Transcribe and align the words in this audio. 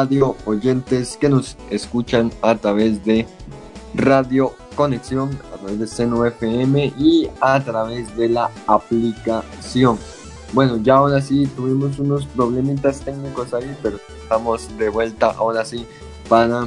Radio 0.00 0.34
oyentes 0.46 1.18
que 1.20 1.28
nos 1.28 1.58
escuchan 1.68 2.32
a 2.40 2.54
través 2.54 3.04
de 3.04 3.26
Radio 3.92 4.54
Conexión, 4.74 5.38
a 5.52 5.58
través 5.58 5.78
de 5.78 5.86
Seno 5.86 6.24
FM 6.24 6.94
y 6.96 7.28
a 7.42 7.62
través 7.62 8.16
de 8.16 8.30
la 8.30 8.50
aplicación. 8.66 9.98
Bueno, 10.54 10.78
ya 10.78 10.94
ahora 10.94 11.20
sí 11.20 11.46
tuvimos 11.54 11.98
unos 11.98 12.24
problemitas 12.24 13.00
técnicos 13.00 13.52
ahí, 13.52 13.76
pero 13.82 13.98
estamos 14.22 14.74
de 14.78 14.88
vuelta 14.88 15.32
ahora 15.32 15.66
sí 15.66 15.84
para 16.30 16.66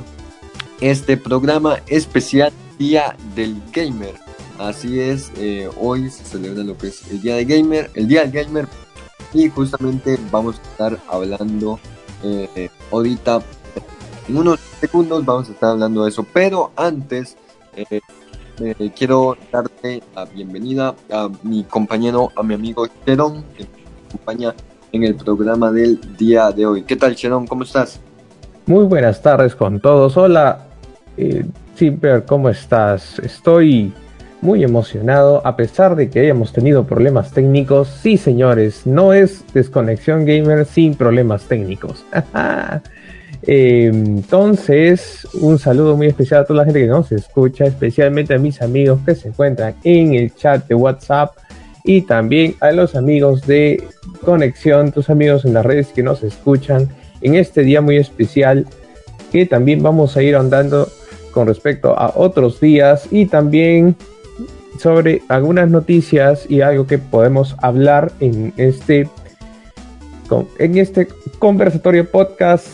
este 0.80 1.18
programa 1.18 1.80
especial 1.88 2.54
Día 2.78 3.18
del 3.34 3.60
Gamer. 3.72 4.14
Así 4.60 5.00
es, 5.00 5.32
eh, 5.38 5.68
hoy 5.80 6.12
se 6.12 6.24
celebra 6.24 6.64
lo 6.64 6.78
que 6.78 6.90
es 6.90 7.10
el 7.10 7.20
Día 7.20 7.38
del 7.38 7.48
Gamer, 7.48 7.90
el 7.96 8.08
Día 8.08 8.28
del 8.28 8.32
Gamer, 8.32 8.68
y 9.34 9.50
justamente 9.50 10.20
vamos 10.30 10.60
a 10.60 10.62
estar 10.62 11.00
hablando 11.10 11.80
eh, 12.24 12.70
ahorita, 12.92 13.42
en 14.28 14.38
unos 14.38 14.60
segundos 14.80 15.26
vamos 15.26 15.50
a 15.50 15.52
estar 15.52 15.72
hablando 15.72 16.04
de 16.04 16.10
eso, 16.10 16.26
pero 16.34 16.72
antes 16.76 17.38
eh, 17.76 18.02
quiero 18.96 19.38
darte 19.52 20.02
la 20.16 20.26
bienvenida 20.26 20.96
a 21.12 21.30
mi 21.44 21.64
compañero, 21.64 22.32
a 22.36 22.44
mi 22.44 22.54
amigo 22.54 22.88
Cherón, 23.06 23.44
que 23.58 23.64
me 23.64 24.08
acompaña 24.08 24.56
en 24.92 25.04
el 25.04 25.16
programa 25.16 25.72
del 25.72 26.00
día 26.18 26.52
de 26.52 26.66
hoy. 26.66 26.84
¿Qué 26.84 26.96
tal, 26.96 27.16
Cherón? 27.16 27.48
¿Cómo 27.48 27.64
estás? 27.64 28.00
Muy 28.66 28.86
buenas 28.86 29.22
tardes 29.22 29.56
con 29.56 29.80
todos. 29.80 30.16
Hola, 30.16 30.68
eh, 31.18 31.46
¿cómo 32.26 32.50
estás? 32.50 33.20
Estoy 33.20 33.92
muy 34.44 34.64
emocionado 34.64 35.42
a 35.48 35.56
pesar 35.56 35.96
de 35.96 36.10
que 36.10 36.20
hayamos 36.20 36.52
tenido 36.52 36.84
problemas 36.84 37.32
técnicos. 37.32 37.88
Sí, 37.88 38.18
señores, 38.18 38.86
no 38.86 39.14
es 39.14 39.46
desconexión 39.54 40.26
gamer 40.26 40.66
sin 40.66 40.96
problemas 40.96 41.44
técnicos. 41.46 42.06
entonces, 43.48 45.26
un 45.40 45.58
saludo 45.58 45.96
muy 45.96 46.08
especial 46.08 46.42
a 46.42 46.46
toda 46.46 46.60
la 46.60 46.66
gente 46.66 46.82
que 46.82 46.88
nos 46.88 47.12
escucha, 47.14 47.64
especialmente 47.64 48.34
a 48.34 48.38
mis 48.38 48.62
amigos 48.62 49.00
que 49.06 49.16
se 49.16 49.30
encuentran 49.30 49.76
en 49.86 50.14
el 50.14 50.36
chat 50.36 50.68
de 50.68 50.76
WhatsApp 50.76 51.38
y 51.86 52.02
también 52.02 52.56
a 52.60 52.74
los 52.74 52.96
amigos 52.96 53.48
de 53.48 53.82
conexión, 54.26 54.92
tus 54.92 55.10
amigos 55.10 55.46
en 55.46 55.54
las 55.54 55.66
redes 55.66 55.88
que 55.88 56.04
nos 56.04 56.22
escuchan 56.22 56.90
en 57.22 57.36
este 57.36 57.64
día 57.64 57.80
muy 57.80 57.96
especial 57.96 58.68
que 59.32 59.46
también 59.46 59.82
vamos 59.82 60.18
a 60.18 60.22
ir 60.22 60.36
andando 60.36 60.90
con 61.32 61.48
respecto 61.48 61.98
a 61.98 62.12
otros 62.16 62.60
días 62.60 63.08
y 63.10 63.26
también 63.26 63.96
sobre 64.80 65.22
algunas 65.28 65.70
noticias 65.70 66.46
y 66.50 66.62
algo 66.62 66.88
que 66.88 66.98
podemos 66.98 67.56
hablar 67.62 68.12
en 68.20 68.54
este 68.58 69.10
en 70.58 70.78
este 70.78 71.08
conversatorio 71.38 72.10
podcast 72.10 72.68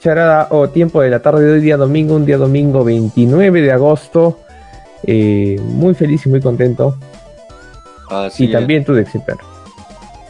charada 0.00 0.48
o 0.50 0.68
tiempo 0.68 1.00
de 1.00 1.10
la 1.10 1.20
tarde 1.20 1.44
de 1.44 1.52
hoy 1.52 1.60
día 1.60 1.76
domingo, 1.76 2.16
un 2.16 2.26
día 2.26 2.36
domingo 2.36 2.84
29 2.84 3.62
de 3.62 3.72
agosto. 3.72 4.40
Eh, 5.04 5.60
muy 5.62 5.94
feliz 5.94 6.26
y 6.26 6.28
muy 6.28 6.40
contento. 6.40 6.96
y 8.38 8.50
también 8.50 8.84
tú, 8.84 8.94
Dexiper. 8.94 9.36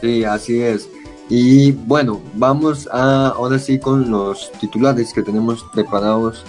Sí, 0.01 0.23
así 0.23 0.61
es. 0.61 0.89
Y 1.29 1.71
bueno, 1.71 2.21
vamos 2.33 2.87
a 2.91 3.29
ahora 3.29 3.57
sí 3.57 3.79
con 3.79 4.11
los 4.11 4.51
titulares 4.59 5.13
que 5.13 5.23
tenemos 5.23 5.65
preparados 5.73 6.43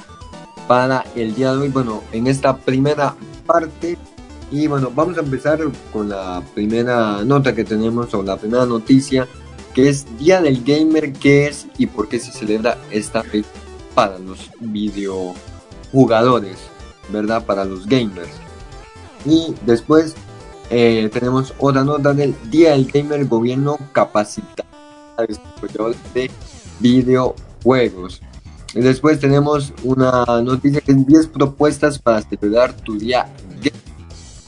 para 0.66 1.04
el 1.14 1.34
día 1.34 1.52
de 1.52 1.58
hoy. 1.58 1.68
Bueno, 1.68 2.02
en 2.12 2.26
esta 2.26 2.56
primera 2.56 3.14
parte. 3.46 3.96
Y 4.50 4.66
bueno, 4.66 4.92
vamos 4.94 5.16
a 5.16 5.20
empezar 5.20 5.60
con 5.92 6.08
la 6.08 6.42
primera 6.54 7.24
nota 7.24 7.54
que 7.54 7.64
tenemos 7.64 8.12
o 8.14 8.22
la 8.22 8.36
primera 8.36 8.66
noticia 8.66 9.26
que 9.74 9.88
es 9.88 10.06
Día 10.18 10.40
del 10.40 10.62
Gamer, 10.62 11.12
qué 11.12 11.48
es 11.48 11.66
y 11.76 11.86
por 11.86 12.08
qué 12.08 12.20
se 12.20 12.30
celebra 12.30 12.78
esta 12.90 13.24
fecha 13.24 13.48
para 13.94 14.18
los 14.18 14.50
videojugadores, 14.60 16.58
¿verdad? 17.10 17.44
Para 17.44 17.64
los 17.64 17.86
gamers. 17.86 18.30
Y 19.26 19.54
después 19.66 20.14
eh, 20.70 21.10
tenemos 21.12 21.52
otra 21.58 21.82
nota 21.82 22.14
del 22.14 22.34
Día 22.50 22.70
del 22.70 22.86
Gamer, 22.86 23.26
gobierno 23.26 23.76
capacita 23.92 24.64
de 26.14 26.30
videojuegos. 26.78 28.22
Y 28.74 28.80
después 28.80 29.20
tenemos 29.20 29.72
una 29.82 30.24
noticia 30.42 30.80
que 30.80 30.92
es 30.92 31.06
10 31.06 31.28
propuestas 31.28 31.98
para 31.98 32.22
celebrar 32.22 32.72
tu 32.74 32.98
día 32.98 33.28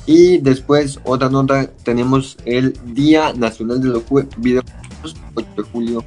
Y 0.06 0.38
después 0.38 1.00
otra 1.04 1.28
nota 1.28 1.68
tenemos 1.82 2.36
el 2.44 2.74
Día 2.94 3.32
Nacional 3.32 3.80
de 3.80 3.88
los 3.88 4.04
Videojuegos, 4.38 5.16
8 5.34 5.46
de 5.56 5.62
julio 5.64 6.04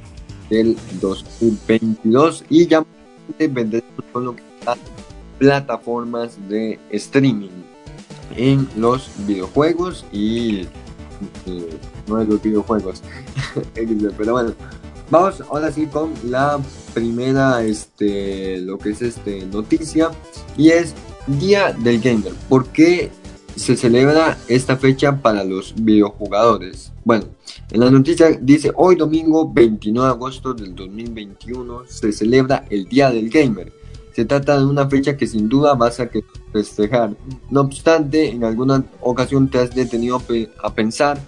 del 0.48 0.76
2022. 1.00 2.44
Y 2.48 2.66
ya 2.66 2.84
vendremos 3.38 4.04
con 4.12 4.24
lo 4.24 4.36
que 4.36 4.42
plataformas 5.38 6.36
de 6.48 6.78
streaming 6.90 7.48
en 8.36 8.68
los 8.76 9.10
videojuegos 9.26 10.04
y 10.12 10.60
eh, 11.46 11.78
no 12.06 12.16
de 12.16 12.26
los 12.26 12.42
videojuegos. 12.42 13.02
Pero 13.74 14.32
bueno, 14.32 14.52
vamos 15.10 15.40
ahora 15.50 15.72
sí 15.72 15.86
con 15.86 16.12
la 16.24 16.60
primera, 16.94 17.62
este, 17.64 18.58
lo 18.58 18.78
que 18.78 18.90
es 18.90 19.02
este 19.02 19.46
noticia 19.46 20.10
y 20.56 20.70
es 20.70 20.94
Día 21.26 21.72
del 21.72 22.00
Gamer. 22.00 22.32
¿Por 22.48 22.66
qué 22.68 23.10
se 23.60 23.76
celebra 23.76 24.38
esta 24.48 24.76
fecha 24.76 25.20
para 25.20 25.44
los 25.44 25.74
videojugadores? 25.76 26.92
Bueno, 27.04 27.26
en 27.70 27.80
la 27.80 27.90
noticia 27.90 28.30
dice 28.40 28.72
hoy 28.74 28.96
domingo 28.96 29.52
29 29.52 30.08
de 30.08 30.14
agosto 30.14 30.54
del 30.54 30.74
2021 30.74 31.82
se 31.86 32.10
celebra 32.10 32.64
el 32.70 32.86
Día 32.86 33.10
del 33.10 33.28
Gamer. 33.28 33.70
Se 34.14 34.24
trata 34.24 34.58
de 34.58 34.64
una 34.64 34.88
fecha 34.88 35.16
que 35.16 35.26
sin 35.26 35.48
duda 35.48 35.74
vas 35.74 36.00
a 36.00 36.08
festejar. 36.52 37.14
No 37.50 37.60
obstante, 37.60 38.30
en 38.30 38.44
alguna 38.44 38.82
ocasión 39.00 39.48
te 39.48 39.58
has 39.58 39.74
detenido 39.74 40.20
a 40.62 40.74
pensar 40.74 41.20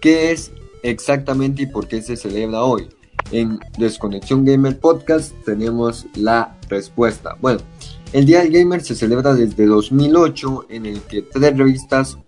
qué 0.00 0.32
es 0.32 0.50
exactamente 0.82 1.62
y 1.62 1.66
por 1.66 1.86
qué 1.86 2.02
se 2.02 2.16
celebra 2.16 2.62
hoy. 2.64 2.88
En 3.30 3.60
Desconexión 3.78 4.44
Gamer 4.44 4.78
Podcast 4.78 5.32
tenemos 5.44 6.06
la 6.14 6.56
respuesta. 6.68 7.36
Bueno, 7.40 7.60
el 8.12 8.24
Día 8.24 8.40
del 8.40 8.52
Gamer 8.52 8.82
se 8.82 8.94
celebra 8.94 9.34
desde 9.34 9.66
2008 9.66 10.66
en 10.70 10.86
el 10.86 11.00
que 11.02 11.22
tres 11.22 11.56
revistas 11.56 12.18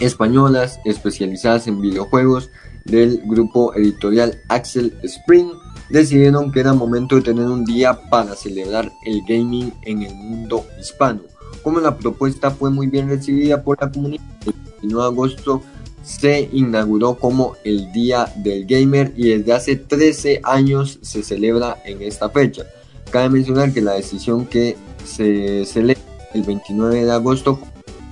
españolas 0.00 0.78
especializadas 0.84 1.66
en 1.66 1.80
videojuegos 1.80 2.50
del 2.84 3.20
grupo 3.26 3.74
editorial 3.74 4.38
Axel 4.48 4.96
Spring 5.02 5.48
decidieron 5.90 6.52
que 6.52 6.60
era 6.60 6.72
momento 6.72 7.16
de 7.16 7.22
tener 7.22 7.46
un 7.46 7.64
día 7.64 7.98
para 8.10 8.34
celebrar 8.34 8.90
el 9.04 9.22
gaming 9.28 9.72
en 9.82 10.02
el 10.02 10.14
mundo 10.14 10.64
hispano. 10.80 11.22
Como 11.62 11.80
la 11.80 11.96
propuesta 11.96 12.50
fue 12.50 12.70
muy 12.70 12.86
bien 12.86 13.08
recibida 13.08 13.62
por 13.62 13.80
la 13.80 13.90
comunidad, 13.90 14.22
el 14.46 14.52
29 14.80 15.02
de 15.02 15.08
agosto 15.08 15.62
se 16.02 16.48
inauguró 16.52 17.14
como 17.14 17.56
el 17.64 17.92
Día 17.92 18.32
del 18.36 18.66
Gamer 18.66 19.12
y 19.16 19.30
desde 19.30 19.52
hace 19.52 19.76
13 19.76 20.40
años 20.44 20.98
se 21.02 21.22
celebra 21.22 21.82
en 21.84 22.00
esta 22.02 22.30
fecha. 22.30 22.64
Cabe 23.10 23.30
mencionar 23.30 23.72
que 23.72 23.80
la 23.80 23.94
decisión 23.94 24.46
que 24.46 24.76
se 25.08 25.64
celebra 25.64 26.02
el 26.34 26.42
29 26.42 27.04
de 27.04 27.12
agosto 27.12 27.58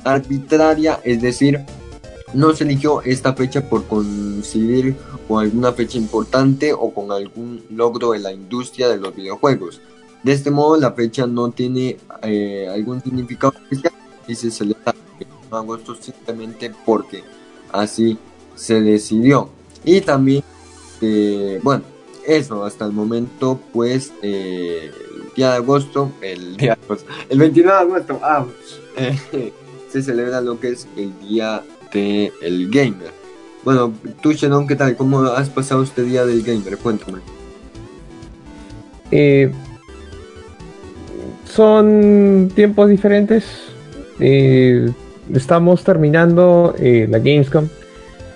arbitraria, 0.04 1.00
es 1.04 1.20
decir, 1.20 1.60
no 2.32 2.54
se 2.54 2.64
eligió 2.64 3.02
esta 3.02 3.34
fecha 3.34 3.68
por 3.68 3.84
coincidir 3.86 4.96
con 5.26 5.42
alguna 5.42 5.72
fecha 5.72 5.98
importante 5.98 6.72
o 6.72 6.92
con 6.92 7.12
algún 7.12 7.62
logro 7.70 8.12
de 8.12 8.20
la 8.20 8.32
industria 8.32 8.88
de 8.88 8.98
los 8.98 9.14
videojuegos. 9.14 9.80
De 10.22 10.32
este 10.32 10.50
modo, 10.50 10.76
la 10.76 10.92
fecha 10.92 11.26
no 11.26 11.50
tiene 11.50 11.98
eh, 12.22 12.68
algún 12.72 13.02
significado 13.02 13.54
especial 13.62 13.92
y 14.26 14.34
se 14.34 14.50
celebra 14.50 14.92
el 14.92 15.26
29 15.26 15.48
de 15.50 15.56
agosto 15.56 15.94
simplemente 15.94 16.72
porque 16.84 17.22
así 17.72 18.18
se 18.54 18.80
decidió. 18.80 19.50
Y 19.84 20.00
también, 20.00 20.42
eh, 21.00 21.60
bueno, 21.62 21.84
eso 22.26 22.64
hasta 22.64 22.84
el 22.86 22.92
momento, 22.92 23.60
pues 23.72 24.12
el 24.22 24.92
día 25.36 25.50
de 25.50 25.56
agosto, 25.56 26.12
el 26.20 26.56
día 26.58 26.78
el 27.28 27.38
29 27.38 27.76
de 27.76 27.82
agosto, 27.82 28.20
ah, 28.22 28.46
se 29.90 30.02
celebra 30.02 30.40
lo 30.40 30.58
que 30.58 30.70
es 30.70 30.88
el 30.96 31.12
día 31.20 31.62
del 31.92 32.32
el 32.42 32.70
gamer. 32.70 33.12
Bueno, 33.64 33.92
tú, 34.22 34.32
Shannon, 34.32 34.66
¿qué 34.66 34.76
tal? 34.76 34.96
¿Cómo 34.96 35.22
has 35.22 35.50
pasado 35.50 35.82
este 35.82 36.02
día 36.02 36.24
del 36.24 36.42
gamer? 36.42 36.78
Cuéntame. 36.78 37.18
Eh, 39.10 39.50
son 41.44 42.50
tiempos 42.54 42.88
diferentes. 42.88 43.44
Eh, 44.20 44.88
estamos 45.34 45.82
terminando 45.82 46.74
eh, 46.78 47.06
la 47.10 47.18
Gamescom 47.18 47.68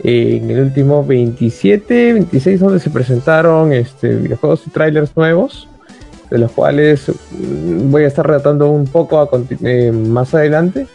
en 0.02 0.50
el 0.50 0.60
último 0.60 1.04
27, 1.04 2.14
26 2.14 2.60
donde 2.60 2.80
se 2.80 2.90
presentaron 2.90 3.72
este, 3.72 4.16
videojuegos 4.16 4.66
y 4.66 4.70
trailers 4.70 5.16
nuevos, 5.16 5.68
de 6.30 6.38
los 6.38 6.52
cuales 6.52 7.08
mm, 7.08 7.90
voy 7.90 8.04
a 8.04 8.08
estar 8.08 8.26
relatando 8.26 8.70
un 8.70 8.86
poco 8.86 9.20
a 9.20 9.28
eh, 9.62 9.92
más 9.92 10.34
adelante. 10.34 10.86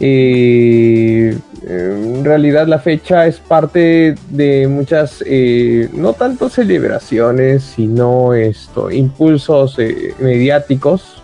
en 0.00 1.34
realidad 2.24 2.66
la 2.66 2.78
fecha 2.78 3.26
es 3.26 3.40
parte 3.40 4.14
de 4.30 4.68
muchas, 4.68 5.22
eh, 5.26 5.88
no 5.92 6.12
tanto 6.12 6.48
celebraciones, 6.48 7.64
sino 7.64 8.34
esto, 8.34 8.90
impulsos 8.90 9.78
eh, 9.78 10.14
mediáticos 10.20 11.22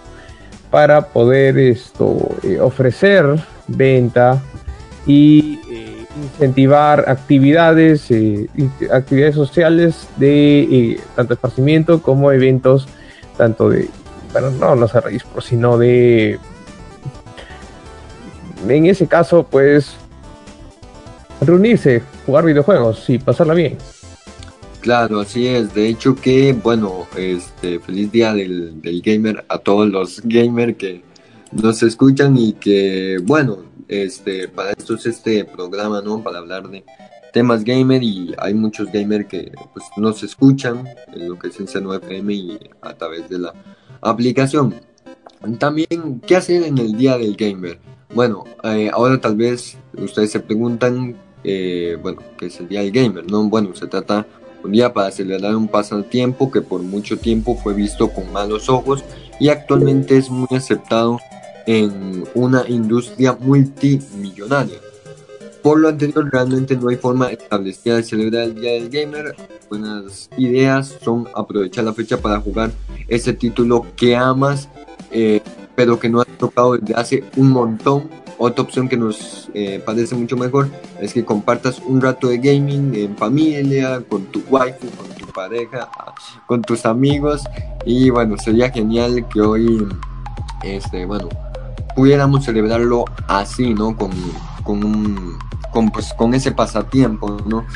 para 0.70 1.08
poder 1.08 1.58
esto, 1.58 2.30
eh, 2.42 2.58
ofrecer 2.60 3.24
venta 3.68 4.42
y 5.06 5.60
incentivar 6.16 7.04
actividades, 7.08 8.08
actividades 8.92 9.34
sociales 9.34 10.08
de 10.16 11.00
tanto 11.16 11.34
esparcimiento 11.34 12.02
como 12.02 12.30
eventos, 12.30 12.86
tanto 13.36 13.68
de, 13.70 13.88
bueno, 14.32 14.50
no, 14.50 14.74
no 14.74 14.88
se 14.88 15.00
sino 15.40 15.78
de 15.78 16.38
en 18.68 18.86
ese 18.86 19.06
caso, 19.06 19.46
pues 19.48 19.94
reunirse, 21.40 22.02
jugar 22.24 22.44
videojuegos 22.44 23.08
y 23.10 23.18
pasarla 23.18 23.54
bien. 23.54 23.76
Claro, 24.80 25.20
así 25.20 25.46
es. 25.46 25.74
De 25.74 25.88
hecho 25.88 26.14
que, 26.14 26.52
bueno, 26.52 27.06
este, 27.16 27.78
feliz 27.80 28.12
día 28.12 28.34
del, 28.34 28.80
gamer 29.02 29.44
a 29.48 29.58
todos 29.58 29.88
los 29.88 30.20
gamers 30.24 30.76
que 30.76 31.02
nos 31.52 31.82
escuchan 31.82 32.36
y 32.36 32.52
que, 32.54 33.18
bueno, 33.22 33.58
este, 33.88 34.48
para 34.48 34.72
esto 34.72 34.94
es 34.94 35.06
este 35.06 35.44
programa, 35.44 36.02
¿no? 36.02 36.22
Para 36.22 36.38
hablar 36.38 36.68
de 36.68 36.84
temas 37.34 37.64
gamer 37.64 38.02
y 38.02 38.32
hay 38.38 38.54
muchos 38.54 38.90
gamers 38.90 39.26
que 39.26 39.52
pues 39.74 39.84
nos 39.96 40.22
escuchan 40.22 40.88
en 41.12 41.28
lo 41.28 41.38
que 41.38 41.48
es 41.48 41.58
en 41.58 41.66
C9FM 41.66 42.32
y 42.32 42.58
a 42.80 42.94
través 42.94 43.28
de 43.28 43.40
la 43.40 43.52
aplicación. 44.00 44.74
También, 45.58 46.22
¿qué 46.26 46.36
hacer 46.36 46.62
en 46.62 46.78
el 46.78 46.96
día 46.96 47.18
del 47.18 47.36
gamer? 47.36 47.78
Bueno, 48.14 48.44
eh, 48.62 48.88
ahora 48.92 49.20
tal 49.20 49.34
vez 49.34 49.76
ustedes 49.98 50.30
se 50.30 50.40
preguntan, 50.40 51.16
eh, 51.42 51.98
bueno, 52.00 52.22
¿qué 52.38 52.46
es 52.46 52.60
el 52.60 52.68
Día 52.68 52.80
del 52.80 52.92
Gamer? 52.92 53.28
No, 53.28 53.42
bueno, 53.48 53.74
se 53.74 53.88
trata 53.88 54.24
un 54.62 54.70
día 54.70 54.92
para 54.92 55.10
celebrar 55.10 55.56
un 55.56 55.66
pasatiempo 55.66 56.50
que 56.50 56.62
por 56.62 56.80
mucho 56.82 57.18
tiempo 57.18 57.56
fue 57.56 57.74
visto 57.74 58.10
con 58.10 58.32
malos 58.32 58.68
ojos 58.68 59.04
y 59.40 59.48
actualmente 59.48 60.16
es 60.16 60.30
muy 60.30 60.46
aceptado 60.52 61.18
en 61.66 62.24
una 62.34 62.64
industria 62.68 63.36
multimillonaria. 63.38 64.83
Por 65.64 65.80
lo 65.80 65.88
anterior, 65.88 66.28
realmente 66.30 66.76
no 66.76 66.90
hay 66.90 66.96
forma 66.96 67.28
establecida 67.28 67.96
de 67.96 68.02
celebrar 68.02 68.42
el 68.42 68.54
Día 68.54 68.72
del 68.72 68.90
Gamer. 68.90 69.34
Buenas 69.70 70.28
ideas 70.36 70.98
son 71.02 71.26
aprovechar 71.34 71.84
la 71.84 71.94
fecha 71.94 72.20
para 72.20 72.38
jugar 72.38 72.70
ese 73.08 73.32
título 73.32 73.86
que 73.96 74.14
amas, 74.14 74.68
eh, 75.10 75.40
pero 75.74 75.98
que 75.98 76.10
no 76.10 76.20
has 76.20 76.26
tocado 76.36 76.76
desde 76.76 76.94
hace 76.94 77.24
un 77.36 77.48
montón. 77.48 78.10
Otra 78.36 78.62
opción 78.62 78.90
que 78.90 78.98
nos 78.98 79.48
eh, 79.54 79.82
parece 79.82 80.14
mucho 80.14 80.36
mejor 80.36 80.68
es 81.00 81.14
que 81.14 81.24
compartas 81.24 81.78
un 81.78 82.02
rato 82.02 82.28
de 82.28 82.36
gaming 82.36 82.94
en 82.94 83.16
familia, 83.16 84.02
con 84.06 84.26
tu 84.26 84.40
wife, 84.50 84.76
con 84.98 85.08
tu 85.16 85.32
pareja, 85.32 85.88
con 86.46 86.60
tus 86.60 86.84
amigos. 86.84 87.42
Y 87.86 88.10
bueno, 88.10 88.36
sería 88.36 88.70
genial 88.70 89.26
que 89.32 89.40
hoy, 89.40 89.88
este, 90.62 91.06
bueno, 91.06 91.30
pudiéramos 91.96 92.44
celebrarlo 92.44 93.06
así, 93.28 93.72
¿no? 93.72 93.96
Con, 93.96 94.10
con, 94.62 95.38
con, 95.74 95.90
pues, 95.90 96.14
con 96.14 96.32
ese 96.32 96.52
pasatiempo, 96.52 97.36
¿no? 97.46 97.66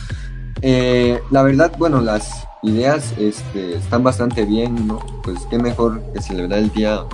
Eh, 0.62 1.20
la 1.30 1.42
verdad, 1.42 1.72
bueno, 1.78 2.00
las 2.00 2.46
ideas 2.62 3.12
este, 3.18 3.76
están 3.76 4.02
bastante 4.02 4.44
bien, 4.44 4.86
¿no? 4.86 5.00
Pues 5.22 5.40
qué 5.50 5.58
mejor 5.58 6.00
que 6.14 6.22
celebrar 6.22 6.60
el 6.60 6.72
día 6.72 7.04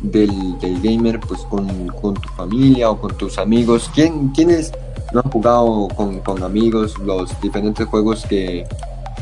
del, 0.00 0.56
gamer 0.82 1.20
pues 1.20 1.40
con, 1.42 1.66
tu 2.14 2.28
familia 2.36 2.90
o 2.90 3.00
con 3.00 3.16
tus 3.16 3.38
amigos. 3.38 3.90
¿Quién, 3.94 4.28
¿Quiénes 4.30 4.72
no 5.12 5.20
han 5.24 5.30
jugado 5.30 5.88
con, 6.24 6.42
amigos 6.42 6.98
los 6.98 7.38
diferentes 7.40 7.86
juegos 7.86 8.24
que 8.26 8.64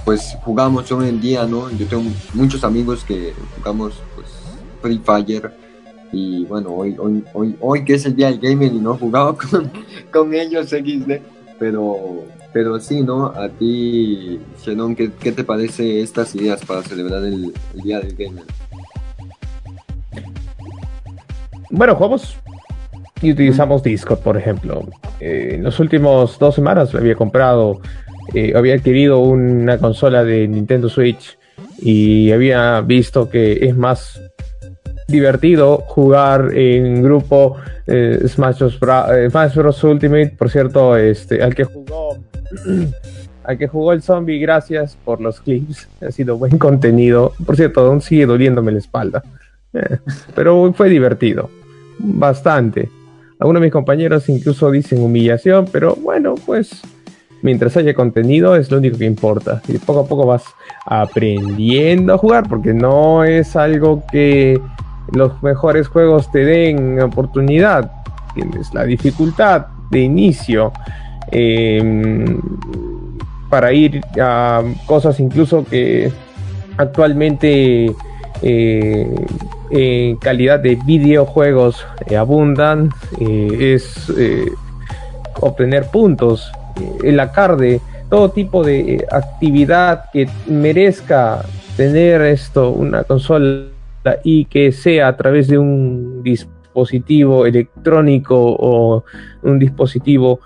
pues 0.04 0.36
jugamos 0.44 0.90
hoy 0.92 1.08
en 1.08 1.20
día, 1.20 1.46
¿no? 1.46 1.70
Yo 1.70 1.86
tengo 1.86 2.04
muchos 2.34 2.62
amigos 2.64 3.04
que 3.04 3.34
jugamos 3.56 3.94
pues 4.14 4.28
Free 4.80 5.00
Fire 5.04 5.52
y 6.12 6.44
bueno, 6.44 6.70
hoy, 6.70 6.96
hoy, 6.98 7.24
hoy, 7.32 7.56
hoy 7.60 7.84
que 7.84 7.94
es 7.94 8.06
el 8.06 8.16
día 8.16 8.30
del 8.30 8.40
gamer 8.40 8.72
y 8.72 8.78
no 8.78 8.94
he 8.94 8.98
jugado 8.98 9.36
con, 9.50 9.70
con 10.12 10.34
ellos 10.34 10.68
XD, 10.68 11.12
pero, 11.58 12.24
pero 12.52 12.80
sí, 12.80 13.02
¿no? 13.02 13.26
A 13.26 13.48
ti, 13.48 14.40
Shannon, 14.62 14.96
¿qué, 14.96 15.10
¿qué, 15.12 15.32
te 15.32 15.44
parece 15.44 16.00
estas 16.00 16.34
ideas 16.34 16.64
para 16.64 16.82
celebrar 16.82 17.24
el 17.24 17.52
día 17.74 18.00
del 18.00 18.16
gamer? 18.16 18.44
Bueno, 21.70 21.94
jugamos 21.94 22.36
y 23.22 23.32
utilizamos 23.32 23.82
Discord, 23.82 24.20
por 24.20 24.36
ejemplo. 24.36 24.82
Eh, 25.20 25.52
en 25.54 25.64
las 25.64 25.78
últimas 25.78 26.38
dos 26.38 26.54
semanas 26.54 26.94
había 26.94 27.14
comprado, 27.14 27.80
eh, 28.34 28.52
había 28.56 28.74
adquirido 28.74 29.20
una 29.20 29.78
consola 29.78 30.24
de 30.24 30.48
Nintendo 30.48 30.88
Switch 30.88 31.38
y 31.78 32.32
había 32.32 32.80
visto 32.80 33.28
que 33.28 33.52
es 33.62 33.76
más 33.76 34.20
divertido 35.10 35.78
jugar 35.86 36.50
en 36.54 37.02
grupo 37.02 37.56
eh, 37.86 38.20
Smash, 38.26 38.78
Bros, 38.78 39.84
Ultimate. 39.84 40.34
Por 40.38 40.50
cierto, 40.50 40.96
este, 40.96 41.42
al 41.42 41.54
que 41.54 41.64
jugó, 41.64 42.16
al 43.44 43.58
que 43.58 43.68
jugó 43.68 43.92
el 43.92 44.02
zombie, 44.02 44.38
gracias 44.38 44.96
por 45.04 45.20
los 45.20 45.40
clips. 45.40 45.88
Ha 46.06 46.10
sido 46.10 46.38
buen 46.38 46.58
contenido. 46.58 47.32
Por 47.44 47.56
cierto, 47.56 47.80
aún 47.80 48.00
sigue 48.00 48.26
doliéndome 48.26 48.72
la 48.72 48.78
espalda. 48.78 49.22
pero 50.34 50.72
fue 50.72 50.88
divertido 50.88 51.50
bastante. 51.98 52.88
Algunos 53.38 53.60
de 53.60 53.66
mis 53.66 53.72
compañeros 53.72 54.28
incluso 54.28 54.70
dicen 54.70 55.02
humillación, 55.02 55.66
pero 55.70 55.96
bueno, 55.96 56.34
pues 56.44 56.82
mientras 57.42 57.76
haya 57.76 57.94
contenido 57.94 58.56
es 58.56 58.70
lo 58.70 58.78
único 58.78 58.98
que 58.98 59.06
importa. 59.06 59.62
Y 59.68 59.78
poco 59.78 60.00
a 60.00 60.06
poco 60.06 60.26
vas 60.26 60.44
aprendiendo 60.84 62.14
a 62.14 62.18
jugar, 62.18 62.48
porque 62.48 62.74
no 62.74 63.24
es 63.24 63.56
algo 63.56 64.02
que 64.10 64.60
los 65.12 65.42
mejores 65.42 65.88
juegos 65.88 66.30
te 66.30 66.44
den 66.44 67.00
oportunidad. 67.00 67.90
Tienes 68.34 68.72
la 68.74 68.84
dificultad 68.84 69.66
de 69.90 70.00
inicio 70.00 70.72
em, 71.32 72.40
para 73.48 73.72
ir 73.72 74.00
a 74.20 74.62
cosas 74.86 75.18
incluso 75.18 75.64
que 75.64 76.12
actualmente 76.76 77.92
eh, 78.42 79.26
en 79.70 80.16
calidad 80.16 80.60
de 80.60 80.76
videojuegos 80.76 81.84
eh, 82.06 82.16
abundan 82.16 82.90
eh, 83.20 83.74
es 83.74 84.10
obtener 85.40 85.86
puntos 85.86 86.50
en 87.02 87.16
la 87.16 87.32
carde 87.32 87.80
todo 88.08 88.30
tipo 88.30 88.64
de 88.64 89.06
actividad 89.10 90.10
que 90.12 90.28
merezca 90.46 91.42
tener 91.76 92.22
esto 92.22 92.70
una 92.70 93.04
consola 93.04 93.66
y 94.24 94.46
que 94.46 94.72
sea 94.72 95.08
a 95.08 95.16
través 95.16 95.48
de 95.48 95.58
un 95.58 96.22
dispositivo 96.22 97.46
electrónico 97.46 98.36
o 98.38 99.04
un 99.42 99.58
dispositivo 99.58 100.40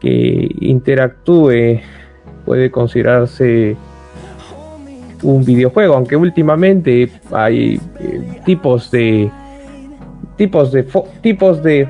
que 0.00 0.48
interactúe 0.60 1.80
puede 2.44 2.70
considerarse 2.70 3.76
un 5.22 5.44
videojuego, 5.44 5.94
aunque 5.94 6.16
últimamente 6.16 7.10
hay 7.30 7.80
eh, 8.00 8.40
tipos 8.44 8.90
de 8.90 9.30
tipos 10.36 10.72
de 10.72 10.86
tipos 11.20 11.62
de 11.62 11.86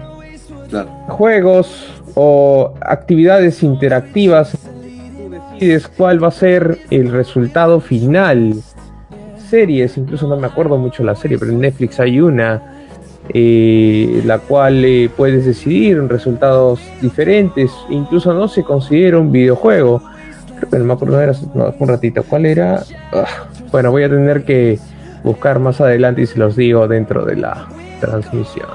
juegos 1.09 2.03
o 2.15 2.75
actividades 2.81 3.63
interactivas. 3.63 4.59
Tú 5.17 5.31
decides 5.31 5.89
cuál 5.89 6.23
va 6.23 6.29
a 6.29 6.33
ser 6.33 6.79
el 6.91 7.11
resultado 7.11 7.81
final. 7.81 8.55
Series, 9.51 9.97
incluso 9.97 10.27
no 10.29 10.37
me 10.37 10.47
acuerdo 10.47 10.79
mucho 10.79 11.05
la 11.05 11.15
serie, 11.15 11.39
pero 11.39 11.51
en 11.51 11.61
Netflix 11.61 12.01
hay 12.01 12.21
una 12.21 12.63
eh, 13.35 14.23
la 14.25 14.39
cual 14.39 14.85
eh, 14.85 15.11
puedes 15.15 15.45
decidir 15.45 16.03
resultados 16.09 16.81
diferentes. 17.03 17.71
Incluso 17.91 18.33
no 18.33 18.49
se 18.49 18.63
considera 18.63 19.19
un 19.19 19.31
videojuego 19.31 20.03
pero 20.69 20.83
no 20.83 20.89
me 20.89 20.93
acuerdo, 20.95 21.21
era 21.21 21.33
un 21.79 21.89
ratito. 21.89 22.23
¿Cuál 22.25 22.47
era? 22.47 22.83
Ah, 23.13 23.47
bueno, 23.71 23.91
voy 23.91 24.03
a 24.03 24.09
tener 24.09 24.45
que 24.45 24.79
buscar 25.23 25.59
más 25.59 25.81
adelante 25.81 26.23
y 26.23 26.27
se 26.27 26.39
los 26.39 26.57
digo 26.57 26.87
dentro 26.89 27.25
de 27.25 27.37
la 27.37 27.67
transmisión. 28.01 28.69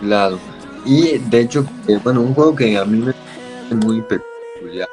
Claro. 0.00 0.38
Y 0.84 1.18
de 1.18 1.40
hecho, 1.40 1.64
bueno, 2.02 2.20
un 2.20 2.34
juego 2.34 2.54
que 2.54 2.76
a 2.76 2.84
mí 2.84 2.98
me 2.98 3.12
parece 3.12 3.86
muy 3.86 4.02
peculiar 4.02 4.88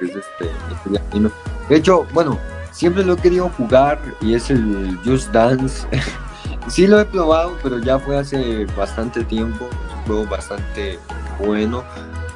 es 0.00 0.10
este 0.10 1.30
De 1.68 1.76
hecho, 1.76 2.06
bueno, 2.12 2.38
siempre 2.78 3.04
lo 3.04 3.14
he 3.14 3.16
querido 3.16 3.50
jugar 3.56 3.98
y 4.20 4.34
es 4.34 4.50
el 4.50 4.96
Just 5.04 5.32
Dance. 5.32 5.84
sí 6.68 6.86
lo 6.86 7.00
he 7.00 7.04
probado, 7.04 7.56
pero 7.60 7.80
ya 7.80 7.98
fue 7.98 8.16
hace 8.16 8.66
bastante 8.76 9.24
tiempo. 9.24 9.68
Es 9.88 9.94
un 9.94 10.02
juego 10.04 10.26
bastante 10.26 10.98
bueno. 11.44 11.82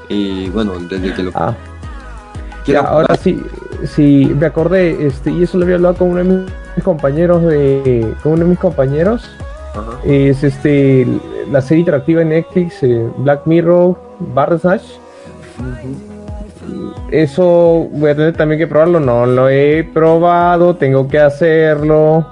Y 0.09 0.49
bueno, 0.51 0.73
desde 0.81 1.15
que 1.15 1.23
lo 1.23 1.31
ah 1.35 1.55
ahora 2.77 3.15
sí, 3.17 3.41
sí, 3.85 4.33
me 4.39 4.47
acordé, 4.47 5.07
este, 5.07 5.31
y 5.31 5.43
eso 5.45 5.59
lo 5.59 5.65
había 5.65 5.77
hablado 5.77 5.97
con 5.97 6.11
uno 6.11 6.25
de 6.25 6.47
mis 6.77 6.85
compañeros 6.85 7.43
de, 7.43 8.15
con 8.23 8.33
uno 8.33 8.45
de 8.45 8.51
mis 8.51 8.59
compañeros, 8.59 9.29
es 10.05 10.45
este, 10.45 11.07
la 11.51 11.61
serie 11.61 11.81
interactiva 11.81 12.23
en 12.23 12.29
Netflix, 12.31 12.83
eh, 12.83 13.09
Black 13.19 13.47
Mirror, 13.47 13.97
Bandersnatch. 14.35 14.83
Eso 17.11 17.89
voy 17.93 18.11
a 18.11 18.17
tener 18.17 18.35
también 18.35 18.59
que 18.59 18.67
probarlo, 18.67 18.99
no 18.99 19.27
lo 19.27 19.49
he 19.49 19.85
probado, 19.85 20.77
tengo 20.77 21.09
que 21.09 21.19
hacerlo. 21.19 22.27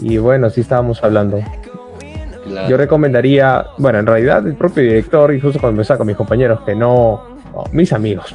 Y 0.00 0.18
bueno, 0.18 0.46
así 0.46 0.60
estábamos 0.60 1.02
hablando. 1.02 1.40
Yo 2.68 2.76
recomendaría, 2.76 3.66
bueno, 3.78 3.98
en 3.98 4.06
realidad 4.06 4.46
el 4.46 4.54
propio 4.54 4.82
director, 4.82 5.34
incluso 5.34 5.58
cuando 5.58 5.78
me 5.78 5.84
saco 5.84 6.04
mis 6.04 6.16
compañeros, 6.16 6.60
que 6.64 6.74
no, 6.74 7.22
mis 7.72 7.92
amigos, 7.92 8.32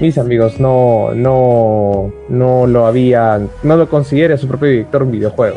mis 0.00 0.18
amigos 0.18 0.58
no, 0.60 1.10
no, 1.14 2.12
no 2.28 2.66
lo 2.66 2.86
habían, 2.86 3.48
no 3.62 3.76
lo 3.76 3.88
considera 3.88 4.36
su 4.36 4.48
propio 4.48 4.68
director 4.68 5.02
un 5.02 5.12
videojuego. 5.12 5.56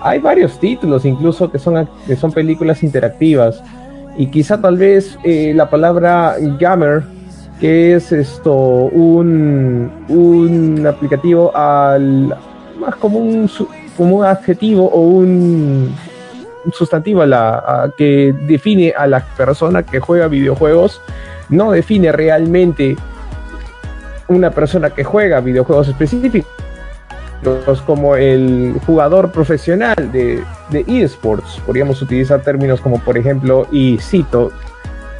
Hay 0.00 0.20
varios 0.20 0.60
títulos 0.60 1.04
incluso 1.04 1.50
que 1.50 1.58
son, 1.58 1.88
que 2.06 2.14
son 2.14 2.30
películas 2.30 2.82
interactivas 2.82 3.62
y 4.18 4.26
quizá 4.26 4.60
tal 4.60 4.76
vez 4.76 5.16
eh, 5.22 5.52
la 5.54 5.70
palabra 5.70 6.34
gamer, 6.58 7.04
que 7.60 7.94
es 7.94 8.10
esto, 8.10 8.52
un, 8.52 9.90
un 10.08 10.86
aplicativo 10.86 11.56
al, 11.56 12.36
más 12.80 12.96
como 12.96 13.20
un, 13.20 13.48
como 13.96 14.24
adjetivo 14.24 14.86
o 14.86 15.00
un 15.02 15.94
sustantivo 16.72 17.22
a 17.22 17.26
la, 17.26 17.92
que 17.96 18.34
define 18.48 18.92
a 18.96 19.06
la 19.06 19.20
persona 19.20 19.84
que 19.84 20.00
juega 20.00 20.26
videojuegos, 20.26 21.00
no 21.48 21.70
define 21.70 22.10
realmente 22.10 22.96
una 24.26 24.50
persona 24.50 24.90
que 24.90 25.04
juega 25.04 25.40
videojuegos 25.40 25.88
específicos 25.88 26.50
como 27.86 28.16
el 28.16 28.74
jugador 28.86 29.30
profesional 29.32 29.94
de, 30.12 30.42
de 30.70 30.84
eSports. 30.86 31.60
Podríamos 31.64 32.02
utilizar 32.02 32.42
términos 32.42 32.80
como 32.80 32.98
por 32.98 33.16
ejemplo, 33.16 33.66
y 33.70 33.98
cito, 33.98 34.50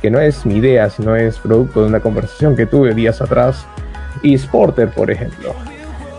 que 0.01 0.11
no 0.11 0.21
es 0.21 0.45
mi 0.47 0.57
idea, 0.57 0.91
sino 0.91 1.17
es 1.17 1.39
producto 1.39 1.83
de 1.83 1.89
una 1.89 2.01
conversación 2.01 2.57
que 2.57 2.67
tuve 2.67 2.95
días 2.95 3.21
atrás, 3.21 3.67
eSporter, 4.23 4.91
por 4.91 5.11
ejemplo. 5.11 5.55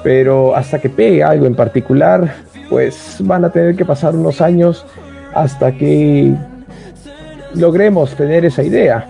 Pero 0.04 0.56
hasta 0.56 0.80
que 0.80 0.90
pegue 0.90 1.24
algo 1.24 1.46
en 1.46 1.56
particular, 1.56 2.34
pues 2.70 3.18
van 3.20 3.46
a 3.46 3.50
tener 3.50 3.76
que 3.76 3.86
pasar 3.86 4.16
unos 4.16 4.42
años 4.42 4.86
hasta 5.34 5.72
que 5.72 6.34
logremos 7.56 8.16
tener 8.16 8.46
esa 8.46 8.64
idea. 8.64 9.06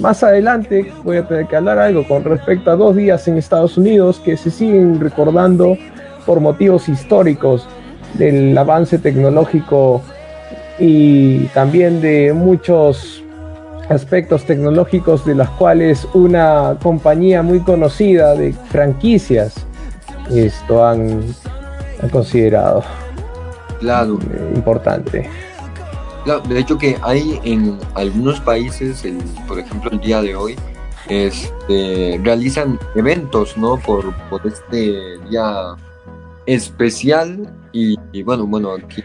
Más 0.00 0.22
adelante 0.22 0.90
voy 1.04 1.18
a 1.18 1.28
tener 1.28 1.46
que 1.46 1.56
hablar 1.56 1.78
algo 1.78 2.06
con 2.08 2.24
respecto 2.24 2.70
a 2.70 2.76
dos 2.76 2.96
días 2.96 3.28
en 3.28 3.36
Estados 3.36 3.76
Unidos 3.76 4.20
que 4.24 4.36
se 4.36 4.50
siguen 4.50 5.00
recordando 5.00 5.76
por 6.26 6.40
motivos 6.40 6.88
históricos 6.88 7.66
del 8.14 8.56
avance 8.56 8.98
tecnológico 8.98 10.02
y 10.78 11.46
también 11.48 12.00
de 12.00 12.32
muchos 12.32 13.22
aspectos 13.88 14.44
tecnológicos 14.44 15.24
de 15.24 15.34
las 15.34 15.50
cuales 15.50 16.06
una 16.14 16.76
compañía 16.82 17.42
muy 17.42 17.60
conocida 17.60 18.34
de 18.34 18.52
franquicias 18.52 19.54
esto 20.30 20.84
han, 20.84 21.22
considerado 22.10 22.82
claro. 23.80 24.18
importante 24.54 25.28
de 26.48 26.58
hecho 26.58 26.78
que 26.78 26.96
hay 27.02 27.40
en 27.44 27.78
algunos 27.94 28.40
países, 28.40 29.04
por 29.48 29.58
ejemplo 29.58 29.90
el 29.90 30.00
día 30.00 30.22
de 30.22 30.34
hoy, 30.34 30.56
este, 31.08 32.20
realizan 32.22 32.78
eventos, 32.94 33.56
¿no? 33.56 33.76
Por, 33.76 34.14
por 34.28 34.46
este 34.46 35.18
día 35.28 35.74
especial 36.46 37.54
y, 37.72 38.22
bueno, 38.22 38.46
bueno, 38.46 38.72
aquí 38.72 39.02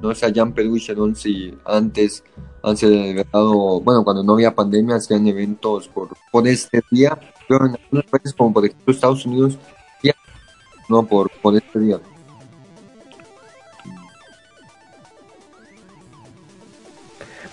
no 0.00 0.14
sé 0.14 0.26
allá 0.26 0.42
en 0.42 0.52
Perú 0.52 0.78
si 1.14 1.56
antes 1.64 2.24
han 2.62 2.76
celebrado, 2.76 3.80
bueno, 3.80 4.04
cuando 4.04 4.22
no 4.22 4.34
había 4.34 4.54
pandemia 4.54 4.96
hacían 4.96 5.26
eventos 5.26 5.88
por, 5.88 6.10
por 6.30 6.46
este 6.46 6.80
día, 6.90 7.18
pero 7.48 7.66
en 7.66 7.76
algunos 7.76 8.04
países 8.10 8.34
como 8.34 8.52
por 8.52 8.64
ejemplo 8.64 8.92
Estados 8.92 9.24
Unidos, 9.26 9.58
no 10.88 11.04
por, 11.04 11.30
por 11.40 11.56
este 11.56 11.78
día. 11.78 11.98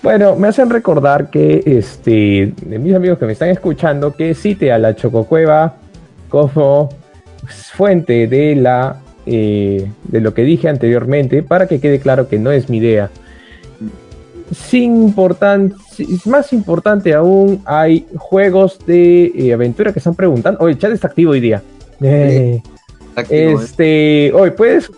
Bueno, 0.02 0.34
me 0.34 0.48
hacen 0.48 0.70
recordar 0.70 1.30
que 1.30 1.62
este, 1.66 2.54
de 2.62 2.78
mis 2.78 2.94
amigos 2.94 3.18
que 3.18 3.26
me 3.26 3.32
están 3.32 3.50
escuchando, 3.50 4.14
que 4.14 4.34
cite 4.34 4.72
a 4.72 4.78
la 4.78 4.96
Chococueva 4.96 5.74
como 6.28 6.88
fuente 7.46 8.26
de 8.26 8.56
la 8.56 9.00
eh, 9.26 9.90
de 10.04 10.20
lo 10.20 10.34
que 10.34 10.42
dije 10.42 10.68
anteriormente 10.68 11.42
para 11.42 11.68
que 11.68 11.78
quede 11.80 12.00
claro 12.00 12.28
que 12.28 12.38
no 12.38 12.50
es 12.50 12.68
mi 12.68 12.78
idea. 12.78 13.10
Sin 14.50 15.14
más 16.24 16.52
importante 16.52 17.14
aún, 17.14 17.62
hay 17.64 18.06
juegos 18.16 18.84
de 18.86 19.30
eh, 19.34 19.52
aventura 19.52 19.92
que 19.92 20.00
están 20.00 20.14
preguntando. 20.14 20.58
Oye, 20.60 20.72
el 20.72 20.78
chat 20.78 20.92
está 20.92 21.08
activo 21.08 21.32
hoy 21.32 21.40
día. 21.40 21.62
Eh, 22.00 22.60
este, 23.28 24.32
hoy 24.32 24.50
puedes 24.52 24.90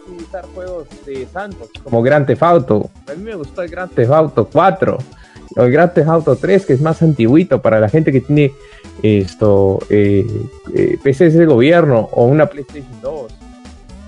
juegos 0.54 0.86
de 1.04 1.26
Santos, 1.26 1.68
como 1.82 2.02
Grand 2.02 2.26
Theft 2.26 2.42
Auto. 2.42 2.90
A 3.10 3.14
mí 3.14 3.22
me 3.22 3.34
gustó 3.34 3.62
el 3.62 3.70
Grand 3.70 3.92
Theft 3.92 4.10
Auto 4.10 4.48
4 4.50 4.98
o 5.56 5.62
el 5.62 5.72
Grand 5.72 5.92
Theft 5.92 6.08
Auto 6.08 6.36
3, 6.36 6.66
que 6.66 6.72
es 6.72 6.80
más 6.80 7.02
antiguito 7.02 7.60
para 7.60 7.80
la 7.80 7.88
gente 7.88 8.12
que 8.12 8.20
tiene 8.20 8.52
esto 9.02 9.78
eh, 9.90 10.26
eh 10.74 10.98
PCs 11.02 11.34
de 11.34 11.46
gobierno 11.46 12.08
o 12.12 12.24
una 12.24 12.46
PlayStation 12.46 13.00
2. 13.02 13.32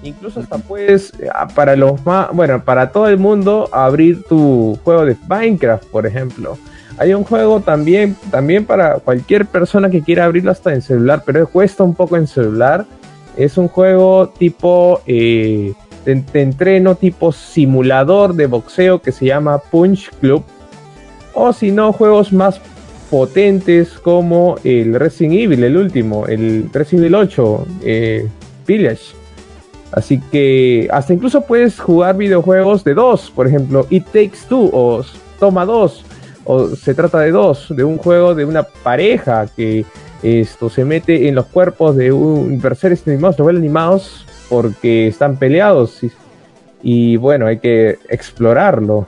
Incluso 0.04 0.40
hasta 0.40 0.58
puedes, 0.58 1.12
ah, 1.34 1.48
para 1.48 1.76
los 1.76 2.04
más, 2.04 2.28
bueno, 2.32 2.62
para 2.62 2.90
todo 2.90 3.08
el 3.08 3.18
mundo, 3.18 3.70
abrir 3.72 4.22
tu 4.24 4.78
juego 4.84 5.06
de 5.06 5.16
Minecraft, 5.26 5.84
por 5.86 6.06
ejemplo. 6.06 6.58
Hay 6.98 7.12
un 7.14 7.24
juego 7.24 7.60
también, 7.60 8.16
también 8.30 8.66
para 8.66 8.98
cualquier 8.98 9.46
persona 9.46 9.90
que 9.90 10.02
quiera 10.02 10.26
abrirlo 10.26 10.50
hasta 10.50 10.72
en 10.72 10.82
celular, 10.82 11.22
pero 11.24 11.48
cuesta 11.48 11.82
un 11.82 11.94
poco 11.94 12.16
en 12.16 12.26
celular. 12.26 12.84
Es 13.36 13.58
un 13.58 13.66
juego 13.66 14.28
tipo 14.28 15.00
eh, 15.06 15.72
de, 16.04 16.24
entreno 16.34 16.94
tipo 16.94 17.32
simulador 17.32 18.34
de 18.34 18.46
boxeo 18.46 19.00
que 19.00 19.10
se 19.10 19.26
llama 19.26 19.58
Punch 19.58 20.10
Club. 20.20 20.44
O 21.32 21.52
si 21.52 21.72
no, 21.72 21.92
juegos 21.92 22.32
más 22.32 22.60
potentes 23.14 23.90
como 23.90 24.56
el 24.64 24.98
Resident 24.98 25.34
Evil, 25.34 25.62
el 25.62 25.76
último, 25.76 26.26
el 26.26 26.68
Resident 26.72 27.04
Evil 27.04 27.14
8, 27.14 27.66
eh, 27.84 28.28
Village. 28.66 29.14
Así 29.92 30.20
que 30.32 30.88
hasta 30.90 31.14
incluso 31.14 31.42
puedes 31.42 31.78
jugar 31.78 32.16
videojuegos 32.16 32.82
de 32.82 32.94
dos, 32.94 33.30
por 33.30 33.46
ejemplo, 33.46 33.86
It 33.88 34.06
Takes 34.06 34.48
Two 34.48 34.68
o 34.72 35.04
Toma 35.38 35.64
dos, 35.64 36.04
o 36.44 36.70
se 36.70 36.92
trata 36.92 37.20
de 37.20 37.30
dos, 37.30 37.68
de 37.68 37.84
un 37.84 37.98
juego 37.98 38.34
de 38.34 38.46
una 38.46 38.64
pareja 38.64 39.46
que 39.54 39.84
esto 40.24 40.68
se 40.68 40.84
mete 40.84 41.28
en 41.28 41.36
los 41.36 41.46
cuerpos 41.46 41.94
de 41.94 42.10
un 42.10 42.60
seres 42.76 43.06
animados, 43.06 43.38
novelas 43.38 43.60
animados 43.60 44.26
porque 44.48 45.06
están 45.06 45.36
peleados 45.36 46.00
y, 46.82 47.16
bueno, 47.16 47.46
hay 47.46 47.60
que 47.60 47.96
explorarlo. 48.08 49.06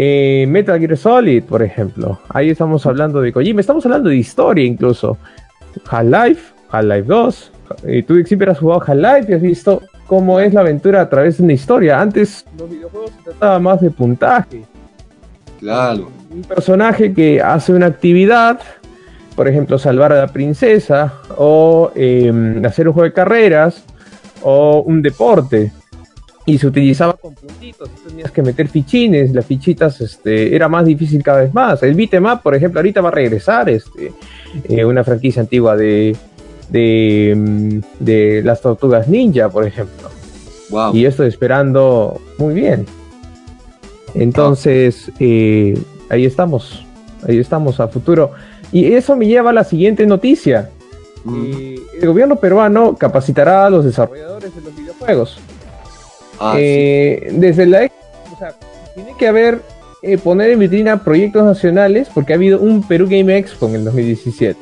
Eh, 0.00 0.46
Metal 0.46 0.78
Gear 0.78 0.96
Solid, 0.96 1.42
por 1.42 1.60
ejemplo, 1.60 2.20
ahí 2.28 2.50
estamos 2.50 2.86
hablando 2.86 3.20
de 3.20 3.32
Kojima, 3.32 3.60
estamos 3.60 3.84
hablando 3.84 4.10
de 4.10 4.14
historia 4.14 4.64
incluso. 4.64 5.18
Half-Life, 5.90 6.52
Half-Life 6.70 7.02
2, 7.02 7.52
y 7.88 8.02
tú 8.04 8.14
siempre 8.24 8.48
has 8.48 8.60
jugado 8.60 8.80
Half-Life 8.80 9.26
y 9.28 9.34
has 9.34 9.42
visto 9.42 9.82
cómo 10.06 10.38
es 10.38 10.54
la 10.54 10.60
aventura 10.60 11.00
a 11.00 11.08
través 11.08 11.38
de 11.38 11.42
una 11.42 11.52
historia. 11.54 12.00
Antes 12.00 12.46
los 12.56 12.70
videojuegos 12.70 13.10
se 13.10 13.22
trataba 13.24 13.58
más 13.58 13.80
de 13.80 13.90
puntaje. 13.90 14.62
Claro. 15.58 16.12
Un 16.30 16.42
personaje 16.42 17.12
que 17.12 17.42
hace 17.42 17.72
una 17.72 17.86
actividad, 17.86 18.60
por 19.34 19.48
ejemplo, 19.48 19.80
salvar 19.80 20.12
a 20.12 20.18
la 20.18 20.28
princesa 20.28 21.14
o 21.36 21.90
em, 21.96 22.64
hacer 22.64 22.86
un 22.86 22.94
juego 22.94 23.08
de 23.08 23.12
carreras 23.12 23.82
o 24.42 24.80
un 24.86 25.02
deporte 25.02 25.72
y 26.48 26.56
se 26.56 26.66
utilizaba 26.66 27.12
con 27.12 27.34
puntitos, 27.34 27.90
tenías 28.06 28.30
que 28.30 28.42
meter 28.42 28.68
fichines, 28.68 29.34
las 29.34 29.44
fichitas 29.44 30.00
este, 30.00 30.56
era 30.56 30.66
más 30.66 30.86
difícil 30.86 31.22
cada 31.22 31.42
vez 31.42 31.52
más. 31.52 31.82
El 31.82 31.94
beatmap, 31.94 32.42
por 32.42 32.54
ejemplo, 32.54 32.80
ahorita 32.80 33.02
va 33.02 33.10
a 33.10 33.12
regresar 33.12 33.68
este, 33.68 34.14
eh, 34.66 34.82
una 34.82 35.04
franquicia 35.04 35.42
antigua 35.42 35.76
de, 35.76 36.16
de, 36.70 37.34
mm, 37.36 37.78
de, 38.02 38.42
las 38.42 38.62
tortugas 38.62 39.08
ninja, 39.08 39.50
por 39.50 39.66
ejemplo. 39.66 40.08
Y 40.94 41.04
estoy 41.04 41.28
esperando 41.28 42.18
muy 42.38 42.54
bien. 42.54 42.86
Entonces, 44.14 45.12
eh, 45.20 45.78
ahí 46.08 46.24
estamos, 46.24 46.82
ahí 47.28 47.36
estamos 47.38 47.78
a 47.78 47.88
futuro. 47.88 48.30
Y 48.72 48.94
eso 48.94 49.16
me 49.16 49.26
lleva 49.26 49.50
a 49.50 49.52
la 49.52 49.64
siguiente 49.64 50.06
noticia 50.06 50.70
el 51.26 52.06
gobierno 52.06 52.36
peruano 52.36 52.96
capacitará 52.96 53.66
a 53.66 53.70
los 53.70 53.84
desarrolladores 53.84 54.54
de 54.54 54.60
los 54.62 54.74
videojuegos. 54.74 55.38
Ah, 56.40 56.54
eh, 56.58 57.30
desde 57.32 57.66
la 57.66 57.90
o 58.32 58.38
sea, 58.38 58.54
tiene 58.94 59.14
que 59.18 59.26
haber 59.26 59.62
eh, 60.02 60.18
poner 60.18 60.50
en 60.50 60.60
vitrina 60.60 61.02
proyectos 61.02 61.44
nacionales 61.44 62.08
porque 62.12 62.32
ha 62.32 62.36
habido 62.36 62.60
un 62.60 62.86
Perú 62.86 63.06
Game 63.08 63.36
Expo 63.36 63.66
en 63.68 63.76
el 63.76 63.84
2017. 63.84 64.58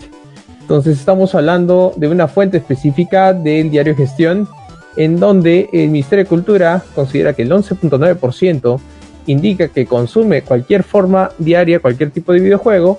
Entonces 0.61 0.99
estamos 0.99 1.35
hablando 1.35 1.93
de 1.97 2.09
una 2.09 2.27
fuente 2.27 2.57
específica 2.57 3.33
del 3.33 3.71
diario 3.71 3.95
Gestión 3.95 4.49
en 4.97 5.21
donde 5.21 5.69
el 5.73 5.91
Ministerio 5.91 6.25
de 6.25 6.29
Cultura 6.29 6.83
considera 6.95 7.35
que 7.35 7.43
el 7.43 7.51
11.9% 7.51 8.81
indica 9.27 9.69
que 9.69 9.87
consume 9.87 10.43
cualquier 10.43 10.83
forma 10.83 11.31
diaria, 11.39 11.81
cualquier 11.81 12.11
tipo 12.11 12.33
de 12.33 12.41
videojuego, 12.41 12.99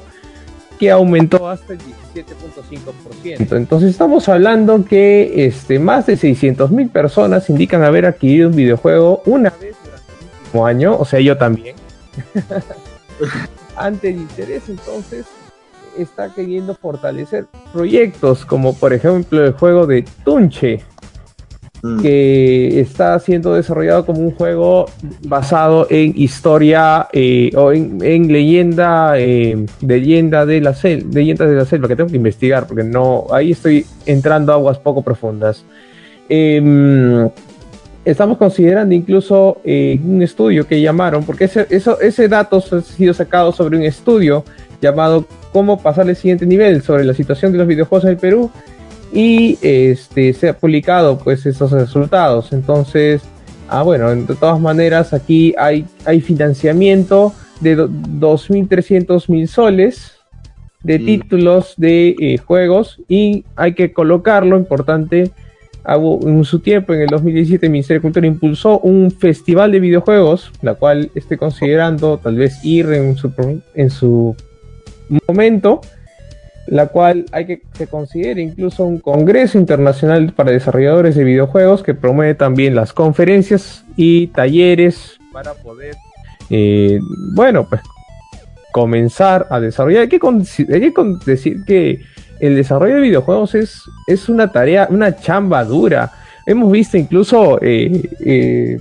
que 0.80 0.92
aumentó 0.92 1.50
hasta 1.50 1.74
el 1.74 1.80
17.5%. 2.26 3.56
Entonces 3.56 3.92
estamos 3.92 4.28
hablando 4.30 4.84
que 4.86 5.46
este, 5.46 5.80
más 5.80 6.06
de 6.06 6.18
600.000 6.18 6.92
personas 6.92 7.50
indican 7.50 7.84
haber 7.84 8.06
adquirido 8.06 8.50
un 8.50 8.56
videojuego 8.56 9.22
una 9.26 9.50
vez 9.50 9.76
durante 9.84 10.12
el 10.12 10.44
último 10.44 10.66
año, 10.66 10.98
o 10.98 11.06
sea, 11.06 11.20
yo 11.20 11.38
también. 11.38 11.76
Ante 13.76 14.10
el 14.10 14.18
interés, 14.18 14.70
entonces, 14.70 15.26
está 15.98 16.34
queriendo 16.34 16.76
fortalecer 16.76 17.46
proyectos 17.74 18.46
como 18.46 18.76
por 18.76 18.94
ejemplo 18.94 19.46
el 19.46 19.54
juego 19.54 19.88
de 19.88 20.06
Tunche, 20.24 20.84
Mm. 21.84 22.02
que 22.02 22.80
está 22.80 23.20
siendo 23.20 23.54
desarrollado 23.54 24.04
como 24.04 24.22
un 24.22 24.32
juego 24.32 24.88
basado 25.28 25.86
en 25.92 26.14
historia 26.16 27.08
eh, 27.14 27.52
o 27.56 27.72
en, 27.72 28.32
leyenda, 28.32 29.14
eh, 29.20 29.64
leyenda 29.82 30.48
de 30.48 30.60
la 30.60 30.74
selva, 30.74 31.08
leyendas 31.14 31.48
de 31.48 31.56
la 31.56 31.66
selva, 31.66 31.88
que 31.88 31.96
tengo 31.96 32.10
que 32.10 32.16
investigar 32.16 32.66
porque 32.66 32.84
no, 32.84 33.28
ahí 33.32 33.52
estoy 33.52 33.86
entrando 34.08 34.52
a 34.52 34.56
aguas 34.56 34.80
poco 34.80 35.04
profundas. 35.04 35.64
Em, 36.28 37.30
estamos 38.04 38.38
considerando 38.38 38.96
incluso 38.96 39.62
eh, 39.64 40.00
un 40.04 40.24
estudio 40.24 40.66
que 40.68 40.82
llamaron, 40.82 41.24
porque 41.26 41.46
ese, 41.46 41.68
eso, 41.70 42.00
ese 42.02 42.28
dato 42.28 42.58
ha 42.58 42.82
sido 42.82 43.14
sacado 43.14 43.52
sobre 43.52 43.78
un 43.78 43.84
estudio 43.84 44.44
llamado 44.82 45.26
Cómo 45.54 45.82
pasar 45.82 46.08
al 46.08 46.16
siguiente 46.16 46.46
nivel 46.46 46.84
sobre 46.84 47.04
la 47.04 47.14
situación 47.14 47.52
de 47.52 47.58
los 47.58 47.68
videojuegos 47.68 48.04
en 48.04 48.12
el 48.12 48.18
Perú 48.18 48.52
y 49.12 49.58
este, 49.62 50.34
se 50.34 50.50
ha 50.50 50.58
publicado 50.58 51.18
pues 51.18 51.46
esos 51.46 51.72
resultados. 51.72 52.54
Entonces, 52.54 53.22
ah, 53.70 53.84
bueno, 53.84 54.14
de 54.16 54.36
todas 54.36 54.60
maneras 54.60 55.14
aquí 55.14 55.54
hay, 55.58 55.86
hay 56.06 56.22
financiamiento 56.22 57.34
de 57.62 57.78
2.300 57.78 59.30
mil 59.30 59.48
soles 59.48 60.14
de 60.84 61.00
mm. 61.00 61.06
títulos 61.06 61.74
de 61.78 62.16
eh, 62.20 62.38
juegos 62.38 63.02
y 63.08 63.46
hay 63.56 63.74
que 63.74 63.94
colocarlo, 63.94 64.58
importante, 64.58 65.32
en 65.88 66.44
su 66.44 66.60
tiempo, 66.60 66.94
en 66.94 67.02
el 67.02 67.08
2017, 67.08 67.66
el 67.66 67.72
Ministerio 67.72 68.00
de 68.00 68.02
Cultura 68.02 68.28
impulsó 68.28 68.80
un 68.80 69.10
festival 69.10 69.72
de 69.72 69.80
videojuegos, 69.80 70.52
la 70.62 70.74
cual 70.74 71.10
estoy 71.16 71.38
considerando 71.38 72.18
tal 72.18 72.36
vez 72.36 72.64
ir 72.66 72.92
en 72.92 73.16
su, 73.16 73.32
en 73.74 73.90
su 73.90 74.36
momento 75.30 75.80
la 76.68 76.88
cual 76.88 77.26
hay 77.32 77.46
que 77.46 77.62
se 77.74 77.88
considere 77.88 78.42
incluso 78.42 78.84
un 78.84 79.00
Congreso 79.00 79.58
Internacional 79.58 80.34
para 80.34 80.52
Desarrolladores 80.52 81.16
de 81.16 81.24
Videojuegos 81.24 81.82
que 81.82 81.94
promueve 81.94 82.36
también 82.36 82.76
las 82.76 82.94
conferencias 82.94 83.86
y 83.96 84.28
talleres 84.28 85.18
para 85.32 85.54
poder, 85.54 85.96
eh, 86.50 87.00
bueno, 87.34 87.68
pues 87.70 87.82
comenzar 88.74 89.48
a 89.50 89.60
desarrollar. 89.60 90.02
Hay 90.04 90.10
que, 90.10 90.20
decir 91.26 91.64
que 91.66 92.02
el 92.40 92.56
desarrollo 92.56 92.96
de 92.96 93.02
videojuegos 93.02 93.56
es, 93.56 93.82
es 94.06 94.28
una 94.28 94.52
tarea, 94.52 94.88
una 94.90 95.16
chamba 95.16 95.64
dura. 95.64 96.12
Hemos 96.46 96.72
visto 96.72 96.98
incluso 96.98 97.60
eh, 97.62 98.10
eh, 98.26 98.80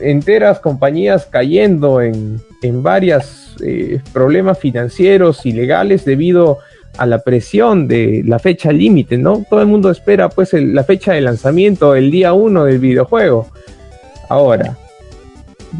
enteras 0.00 0.60
compañías 0.60 1.26
cayendo 1.26 2.00
en, 2.00 2.40
en 2.62 2.82
varios 2.82 3.40
problemas 4.12 4.58
financieros 4.58 5.46
y 5.46 5.52
legales 5.52 6.04
debido 6.04 6.58
a 6.58 6.71
a 6.98 7.06
la 7.06 7.20
presión 7.20 7.88
de 7.88 8.22
la 8.26 8.38
fecha 8.38 8.72
límite, 8.72 9.16
¿no? 9.16 9.44
Todo 9.48 9.60
el 9.60 9.66
mundo 9.66 9.90
espera 9.90 10.28
pues 10.28 10.52
la 10.52 10.84
fecha 10.84 11.12
de 11.12 11.20
lanzamiento, 11.20 11.94
el 11.94 12.10
día 12.10 12.32
1 12.32 12.64
del 12.64 12.78
videojuego. 12.78 13.48
Ahora. 14.28 14.76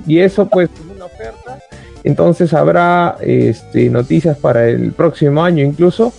Y 0.06 0.18
eso 0.18 0.48
pues 0.48 0.70
es 0.70 0.96
una 0.96 1.04
oferta. 1.04 1.58
Entonces 2.04 2.52
habrá 2.54 3.18
este, 3.20 3.90
noticias 3.90 4.38
para 4.38 4.68
el 4.68 4.92
próximo 4.92 5.44
año 5.44 5.64
incluso. 5.64 6.12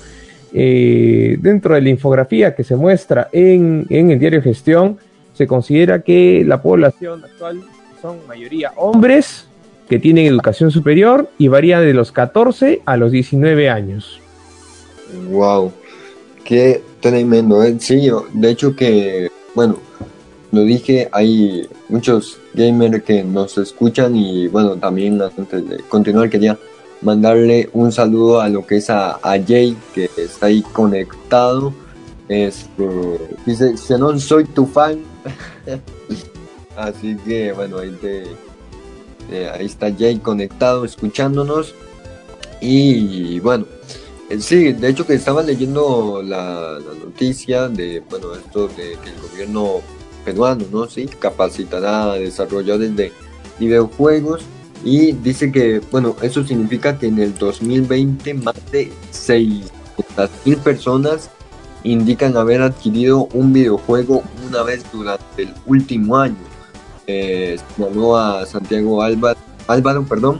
Eh, 0.55 1.37
dentro 1.39 1.73
de 1.73 1.81
la 1.81 1.89
infografía 1.89 2.53
que 2.53 2.63
se 2.63 2.75
muestra 2.75 3.27
en, 3.31 3.87
en 3.89 4.11
el 4.11 4.19
diario 4.19 4.41
Gestión, 4.41 4.99
se 5.33 5.47
considera 5.47 6.03
que 6.03 6.43
la 6.45 6.61
población 6.61 7.23
actual 7.23 7.61
son 7.99 8.17
mayoría 8.27 8.71
hombres 8.75 9.47
que 9.89 9.97
tienen 9.97 10.27
educación 10.27 10.69
superior 10.69 11.29
y 11.39 11.47
varía 11.47 11.79
de 11.79 11.93
los 11.93 12.11
14 12.11 12.81
a 12.85 12.97
los 12.97 13.11
19 13.11 13.69
años. 13.69 14.22
Wow, 15.29 15.71
qué 16.43 16.81
tremendo. 16.99 17.63
¿eh? 17.63 17.75
Sí, 17.79 18.09
de 18.33 18.49
hecho 18.49 18.75
que, 18.75 19.29
bueno, 19.55 19.77
lo 20.51 20.61
dije, 20.61 21.09
hay 21.11 21.67
muchos 21.89 22.37
gamers 22.53 23.03
que 23.03 23.23
nos 23.23 23.57
escuchan 23.57 24.15
y 24.15 24.47
bueno, 24.47 24.75
también 24.77 25.21
antes 25.21 25.67
de 25.67 25.77
continuar 25.89 26.29
quería 26.29 26.57
mandarle 27.01 27.69
un 27.73 27.91
saludo 27.91 28.39
a 28.39 28.49
lo 28.49 28.65
que 28.65 28.77
es 28.77 28.89
a, 28.89 29.19
Jay 29.23 29.75
que 29.93 30.09
está 30.15 30.47
ahí 30.47 30.61
conectado. 30.61 31.73
Este, 32.29 32.87
dice, 33.45 33.97
no 33.97 34.17
soy 34.19 34.45
tu 34.45 34.65
fan. 34.65 34.99
Así 36.77 37.15
que 37.17 37.51
bueno, 37.51 37.79
ahí, 37.79 37.97
eh, 39.31 39.51
ahí 39.53 39.65
está 39.65 39.91
Jay 39.91 40.17
conectado, 40.17 40.85
escuchándonos. 40.85 41.75
Y 42.61 43.39
bueno, 43.41 43.65
sí, 44.39 44.73
de 44.73 44.89
hecho 44.89 45.05
que 45.05 45.13
estaba 45.13 45.43
leyendo 45.43 46.21
la, 46.23 46.79
noticia 47.03 47.67
de, 47.67 48.01
bueno, 48.09 48.33
esto 48.35 48.67
de 48.67 48.97
que 49.03 49.09
el 49.09 49.29
gobierno 49.29 49.81
peruano, 50.23 50.65
¿no? 50.71 50.87
Sí, 50.87 51.07
capacitará 51.07 52.13
a 52.13 52.15
desarrolladores 52.15 52.95
de 52.95 53.11
videojuegos 53.59 54.43
y 54.83 55.13
dice 55.13 55.51
que, 55.51 55.81
bueno, 55.91 56.15
eso 56.21 56.45
significa 56.45 56.97
que 56.97 57.07
en 57.07 57.19
el 57.19 57.35
2020 57.37 58.33
más 58.35 58.55
de 58.71 58.91
600 59.11 60.29
mil 60.45 60.57
personas 60.57 61.29
indican 61.83 62.37
haber 62.37 62.61
adquirido 62.61 63.27
un 63.33 63.53
videojuego 63.53 64.23
una 64.47 64.63
vez 64.63 64.83
durante 64.91 65.43
el 65.43 65.53
último 65.65 66.17
año. 66.17 66.35
Eh, 67.07 67.57
a 68.15 68.45
Santiago 68.45 69.01
Álvaro, 69.01 69.37
Álvaro, 69.67 70.05
perdón, 70.05 70.39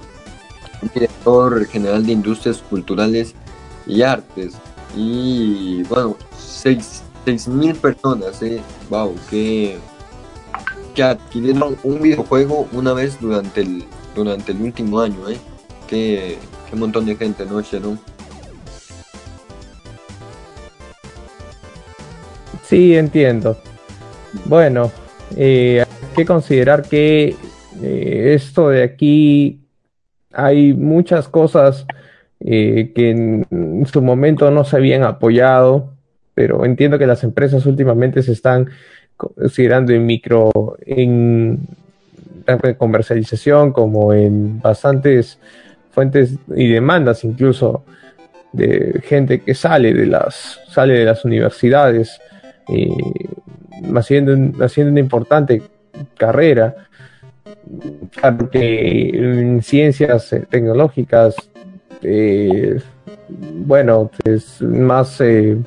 director 0.93 1.65
general 1.65 2.05
de 2.05 2.13
Industrias 2.13 2.63
Culturales 2.69 3.35
y 3.85 4.01
artes. 4.01 4.53
Y 4.95 5.83
bueno, 5.83 6.15
6 6.37 7.03
mil 7.47 7.75
personas, 7.75 8.41
eh. 8.41 8.61
Wow, 8.89 9.15
que, 9.29 9.77
que 10.93 11.03
adquirieron 11.03 11.77
un 11.83 12.01
videojuego 12.01 12.67
una 12.71 12.93
vez 12.93 13.19
durante 13.19 13.61
el, 13.61 13.83
durante 14.15 14.51
el 14.51 14.61
último 14.61 14.99
año, 14.99 15.29
eh. 15.29 15.37
Qué, 15.87 16.37
qué 16.69 16.75
montón 16.75 17.05
de 17.05 17.15
gente, 17.15 17.45
¿no, 17.45 17.61
Sharon? 17.61 17.99
Sí, 22.63 22.95
entiendo. 22.95 23.57
Bueno, 24.45 24.91
eh, 25.35 25.81
hay 25.85 26.15
que 26.15 26.25
considerar 26.25 26.83
que 26.83 27.35
eh, 27.81 28.33
esto 28.35 28.69
de 28.69 28.83
aquí 28.83 29.59
hay 30.31 30.73
muchas 30.73 31.27
cosas 31.27 31.85
eh, 32.45 32.91
que 32.93 33.11
en 33.11 33.85
su 33.85 34.01
momento 34.01 34.51
no 34.51 34.65
se 34.65 34.75
habían 34.75 35.03
apoyado, 35.03 35.93
pero 36.33 36.65
entiendo 36.65 36.99
que 36.99 37.07
las 37.07 37.23
empresas 37.23 37.65
últimamente 37.65 38.21
se 38.21 38.33
están 38.33 38.69
considerando 39.15 39.93
en 39.93 40.05
micro, 40.05 40.51
en 40.85 41.59
comercialización 42.77 43.71
como 43.71 44.13
en 44.13 44.59
bastantes 44.59 45.39
fuentes 45.91 46.35
y 46.55 46.67
demandas 46.67 47.23
incluso 47.23 47.85
de 48.51 49.01
gente 49.05 49.39
que 49.41 49.55
sale 49.55 49.93
de 49.93 50.05
las 50.05 50.59
sale 50.69 50.95
de 50.95 51.05
las 51.05 51.23
universidades 51.23 52.19
eh, 52.67 52.89
haciendo, 53.95 54.65
haciendo 54.65 54.91
una 54.91 54.99
importante 54.99 55.61
carrera 56.17 56.75
claro 58.11 58.49
en 58.51 59.61
ciencias 59.61 60.33
eh, 60.33 60.45
tecnológicas 60.49 61.35
eh, 62.03 62.81
bueno, 63.29 64.11
es 64.23 64.61
más 64.61 65.19
eh, 65.21 65.57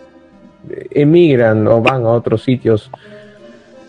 emigran 0.91 1.67
o 1.67 1.81
van 1.81 2.05
a 2.05 2.11
otros 2.11 2.43
sitios. 2.43 2.91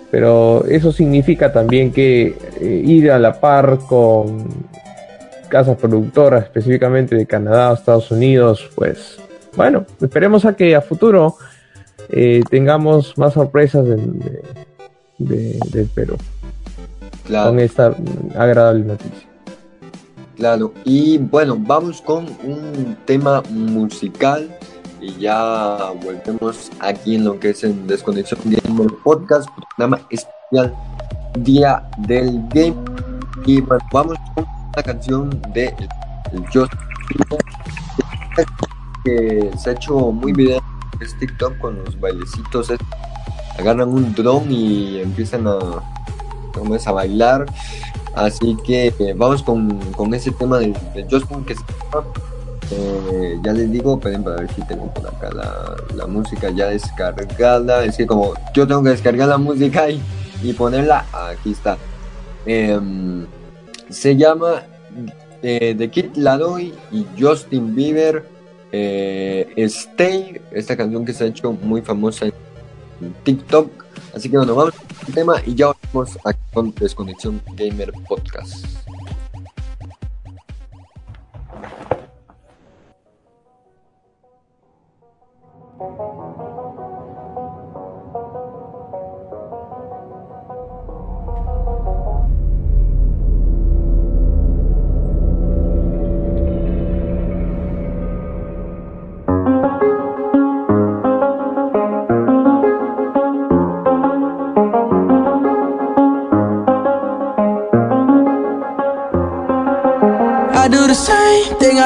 Pero 0.09 0.65
eso 0.65 0.91
significa 0.91 1.51
también 1.51 1.91
que 1.91 2.37
eh, 2.61 2.81
ir 2.85 3.11
a 3.11 3.19
la 3.19 3.39
par 3.39 3.79
con 3.87 4.47
casas 5.49 5.77
productoras, 5.77 6.45
específicamente 6.45 7.15
de 7.15 7.25
Canadá, 7.25 7.73
Estados 7.73 8.11
Unidos, 8.11 8.69
pues 8.75 9.17
bueno, 9.55 9.85
esperemos 10.01 10.45
a 10.45 10.55
que 10.55 10.75
a 10.75 10.81
futuro 10.81 11.35
tengamos 12.49 13.17
más 13.17 13.33
sorpresas 13.33 13.85
del 13.85 15.89
Perú 15.93 16.15
con 17.27 17.59
esta 17.59 17.93
agradable 18.35 18.85
noticia. 18.85 19.26
Claro, 20.37 20.71
y 20.85 21.17
bueno, 21.17 21.57
vamos 21.59 21.99
con 21.99 22.27
un 22.43 22.95
tema 23.05 23.41
musical 23.49 24.47
y 25.01 25.11
ya 25.17 25.91
volvemos 26.03 26.71
aquí 26.79 27.15
en 27.15 27.25
lo 27.25 27.39
que 27.39 27.49
es 27.49 27.63
en 27.63 27.87
Desconexión 27.87 28.39
Gamer 28.45 28.91
Podcast, 29.03 29.49
programa 29.75 29.99
especial 30.11 30.75
Día 31.39 31.89
del 32.07 32.39
Game. 32.49 32.75
Y 33.47 33.61
bueno, 33.61 33.83
vamos 33.91 34.17
con 34.35 34.45
la 34.75 34.83
canción 34.83 35.41
de 35.55 35.73
Just 36.53 36.71
que 39.03 39.51
se 39.57 39.69
ha 39.71 39.73
hecho 39.73 40.11
muy 40.11 40.33
bien 40.33 40.59
es 40.99 41.17
TikTok 41.17 41.57
con 41.57 41.83
los 41.83 41.99
bailecitos 41.99 42.71
agarran 43.57 43.89
un 43.89 44.13
dron 44.13 44.51
y 44.51 44.99
empiezan 44.99 45.47
a, 45.47 45.57
a 46.85 46.91
bailar 46.91 47.45
así 48.25 48.57
que 48.65 48.93
eh, 48.99 49.13
vamos 49.15 49.43
con, 49.43 49.79
con, 49.93 50.13
ese 50.13 50.31
tema 50.31 50.59
de, 50.59 50.73
de 50.93 51.05
Justin 51.09 51.43
que 51.45 51.55
eh, 52.71 53.39
ya 53.43 53.53
les 53.53 53.71
digo, 53.71 53.95
esperen 53.95 54.23
para 54.23 54.37
ver 54.37 54.53
si 54.53 54.61
tengo 54.63 54.93
por 54.93 55.07
acá 55.07 55.29
la, 55.31 55.75
la, 55.95 56.05
música 56.05 56.49
ya 56.49 56.67
descargada. 56.67 57.85
Es 57.85 57.95
que 57.95 58.05
como 58.05 58.33
yo 58.53 58.67
tengo 58.67 58.83
que 58.83 58.89
descargar 58.89 59.29
la 59.29 59.37
música 59.37 59.89
y, 59.89 60.01
y 60.43 60.53
ponerla, 60.53 61.05
aquí 61.13 61.51
está. 61.51 61.77
Em, 62.45 63.25
se 63.89 64.15
llama 64.15 64.63
eh, 65.41 65.75
The 65.77 65.89
Kid 65.89 66.15
Laroi 66.15 66.73
y 66.91 67.05
Justin 67.19 67.73
Bieber. 67.75 68.25
Eh, 68.71 69.53
Stay, 69.57 70.41
esta 70.51 70.75
canción 70.75 71.05
que 71.05 71.13
se 71.13 71.23
ha 71.23 71.27
hecho 71.27 71.53
muy 71.53 71.81
famosa 71.81 72.25
en 72.25 72.33
TikTok. 73.23 73.69
Así 74.13 74.29
que 74.29 74.37
bueno, 74.37 74.55
vamos 74.55 74.73
tema 75.13 75.41
y 75.45 75.55
ya 75.55 75.67
volvemos 75.67 76.17
a 76.25 76.33
con 76.53 76.73
Desconexión 76.73 77.41
Gamer 77.55 77.91
Podcast. 78.07 78.65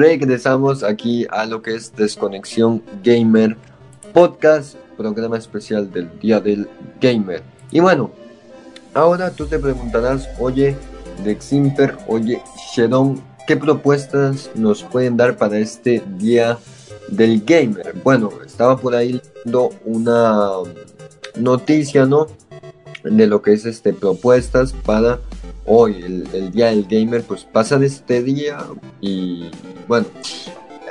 Regresamos 0.00 0.82
aquí 0.82 1.26
a 1.28 1.44
lo 1.44 1.60
que 1.60 1.74
es 1.74 1.94
Desconexión 1.94 2.82
Gamer 3.04 3.54
Podcast, 4.14 4.76
programa 4.96 5.36
especial 5.36 5.92
del 5.92 6.08
Día 6.18 6.40
del 6.40 6.66
Gamer. 7.02 7.42
Y 7.70 7.80
bueno, 7.80 8.10
ahora 8.94 9.30
tú 9.30 9.44
te 9.44 9.58
preguntarás, 9.58 10.26
oye, 10.38 10.74
Deximper, 11.22 11.98
oye, 12.06 12.40
Shedon, 12.74 13.22
¿qué 13.46 13.58
propuestas 13.58 14.50
nos 14.54 14.82
pueden 14.84 15.18
dar 15.18 15.36
para 15.36 15.58
este 15.58 16.02
Día 16.16 16.56
del 17.08 17.44
Gamer? 17.44 17.94
Bueno, 18.02 18.30
estaba 18.46 18.78
por 18.78 18.94
ahí 18.94 19.20
viendo 19.44 19.68
una 19.84 20.48
noticia, 21.36 22.06
¿no? 22.06 22.26
De 23.04 23.26
lo 23.26 23.42
que 23.42 23.52
es 23.52 23.66
este 23.66 23.92
propuestas 23.92 24.72
para 24.72 25.20
hoy, 25.72 26.02
el, 26.02 26.28
el, 26.32 26.50
día 26.50 26.66
del 26.66 26.84
gamer, 26.84 27.22
pues 27.22 27.44
pasa 27.44 27.78
de 27.78 27.86
este 27.86 28.22
día 28.24 28.58
y 29.00 29.48
bueno, 29.86 30.06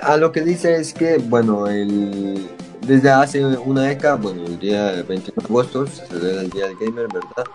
a 0.02 0.16
lo 0.16 0.32
que 0.32 0.42
dice 0.42 0.76
es 0.76 0.94
que, 0.94 1.18
bueno, 1.18 1.68
el, 1.68 2.48
desde 2.88 3.12
hace 3.12 3.46
una 3.46 3.84
década, 3.84 4.16
bueno, 4.16 4.46
el 4.46 4.58
día 4.58 5.04
21 5.08 5.34
de 5.36 5.46
agosto 5.46 5.86
se 5.86 6.06
celebra 6.08 6.42
el 6.42 6.50
día 6.50 6.68
del 6.68 6.78
gamer, 6.78 7.08
¿verdad? 7.14 7.46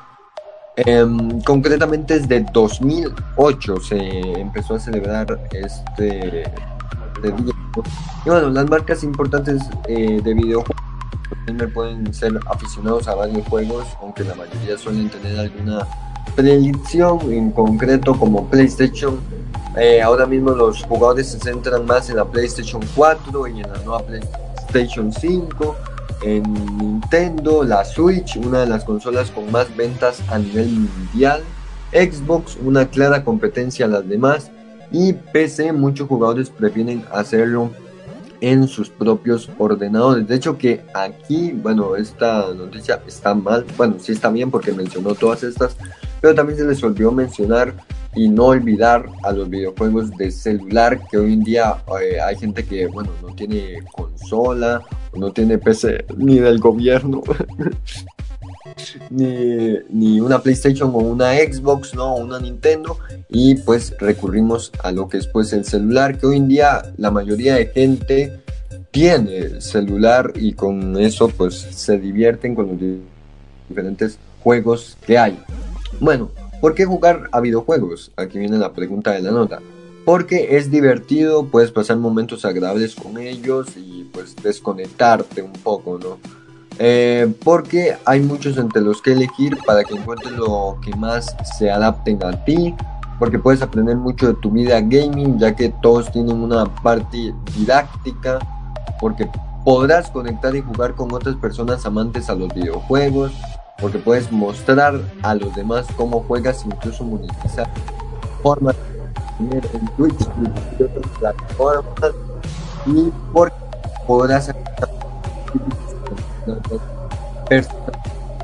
Eh, 0.77 1.07
concretamente 1.47 2.19
desde 2.19 2.45
2008 2.53 3.81
se 3.81 3.97
empezó 4.41 4.75
a 4.75 4.81
celebrar 4.81 5.49
este, 5.53 6.43
este 6.43 7.43
día. 7.43 7.55
Y 8.27 8.29
bueno, 8.29 8.51
las 8.51 8.69
marcas 8.69 9.03
importantes 9.03 9.63
eh, 9.89 10.21
de 10.23 10.35
videojuegos 10.35 10.85
pueden 11.73 12.13
ser 12.13 12.39
aficionados 12.51 13.09
a 13.09 13.15
varios 13.15 13.47
juegos, 13.49 13.87
aunque 14.03 14.25
la 14.25 14.35
mayoría 14.35 14.77
suelen 14.77 15.09
tener 15.09 15.39
alguna 15.39 15.87
predicción 16.35 17.21
en 17.33 17.51
concreto 17.51 18.19
como 18.19 18.47
PlayStation. 18.49 19.21
Eh, 19.77 20.01
ahora 20.03 20.27
mismo 20.27 20.51
los 20.51 20.83
jugadores 20.85 21.29
se 21.29 21.39
centran 21.39 21.85
más 21.87 22.09
en 22.11 22.17
la 22.17 22.25
PlayStation 22.25 22.81
4 22.95 23.49
y 23.49 23.61
en 23.61 23.73
la 23.73 23.79
nueva 23.85 24.03
PlayStation 24.05 25.13
5. 25.13 25.77
En 26.23 26.43
Nintendo, 26.79 27.65
la 27.65 27.85
Switch, 27.85 28.37
una 28.37 28.61
de 28.61 28.67
las 28.67 28.85
consolas 28.85 29.31
con 29.31 29.51
más 29.51 29.75
ventas 29.77 30.23
a 30.29 30.39
nivel 30.39 30.69
mundial. 30.69 31.43
Xbox, 31.93 32.57
una 32.65 32.89
clara 32.89 33.25
competencia 33.25 33.87
a 33.87 33.89
las 33.89 34.09
demás. 34.09 34.51
Y 34.91 35.13
PC, 35.13 35.73
muchos 35.73 36.09
jugadores 36.09 36.51
prefieren 36.51 37.05
hacerlo 37.13 37.71
en 38.41 38.69
sus 38.69 38.91
propios 38.91 39.49
ordenadores. 39.59 40.29
De 40.29 40.35
hecho 40.35 40.59
que 40.59 40.85
aquí, 40.95 41.53
bueno, 41.53 41.97
esta 41.97 42.53
noticia 42.53 43.01
está 43.07 43.35
mal, 43.35 43.65
bueno, 43.77 43.97
sí 43.99 44.13
está 44.13 44.29
bien 44.29 44.51
porque 44.51 44.73
mencionó 44.73 45.15
todas 45.15 45.43
estas, 45.43 45.77
pero 46.25 46.35
también 46.35 46.59
se 46.59 46.65
les 46.65 46.83
olvidó 46.83 47.13
mencionar 47.13 47.75
y 48.15 48.31
no 48.31 48.45
olvidar 48.47 49.11
a 49.25 49.31
los 49.31 49.51
videojuegos 49.51 50.11
de 50.13 50.31
celular, 50.31 50.99
que 51.11 51.19
hoy 51.19 51.35
en 51.35 51.43
día 51.43 51.85
eh, 52.01 52.19
hay 52.19 52.35
gente 52.37 52.65
que, 52.65 52.87
bueno, 52.87 53.11
no 53.21 53.35
tiene 53.35 53.83
consola, 53.93 54.81
no 55.15 55.31
tiene 55.35 55.59
PC 55.59 56.07
ni 56.17 56.39
del 56.39 56.61
gobierno, 56.61 57.23
ni, 59.11 59.75
ni, 59.91 60.19
una 60.19 60.39
PlayStation 60.39 60.93
o 60.95 60.99
una 61.01 61.35
Xbox, 61.35 61.95
¿no? 61.95 62.15
Una 62.15 62.41
Nintendo, 62.41 62.99
y 63.29 63.57
pues 63.57 63.95
recurrimos 63.99 64.73
a 64.83 64.93
lo 64.93 65.11
que 65.11 65.19
es 65.19 65.27
pues 65.27 65.53
el 65.53 65.67
celular, 65.67 66.17
que 66.17 66.25
hoy 66.25 66.39
en 66.39 66.49
día 66.49 66.95
la 66.97 67.11
mayoría 67.11 67.57
de 67.57 67.67
gente 67.67 68.41
tiene 68.91 69.61
celular 69.61 70.33
y 70.37 70.55
con 70.55 70.99
eso 70.99 71.29
pues 71.29 71.55
se 71.55 71.99
divierten 71.99 72.55
con 72.55 72.69
los 72.69 72.79
diferentes 73.69 74.19
juegos 74.43 74.97
que 75.07 75.19
hay. 75.19 75.39
Bueno, 76.01 76.31
¿por 76.61 76.75
qué 76.75 76.85
jugar 76.85 77.29
a 77.33 77.41
videojuegos? 77.41 78.13
Aquí 78.17 78.39
viene 78.39 78.59
la 78.59 78.73
pregunta 78.73 79.13
de 79.13 79.23
la 79.23 79.31
nota. 79.31 79.61
Porque 80.05 80.57
es 80.57 80.71
divertido, 80.71 81.47
puedes 81.47 81.71
pasar 81.71 81.97
momentos 81.97 82.45
agradables 82.45 82.95
con 82.95 83.17
ellos 83.17 83.69
y 83.77 84.05
pues 84.13 84.37
desconectarte 84.37 85.41
un 85.41 85.53
poco, 85.53 85.99
¿no? 85.99 86.19
Eh, 86.79 87.33
porque 87.43 87.97
hay 88.05 88.21
muchos 88.21 88.59
entre 88.59 88.83
los 88.83 89.01
que 89.01 89.13
elegir 89.13 89.57
para 89.65 89.85
que 89.85 89.95
encuentres 89.95 90.33
lo 90.33 90.79
que 90.83 90.95
más 90.97 91.35
se 91.57 91.71
adapten 91.71 92.23
a 92.23 92.45
ti. 92.45 92.75
Porque 93.19 93.39
puedes 93.39 93.63
aprender 93.63 93.97
mucho 93.97 94.27
de 94.27 94.35
tu 94.35 94.51
vida 94.51 94.81
gaming, 94.81 95.39
ya 95.39 95.55
que 95.55 95.73
todos 95.81 96.11
tienen 96.11 96.37
una 96.37 96.67
parte 96.83 97.33
didáctica. 97.57 98.41
Porque 99.01 99.31
podrás 99.65 100.11
conectar 100.11 100.55
y 100.55 100.61
jugar 100.61 100.95
con 100.95 101.13
otras 101.15 101.37
personas 101.37 101.87
amantes 101.87 102.29
a 102.29 102.35
los 102.35 102.53
videojuegos. 102.53 103.33
Porque 103.81 103.99
puedes 103.99 104.31
mostrar 104.31 105.01
a 105.23 105.35
los 105.35 105.55
demás 105.55 105.87
cómo 105.97 106.21
juegas, 106.21 106.65
incluso 106.65 107.05
monetizar 107.05 107.69
formas 108.43 108.77
en 109.41 109.87
Twitch 109.97 110.29
y 110.79 110.83
otras 110.83 111.19
plataformas. 111.19 112.13
Y 112.87 113.13
porque 113.33 113.57
podrás 114.07 114.51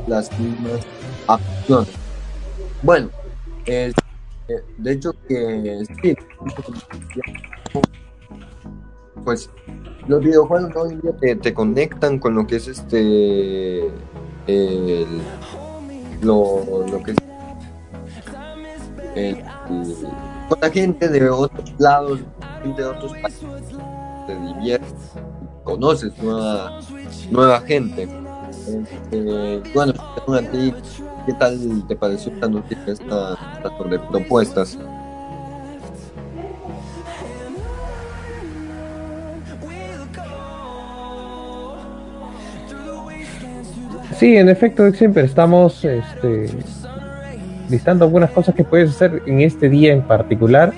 las 0.07 0.39
mismas 0.39 0.81
acciones. 1.27 1.95
Bueno, 2.83 3.11
eh, 3.67 3.93
de 4.79 4.93
hecho 4.93 5.13
que 5.29 5.83
sí, 6.03 6.17
pues 9.25 9.51
los 10.09 10.21
videojuegos 10.21 10.75
hoy 10.77 10.93
en 10.93 11.01
día 11.01 11.37
te, 11.37 11.55
conectan 11.55 12.19
con 12.19 12.35
lo 12.35 12.47
que 12.47 12.57
es 12.57 12.69
este 12.69 13.91
el, 14.47 15.23
lo, 16.23 16.87
lo 16.87 17.03
que 17.03 17.15
el, 19.15 19.45
con 20.49 20.61
la 20.61 20.71
gente 20.71 21.09
de 21.09 21.29
otros 21.29 21.75
lados, 21.79 22.21
de 22.77 22.85
otros 22.85 23.13
países, 23.13 23.43
te 24.27 24.39
diviertes, 24.41 25.13
conoces 25.65 26.13
nueva, 26.23 27.61
gente. 27.63 28.09
Este, 28.67 29.63
bueno, 29.75 29.95
a 30.29 30.41
ti, 30.51 30.75
¿qué 31.27 31.33
tal 31.35 31.85
te 31.89 31.97
pareció 31.97 32.33
esta 32.33 32.49
noticia, 32.49 32.93
esta, 32.93 33.39
esta 33.57 34.09
propuestas? 34.11 34.79
Sí, 44.17 44.37
en 44.37 44.49
efecto, 44.49 44.91
siempre 44.93 45.25
estamos 45.25 45.85
este, 45.85 46.49
listando 47.69 48.05
algunas 48.05 48.31
cosas 48.31 48.55
que 48.55 48.65
puedes 48.65 48.91
hacer 48.91 49.23
en 49.27 49.41
este 49.41 49.69
día 49.69 49.93
en 49.93 50.03
particular. 50.03 50.73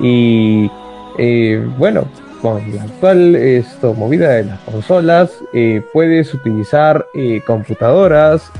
Y 0.00 0.70
eh, 1.18 1.64
bueno, 1.78 2.08
con 2.42 2.74
la 2.74 2.82
actual 2.82 3.36
esto, 3.36 3.94
movida 3.94 4.30
de 4.30 4.44
las 4.44 4.60
consolas, 4.60 5.32
eh, 5.52 5.82
puedes 5.92 6.32
utilizar 6.34 7.06
eh, 7.14 7.40
computadoras, 7.46 8.50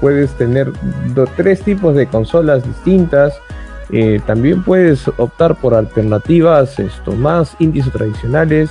puedes 0.00 0.30
tener 0.36 0.70
tres 1.36 1.62
tipos 1.62 1.94
de 1.96 2.06
consolas 2.06 2.64
distintas. 2.64 3.34
también 4.26 4.62
puedes 4.62 5.08
optar 5.16 5.56
por 5.56 5.74
alternativas 5.74 6.78
esto, 6.78 7.12
más 7.12 7.56
indies 7.58 7.90
tradicionales 7.90 8.70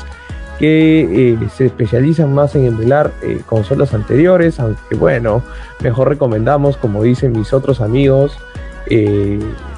que 0.60 1.38
se 1.56 1.67
especializan 1.67 2.34
más 2.34 2.56
en 2.56 2.65
emular 2.65 3.12
consolas 3.46 3.93
anteriores, 3.93 4.60
aunque 4.60 4.96
bueno, 4.96 5.43
mejor 5.84 6.10
recomendamos, 6.10 6.78
como 6.78 7.04
dicen 7.04 7.32
mis 7.32 7.54
otros 7.54 7.82
amigos, 7.82 8.38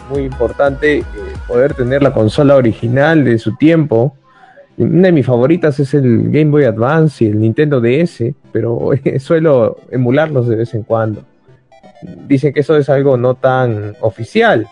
muy 0.10 0.24
importante 0.24 1.04
poder 1.48 1.74
tener 1.74 2.02
la 2.02 2.14
consola 2.14 2.56
original 2.56 3.24
de 3.26 3.38
su 3.40 3.56
tiempo, 3.56 4.16
una 4.80 5.08
de 5.08 5.12
mis 5.12 5.26
favoritas 5.26 5.78
es 5.82 5.94
el 5.94 6.32
Game 6.32 6.52
Boy 6.52 6.64
Advance 6.64 7.26
y 7.26 7.28
el 7.28 7.42
Nintendo 7.42 7.82
DS, 7.82 8.34
pero 8.54 8.92
suelo 9.20 9.76
emularlos 9.92 10.48
de 10.48 10.56
vez 10.56 10.74
en 10.74 10.84
cuando. 10.84 11.26
Dicen 12.28 12.54
que 12.54 12.62
eso 12.62 12.78
es 12.78 12.88
algo 12.90 13.18
no 13.18 13.36
tan 13.36 13.98
oficial. 14.00 14.68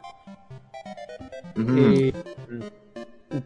Eh, 1.57 2.13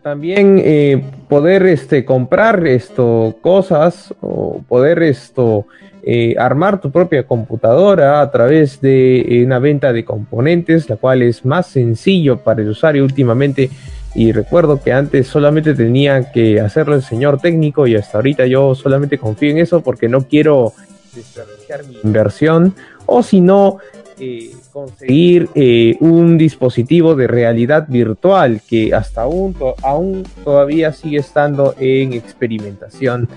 también 0.02 0.62
eh, 0.64 1.04
poder 1.28 1.66
este, 1.66 2.06
comprar 2.06 2.66
esto, 2.68 3.36
cosas 3.42 4.14
o 4.22 4.62
poder 4.68 5.02
esto, 5.04 5.66
eh, 6.04 6.36
armar 6.38 6.82
tu 6.82 6.92
propia 6.92 7.24
computadora 7.28 8.22
a 8.22 8.32
través 8.32 8.82
de 8.82 9.44
una 9.46 9.60
venta 9.60 9.94
de 9.94 10.06
componentes, 10.06 10.90
la 10.90 10.98
cual 10.98 11.22
es 11.22 11.46
más 11.46 11.68
sencillo 11.68 12.38
para 12.38 12.62
el 12.62 12.70
usuario 12.70 13.04
últimamente. 13.04 13.70
Y 14.14 14.34
recuerdo 14.34 14.82
que 14.82 14.92
antes 14.92 15.28
solamente 15.28 15.74
tenía 15.74 16.32
que 16.32 16.60
hacerlo 16.60 16.96
el 16.96 17.02
señor 17.02 17.40
técnico 17.40 17.88
y 17.88 17.96
hasta 17.96 18.18
ahorita 18.18 18.46
yo 18.46 18.76
solamente 18.76 19.18
confío 19.18 19.52
en 19.52 19.60
eso 19.60 19.82
porque 19.82 20.10
no 20.10 20.28
quiero 20.28 20.74
desperdiciar 21.16 21.86
mi 21.86 21.98
inversión. 22.04 22.76
O 23.06 23.24
si 23.24 23.40
no 23.42 23.78
eh, 24.20 24.52
conseguir 24.72 25.50
eh, 25.56 25.96
un 26.00 26.38
dispositivo 26.38 27.16
de 27.16 27.28
realidad 27.28 27.86
virtual 27.88 28.62
que 28.68 28.94
hasta 28.94 29.22
aún, 29.22 30.24
todavía 30.44 30.94
sigue 30.94 31.20
estando 31.20 31.76
en 31.80 32.14
experimentación. 32.14 33.28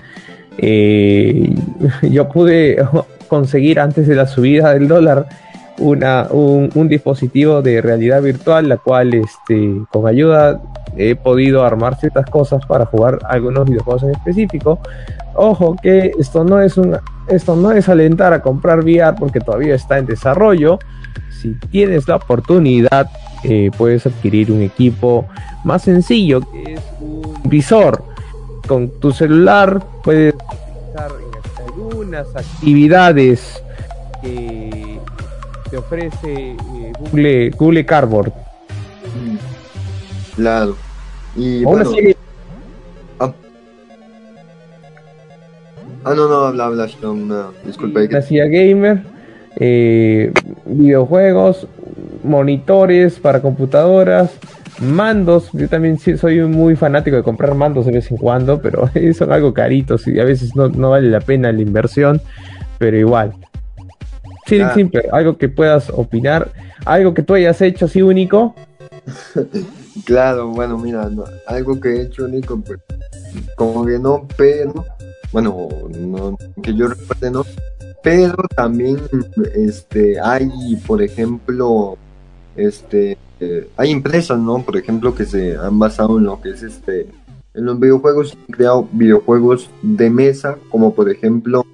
Eh, 0.57 1.55
yo 2.01 2.29
pude 2.29 2.77
conseguir 3.27 3.79
antes 3.79 4.07
de 4.07 4.15
la 4.15 4.27
subida 4.27 4.73
del 4.73 4.87
dólar 4.87 5.27
una, 5.79 6.27
un, 6.31 6.87
dispositivo 6.87 7.61
de 7.61 7.81
realidad 7.81 8.21
virtual, 8.21 8.69
la 8.69 8.77
cual 8.77 9.13
este, 9.13 9.81
con 9.91 10.07
ayuda 10.07 10.61
he 10.95 11.15
podido 11.15 11.63
armar 11.63 11.97
ciertas 11.97 12.29
cosas 12.29 12.65
para 12.65 12.85
jugar 12.85 13.19
algunos 13.27 13.69
videojuegos 13.69 14.03
en 14.03 14.11
específico. 14.11 14.79
Ojo 15.33 15.75
que 15.81 16.11
esto 16.17 16.45
no 16.45 16.61
es 16.61 16.77
un, 16.77 16.97
esto 17.27 17.55
no 17.55 17.71
es 17.71 17.89
alentar 17.89 18.31
a 18.33 18.41
comprar 18.41 18.79
VR 18.79 19.15
porque 19.17 19.39
todavía 19.39 19.75
está 19.75 19.97
en 19.97 20.05
desarrollo. 20.05 20.79
Si 21.41 21.53
tienes 21.71 22.07
la 22.07 22.15
oportunidad, 22.17 23.09
eh, 23.43 23.71
puedes 23.77 24.05
adquirir 24.05 24.51
un 24.51 24.61
equipo 24.61 25.27
más 25.63 25.83
sencillo 25.83 26.41
que 26.41 26.73
es 26.73 26.81
un 26.99 27.41
visor. 27.45 28.03
Con 28.67 28.89
tu 28.99 29.11
celular 29.11 29.85
puedes 30.03 30.33
realizar 30.33 31.11
algunas 31.67 32.35
actividades 32.35 33.61
que 34.21 34.99
te 35.69 35.77
ofrece 35.77 36.51
eh, 36.51 36.93
Google, 36.99 37.49
Google 37.51 37.85
Cardboard. 37.85 38.33
Claro. 40.35 40.75
Y 41.35 41.63
bueno, 41.63 41.91
ah. 43.19 43.33
ah, 46.03 46.13
no, 46.15 46.27
no, 46.27 46.35
habla, 46.45 46.65
habla, 46.65 46.87
no, 47.01 47.51
disculpe. 47.65 48.07
Gamer, 48.07 49.03
eh, 49.57 50.31
videojuegos, 50.65 51.67
monitores 52.23 53.19
para 53.19 53.41
computadoras, 53.41 54.31
mandos. 54.79 55.49
Yo 55.53 55.69
también 55.69 55.97
soy 55.99 56.41
muy 56.41 56.75
fanático 56.75 57.15
de 57.15 57.23
comprar 57.23 57.55
mandos 57.55 57.85
de 57.85 57.93
vez 57.93 58.11
en 58.11 58.17
cuando, 58.17 58.61
pero 58.61 58.89
son 59.17 59.31
algo 59.31 59.53
caritos 59.53 60.07
y 60.07 60.19
a 60.19 60.25
veces 60.25 60.55
no, 60.55 60.67
no 60.69 60.91
vale 60.91 61.09
la 61.09 61.21
pena 61.21 61.51
la 61.51 61.61
inversión, 61.61 62.21
pero 62.77 62.97
igual. 62.97 63.33
Sí, 64.45 64.59
ah. 64.61 64.73
simple, 64.73 65.03
algo 65.11 65.37
que 65.37 65.49
puedas 65.49 65.89
opinar, 65.89 66.51
algo 66.85 67.13
que 67.13 67.23
tú 67.23 67.33
hayas 67.33 67.61
hecho 67.61 67.85
así 67.85 68.01
único. 68.01 68.55
claro, 70.05 70.49
bueno, 70.49 70.77
mira, 70.77 71.09
algo 71.47 71.79
que 71.79 71.89
he 71.89 72.01
hecho 72.03 72.25
único, 72.25 72.59
pues, 72.61 72.79
como 73.55 73.85
que 73.85 73.97
no, 73.97 74.27
pero, 74.37 74.85
bueno, 75.31 75.67
no, 75.99 76.37
que 76.61 76.75
yo 76.75 76.87
recuerde, 76.89 77.31
no, 77.31 77.43
pero 78.05 78.35
también, 78.55 79.01
este, 79.55 80.21
hay, 80.21 80.75
por 80.85 81.01
ejemplo, 81.01 81.97
este, 82.55 83.17
eh, 83.39 83.67
hay 83.77 83.89
empresas, 83.89 84.37
¿no? 84.37 84.61
Por 84.61 84.77
ejemplo, 84.77 85.15
que 85.15 85.25
se 85.25 85.57
han 85.57 85.79
basado 85.79 86.19
en 86.19 86.25
lo 86.25 86.39
que 86.39 86.51
es 86.51 86.61
este, 86.61 87.07
en 87.55 87.65
los 87.65 87.79
videojuegos 87.79 88.37
han 88.47 88.53
creado 88.53 88.87
videojuegos 88.91 89.71
de 89.81 90.11
mesa, 90.11 90.55
como 90.69 90.93
por 90.93 91.09
ejemplo, 91.09 91.65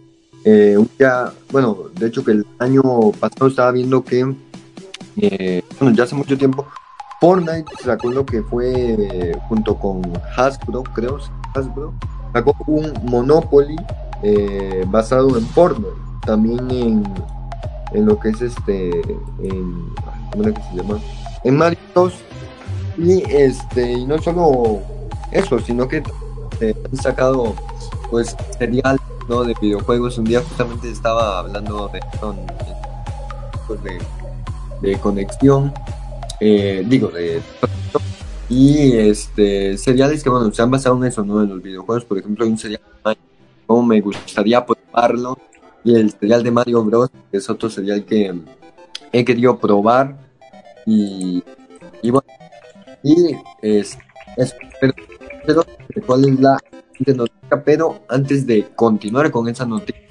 eh, 0.46 0.78
ya, 0.98 1.34
bueno, 1.52 1.78
de 2.00 2.08
hecho 2.08 2.24
que 2.24 2.32
el 2.32 2.46
año 2.60 2.82
pasado 3.20 3.48
estaba 3.48 3.74
viendo 3.74 4.02
que, 4.02 4.34
eh, 5.18 5.62
bueno, 5.82 5.94
ya 5.94 6.06
hace 6.06 6.16
mucho 6.16 6.38
tiempo, 6.38 6.66
Fortnite 7.20 7.66
sacó 7.84 8.10
lo 8.10 8.26
que 8.26 8.42
fue 8.42 9.34
junto 9.50 9.76
con 9.76 10.02
Hasbro, 10.38 10.84
creo, 10.96 11.20
Hasbro, 11.54 11.94
sacó 12.32 12.56
un 12.68 12.94
Monopoly 13.04 13.76
eh, 14.24 14.86
basado 14.88 15.36
en 15.38 15.46
Fortnite, 15.48 16.01
también 16.26 16.72
en, 16.72 17.04
en 17.94 18.06
lo 18.06 18.20
que 18.20 18.30
es 18.30 18.42
este, 18.42 18.90
en, 19.42 19.94
¿cómo 20.32 20.44
es 20.48 20.54
que 20.54 20.62
se 20.62 20.76
llama? 20.76 21.00
En 21.44 21.58
Mario 21.58 21.80
2 21.96 22.14
y 22.98 23.24
este, 23.32 23.92
y 23.94 24.06
no 24.06 24.22
solo 24.22 24.82
eso, 25.32 25.60
sino 25.60 25.88
que 25.88 26.04
eh, 26.60 26.76
han 26.86 26.98
sacado 26.98 27.56
pues 28.10 28.36
serial 28.58 29.00
¿no? 29.28 29.44
de 29.44 29.56
videojuegos. 29.62 30.18
Un 30.18 30.26
día 30.26 30.42
justamente 30.42 30.90
estaba 30.92 31.40
hablando 31.40 31.88
de, 31.88 32.00
pues, 33.68 33.80
de, 34.82 34.98
conexión, 35.00 35.74
eh, 36.40 36.84
digo, 36.88 37.08
de 37.10 37.42
y 38.50 38.98
este 38.98 39.78
seriales 39.78 40.22
que 40.22 40.30
bueno 40.30 40.54
se 40.54 40.62
han 40.62 40.70
basado 40.70 40.98
en 40.98 41.06
eso, 41.06 41.24
¿no? 41.24 41.42
En 41.42 41.50
los 41.50 41.62
videojuegos, 41.62 42.04
por 42.04 42.18
ejemplo, 42.18 42.44
hay 42.44 42.52
un 42.52 42.58
serial 42.58 42.82
como 43.66 43.84
me 43.84 44.02
gustaría 44.02 44.66
probarlo, 44.66 45.38
y 45.84 45.96
el 45.96 46.12
serial 46.12 46.44
de 46.44 46.52
Mario 46.52 46.84
Bros, 46.84 47.10
que 47.32 47.38
es 47.38 47.50
otro 47.50 47.70
serial 47.70 48.06
que 48.06 48.34
he 49.12 49.26
querido 49.26 49.58
probar, 49.58 50.18
y, 50.86 51.44
bueno, 52.04 52.26
y 53.04 53.36
es, 53.62 53.98
es 54.38 54.56
pero, 54.80 55.64
cuál 56.06 56.26
es 56.26 56.40
la 56.40 56.58
noticia, 57.16 57.64
pero 57.64 58.02
antes 58.10 58.46
de 58.46 58.68
continuar 58.76 59.32
con 59.32 59.48
esa 59.48 59.66
noticia, 59.66 60.02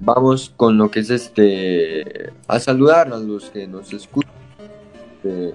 vamos 0.00 0.52
con 0.56 0.78
lo 0.78 0.90
que 0.90 1.00
es 1.00 1.10
este, 1.10 2.32
a 2.48 2.58
saludar 2.58 3.12
a 3.12 3.18
los 3.18 3.50
que 3.50 3.66
nos 3.66 3.92
escuchan, 3.92 4.32
este, 5.16 5.54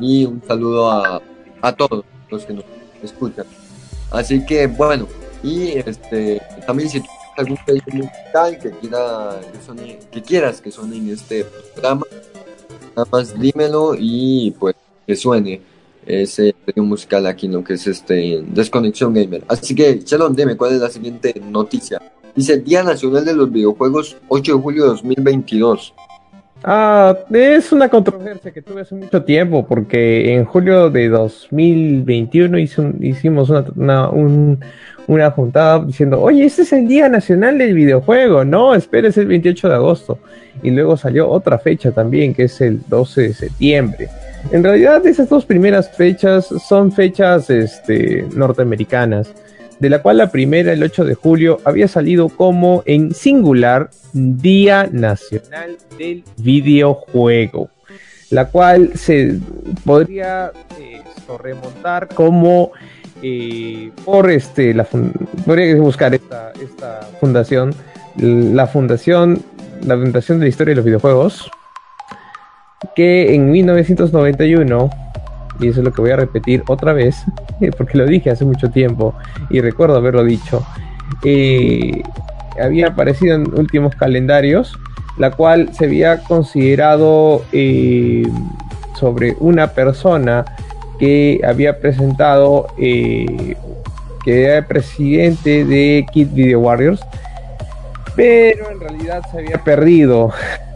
y 0.00 0.24
un 0.24 0.42
saludo 0.46 0.90
a, 0.90 1.20
a 1.62 1.72
todos 1.72 2.04
los 2.30 2.44
que 2.44 2.54
nos 2.54 2.64
escuchan. 3.02 3.46
Así 4.10 4.44
que 4.46 4.66
bueno, 4.66 5.06
y 5.42 5.78
este 5.78 6.40
también 6.66 6.88
si 6.88 7.00
tienes 7.00 7.17
algún 7.38 7.58
pedido 7.64 7.84
musical 7.92 8.58
que 8.58 8.70
quiera 8.70 9.40
que, 9.52 9.98
que 10.10 10.22
quieras 10.22 10.60
que 10.60 10.70
suene 10.70 10.96
en 10.96 11.10
este 11.10 11.44
programa, 11.44 12.04
nada 12.96 13.08
más 13.10 13.38
dímelo 13.38 13.94
y 13.98 14.54
pues 14.58 14.74
que 15.06 15.16
suene 15.16 15.60
ese 16.08 16.54
musical 16.76 17.26
aquí 17.26 17.46
en 17.46 17.52
lo 17.52 17.64
que 17.64 17.74
es 17.74 17.86
este 17.86 18.42
Desconexión 18.46 19.12
Gamer. 19.12 19.44
Así 19.46 19.74
que, 19.74 20.02
Chalón, 20.02 20.34
dime 20.34 20.56
cuál 20.56 20.72
es 20.72 20.80
la 20.80 20.88
siguiente 20.88 21.34
noticia. 21.50 22.00
Dice 22.34 22.58
Día 22.58 22.82
Nacional 22.82 23.24
de 23.24 23.34
los 23.34 23.50
Videojuegos, 23.50 24.16
8 24.28 24.56
de 24.56 24.62
julio 24.62 24.82
de 24.84 24.88
2022. 24.90 25.94
Ah, 26.64 27.16
es 27.30 27.72
una 27.72 27.88
controversia 27.88 28.50
que 28.50 28.62
tuve 28.62 28.80
hace 28.80 28.94
mucho 28.94 29.22
tiempo, 29.22 29.66
porque 29.66 30.34
en 30.34 30.44
julio 30.44 30.90
de 30.90 31.08
2021 31.08 32.58
hicimos 32.58 33.50
una, 33.50 34.08
una 34.10 34.58
juntada 35.30 35.84
diciendo, 35.84 36.20
oye, 36.20 36.44
este 36.44 36.62
es 36.62 36.72
el 36.72 36.86
Día 36.86 37.08
Nacional 37.08 37.58
del 37.58 37.74
Videojuego. 37.74 38.44
No, 38.44 38.74
espera, 38.74 39.08
es 39.08 39.16
el 39.16 39.26
28 39.26 39.68
de 39.68 39.74
agosto. 39.74 40.18
Y 40.62 40.70
luego 40.70 40.96
salió 40.96 41.28
otra 41.28 41.58
fecha 41.58 41.92
también, 41.92 42.34
que 42.34 42.44
es 42.44 42.60
el 42.60 42.80
12 42.88 43.22
de 43.22 43.34
septiembre. 43.34 44.08
En 44.52 44.62
realidad, 44.62 45.04
esas 45.06 45.28
dos 45.28 45.44
primeras 45.44 45.90
fechas 45.90 46.46
son 46.46 46.92
fechas 46.92 47.48
este, 47.50 48.26
norteamericanas, 48.34 49.32
de 49.78 49.88
la 49.90 50.02
cual 50.02 50.18
la 50.18 50.30
primera, 50.30 50.72
el 50.72 50.82
8 50.82 51.04
de 51.04 51.14
julio, 51.14 51.58
había 51.64 51.88
salido 51.88 52.28
como 52.28 52.82
en 52.84 53.14
singular 53.14 53.90
Día 54.12 54.88
Nacional 54.90 55.76
del 55.96 56.24
Videojuego, 56.36 57.70
la 58.30 58.46
cual 58.46 58.92
se 58.94 59.38
podría 59.84 60.52
remontar 61.36 62.08
como 62.08 62.72
eh, 63.22 63.90
por 64.04 64.30
este, 64.30 64.74
la 64.74 64.84
podría 64.84 65.76
buscar 65.76 66.14
esta, 66.14 66.52
esta 66.52 67.00
fundación, 67.20 67.74
la 68.16 68.66
fundación, 68.66 69.42
la 69.82 69.96
fundación 69.96 70.38
de 70.38 70.44
la 70.44 70.48
historia 70.48 70.72
de 70.72 70.76
los 70.76 70.84
videojuegos, 70.84 71.50
que 72.94 73.34
en 73.34 73.50
1991, 73.50 74.90
y 75.60 75.68
eso 75.68 75.80
es 75.80 75.84
lo 75.84 75.92
que 75.92 76.00
voy 76.00 76.10
a 76.10 76.16
repetir 76.16 76.62
otra 76.68 76.92
vez, 76.92 77.24
porque 77.76 77.98
lo 77.98 78.06
dije 78.06 78.30
hace 78.30 78.44
mucho 78.44 78.70
tiempo 78.70 79.14
y 79.50 79.60
recuerdo 79.60 79.96
haberlo 79.96 80.24
dicho, 80.24 80.64
eh, 81.24 82.02
había 82.60 82.88
aparecido 82.88 83.36
en 83.36 83.58
últimos 83.58 83.94
calendarios, 83.94 84.78
la 85.16 85.32
cual 85.32 85.74
se 85.74 85.86
había 85.86 86.22
considerado 86.22 87.42
eh, 87.52 88.22
sobre 88.94 89.36
una 89.40 89.68
persona 89.68 90.44
que 90.98 91.40
había 91.46 91.78
presentado, 91.80 92.66
eh, 92.78 93.56
que 94.24 94.44
era 94.44 94.66
presidente 94.66 95.64
de 95.64 96.06
Kid 96.12 96.28
Video 96.32 96.60
Warriors, 96.60 97.00
pero 98.16 98.70
en 98.70 98.80
realidad 98.80 99.22
se 99.30 99.38
había 99.38 99.62
perdido 99.62 100.32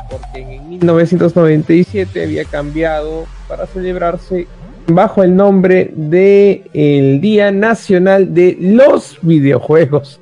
porque 0.09 0.41
en 0.41 0.69
1997 0.69 2.23
había 2.23 2.45
cambiado 2.45 3.27
para 3.49 3.67
celebrarse 3.67 4.47
bajo 4.87 5.23
el 5.23 5.35
nombre 5.35 5.91
de 5.95 6.65
el 6.75 7.21
Día 7.21 7.51
Nacional 7.51 8.35
de 8.35 8.57
los 8.61 9.19
Videojuegos. 9.23 10.21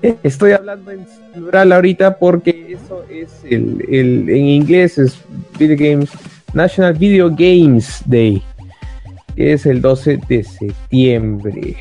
Estoy 0.22 0.52
hablando 0.52 0.90
en 0.90 1.06
plural 1.34 1.72
ahorita 1.72 2.18
porque 2.18 2.76
eso 2.78 3.04
es 3.10 3.30
el, 3.44 3.82
en 4.28 4.46
inglés 4.46 4.98
es 4.98 5.18
Video 5.58 5.76
Games 5.78 6.10
National 6.52 6.94
Video 6.94 7.28
Games 7.30 8.02
Day, 8.06 8.42
que 9.36 9.52
es 9.52 9.66
el 9.66 9.80
12 9.80 10.20
de 10.28 10.42
septiembre, 10.42 11.76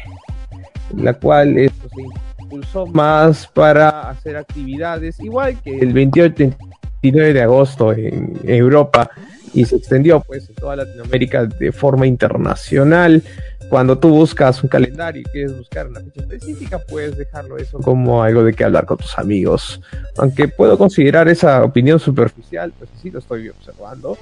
la 0.95 1.13
cual 1.13 1.57
esto 1.57 1.87
se 1.89 2.43
impulsó 2.43 2.85
más 2.85 3.47
para 3.47 4.09
hacer 4.09 4.35
actividades 4.35 5.19
igual 5.19 5.59
que 5.61 5.79
el 5.79 5.93
28 5.93 6.55
29 7.01 7.33
de 7.33 7.41
agosto 7.41 7.93
en 7.93 8.39
Europa 8.43 9.11
y 9.53 9.63
se 9.65 9.75
extendió 9.75 10.21
pues 10.21 10.49
en 10.49 10.55
toda 10.55 10.75
Latinoamérica 10.75 11.45
de 11.45 11.71
forma 11.71 12.07
internacional. 12.07 13.23
Cuando 13.69 13.97
tú 13.97 14.09
buscas 14.09 14.61
un 14.63 14.69
calendario 14.69 15.21
y 15.21 15.25
quieres 15.25 15.57
buscar 15.57 15.87
una 15.87 16.01
fecha 16.01 16.21
específica, 16.21 16.79
puedes 16.79 17.17
dejarlo 17.17 17.57
eso 17.57 17.79
como 17.79 18.21
algo 18.21 18.43
de 18.43 18.53
que 18.53 18.63
hablar 18.63 18.85
con 18.85 18.97
tus 18.97 19.17
amigos. 19.17 19.81
Aunque 20.17 20.47
puedo 20.47 20.77
considerar 20.77 21.27
esa 21.29 21.63
opinión 21.63 21.99
superficial, 21.99 22.73
pues 22.77 22.89
sí 23.01 23.09
lo 23.09 23.19
estoy 23.19 23.49
observando. 23.49 24.17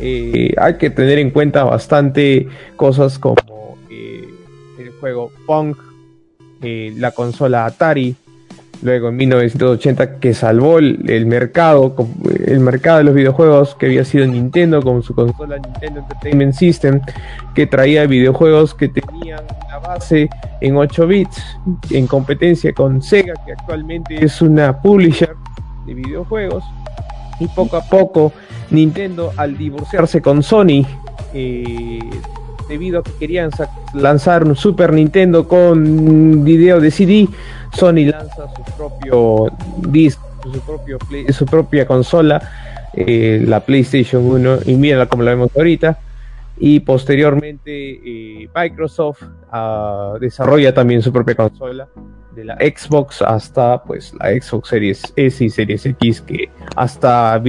Eh, 0.00 0.54
hay 0.56 0.74
que 0.74 0.90
tener 0.90 1.18
en 1.18 1.30
cuenta 1.30 1.64
bastante 1.64 2.48
cosas 2.76 3.18
como 3.18 3.76
eh, 3.90 4.28
el 4.78 4.90
juego 4.92 5.30
Punk, 5.46 5.76
eh, 6.62 6.94
la 6.96 7.10
consola 7.10 7.66
Atari, 7.66 8.16
luego 8.82 9.08
en 9.10 9.16
1980 9.16 10.18
que 10.18 10.32
salvó 10.34 10.78
el, 10.78 11.26
mercado, 11.26 11.94
el 12.46 12.60
mercado 12.60 12.98
de 12.98 13.04
los 13.04 13.14
videojuegos 13.14 13.74
que 13.74 13.86
había 13.86 14.04
sido 14.04 14.26
Nintendo 14.26 14.82
con 14.82 15.02
su 15.02 15.14
consola 15.14 15.58
Nintendo 15.58 16.00
Entertainment 16.00 16.54
System, 16.54 17.00
que 17.54 17.66
traía 17.66 18.06
videojuegos 18.06 18.74
que 18.74 18.88
tenían 18.88 19.40
la 19.68 19.78
base 19.78 20.28
en 20.60 20.76
8 20.76 21.06
bits, 21.06 21.42
en 21.90 22.06
competencia 22.06 22.72
con 22.72 23.02
Sega, 23.02 23.34
que 23.44 23.52
actualmente 23.52 24.24
es 24.24 24.40
una 24.40 24.80
publisher 24.80 25.34
de 25.86 25.94
videojuegos, 25.94 26.64
y 27.40 27.48
poco 27.48 27.76
a 27.76 27.82
poco 27.82 28.32
Nintendo 28.70 29.32
al 29.36 29.58
divorciarse 29.58 30.22
con 30.22 30.42
Sony, 30.42 30.86
eh, 31.34 31.98
debido 32.68 33.00
a 33.00 33.02
que 33.02 33.12
querían 33.18 33.50
lanzar 33.94 34.44
un 34.44 34.54
Super 34.54 34.92
Nintendo 34.92 35.48
con 35.48 36.44
video 36.44 36.80
de 36.80 36.90
CD, 36.90 37.28
Sony 37.72 38.04
lanza 38.06 38.48
su 38.54 38.62
propio 38.76 39.52
disco, 39.78 40.22
su, 40.42 40.60
propio 40.60 40.98
su 41.30 41.46
propia 41.46 41.86
consola, 41.86 42.40
eh, 42.92 43.42
la 43.44 43.60
PlayStation 43.60 44.24
1, 44.24 44.58
y 44.66 44.74
mira 44.74 45.06
como 45.06 45.24
la 45.24 45.32
vemos 45.32 45.50
ahorita. 45.56 45.98
Y 46.62 46.80
posteriormente 46.80 47.72
eh, 47.72 48.48
Microsoft 48.54 49.22
uh, 49.22 50.18
desarrolla 50.18 50.74
también 50.74 51.00
su 51.00 51.10
propia 51.10 51.34
consola, 51.34 51.88
de 52.34 52.44
la 52.44 52.56
Xbox 52.56 53.22
hasta 53.22 53.82
pues 53.82 54.12
la 54.18 54.30
Xbox 54.30 54.68
Series 54.68 55.12
S 55.16 55.44
y 55.44 55.50
Series 55.50 55.86
X, 55.86 56.20
que 56.20 56.50
hasta 56.76 57.40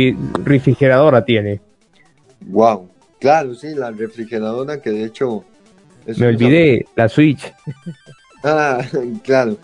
refrigeradora 0.43 1.23
tiene. 1.23 1.61
Wow, 2.47 2.89
claro, 3.19 3.53
sí, 3.55 3.75
la 3.75 3.91
refrigeradora 3.91 4.81
que 4.81 4.89
de 4.91 5.05
hecho... 5.05 5.43
Me 6.17 6.27
olvidé, 6.27 6.87
la 6.95 7.07
Switch. 7.07 7.53
ah, 8.43 8.81
claro. 9.23 9.57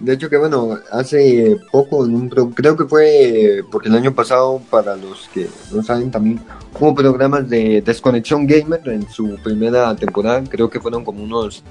De 0.00 0.14
hecho 0.14 0.30
que 0.30 0.38
bueno, 0.38 0.78
hace 0.90 1.58
poco, 1.70 2.06
en 2.06 2.14
un 2.14 2.28
creo 2.30 2.74
que 2.74 2.86
fue 2.86 3.62
porque 3.70 3.90
el 3.90 3.96
año 3.96 4.14
pasado, 4.14 4.62
para 4.70 4.96
los 4.96 5.28
que 5.28 5.46
no 5.72 5.82
saben 5.82 6.10
también, 6.10 6.40
hubo 6.78 6.94
programas 6.94 7.50
de 7.50 7.82
Desconexión 7.82 8.46
Gamer 8.46 8.80
en 8.88 9.06
su 9.10 9.36
primera 9.42 9.94
temporada, 9.94 10.42
creo 10.48 10.70
que 10.70 10.80
fueron 10.80 11.04
como 11.04 11.22
unos 11.22 11.62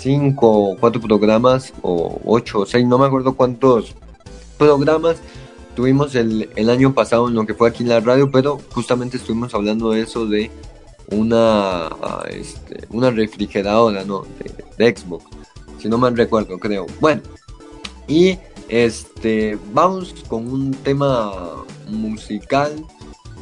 cinco 0.00 0.50
o 0.50 0.76
cuatro 0.76 1.00
programas, 1.00 1.72
o 1.82 2.20
ocho 2.24 2.60
o 2.60 2.66
seis, 2.66 2.86
no 2.86 2.98
me 2.98 3.06
acuerdo 3.06 3.34
cuántos 3.34 3.94
programas 4.56 5.16
tuvimos 5.74 6.14
el, 6.14 6.50
el 6.56 6.70
año 6.70 6.92
pasado 6.92 7.28
en 7.28 7.34
lo 7.34 7.46
que 7.46 7.54
fue 7.54 7.68
aquí 7.68 7.82
en 7.82 7.90
la 7.90 8.00
radio, 8.00 8.30
pero 8.30 8.58
justamente 8.72 9.16
estuvimos 9.16 9.54
hablando 9.54 9.90
de 9.90 10.02
eso 10.02 10.26
de 10.26 10.50
una, 11.10 11.88
este, 12.30 12.86
una 12.90 13.10
refrigeradora, 13.10 14.04
¿no? 14.04 14.24
De, 14.76 14.84
de 14.84 14.96
Xbox, 14.96 15.24
si 15.78 15.88
no 15.88 15.98
mal 15.98 16.16
recuerdo, 16.16 16.58
creo. 16.58 16.86
Bueno, 17.00 17.22
y 18.06 18.38
este, 18.68 19.58
vamos 19.72 20.14
con 20.28 20.50
un 20.50 20.72
tema 20.72 21.32
musical 21.88 22.72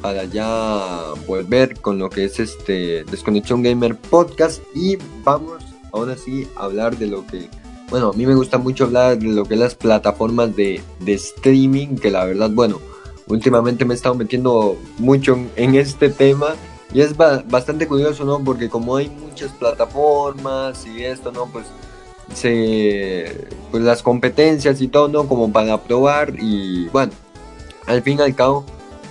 para 0.01 0.25
ya 0.25 1.15
volver 1.27 1.81
con 1.81 1.99
lo 1.99 2.11
que 2.11 2.27
es 2.27 2.39
este 2.39 3.05
Desconexión 3.05 3.63
Gamer 3.63 3.97
Podcast 3.97 4.63
y 4.75 4.97
vamos 5.25 5.65
ahora 5.93 6.17
sí 6.17 6.49
a 6.57 6.65
hablar 6.65 6.97
de 6.97 7.07
lo 7.07 7.27
que, 7.27 7.49
bueno, 7.91 8.11
a 8.11 8.13
mí 8.13 8.27
me 8.27 8.35
gusta 8.35 8.59
mucho 8.59 8.85
hablar 8.85 9.19
de 9.19 9.29
lo 9.29 9.45
que 9.45 9.55
es 9.55 9.61
las 9.61 9.75
plataformas 9.75 10.55
de, 10.57 10.83
streaming, 11.07 11.97
que 11.97 12.11
la 12.11 12.25
verdad, 12.25 12.51
bueno, 12.51 12.81
últimamente 13.29 13.85
me 13.85 13.95
he 13.95 13.97
estado 13.97 14.15
metiendo 14.15 14.77
mucho 14.99 15.39
en, 15.57 15.75
este 15.75 16.11
tema 16.11 16.55
y 16.93 17.01
es 17.01 17.17
ba 17.17 17.43
bastante 17.49 17.87
curioso, 17.87 18.25
¿no? 18.25 18.43
Porque 18.43 18.69
como 18.69 18.97
hay 18.97 19.09
muchas 19.09 19.53
plataformas 19.53 20.87
y 20.87 21.05
esto, 21.05 21.33
¿no? 21.33 21.47
Pues 21.47 21.67
se 22.35 23.49
pues 23.71 23.83
las 23.83 24.03
competencias 24.03 24.81
y 24.81 24.89
todo, 24.89 25.09
¿no? 25.09 25.27
Como 25.27 25.53
para 25.53 25.83
probar 25.83 26.35
y 26.39 26.89
bueno, 26.89 27.13
al 27.87 28.03
fin 28.03 28.19
y 28.19 28.23
al 28.23 28.35
cabo, 28.35 28.65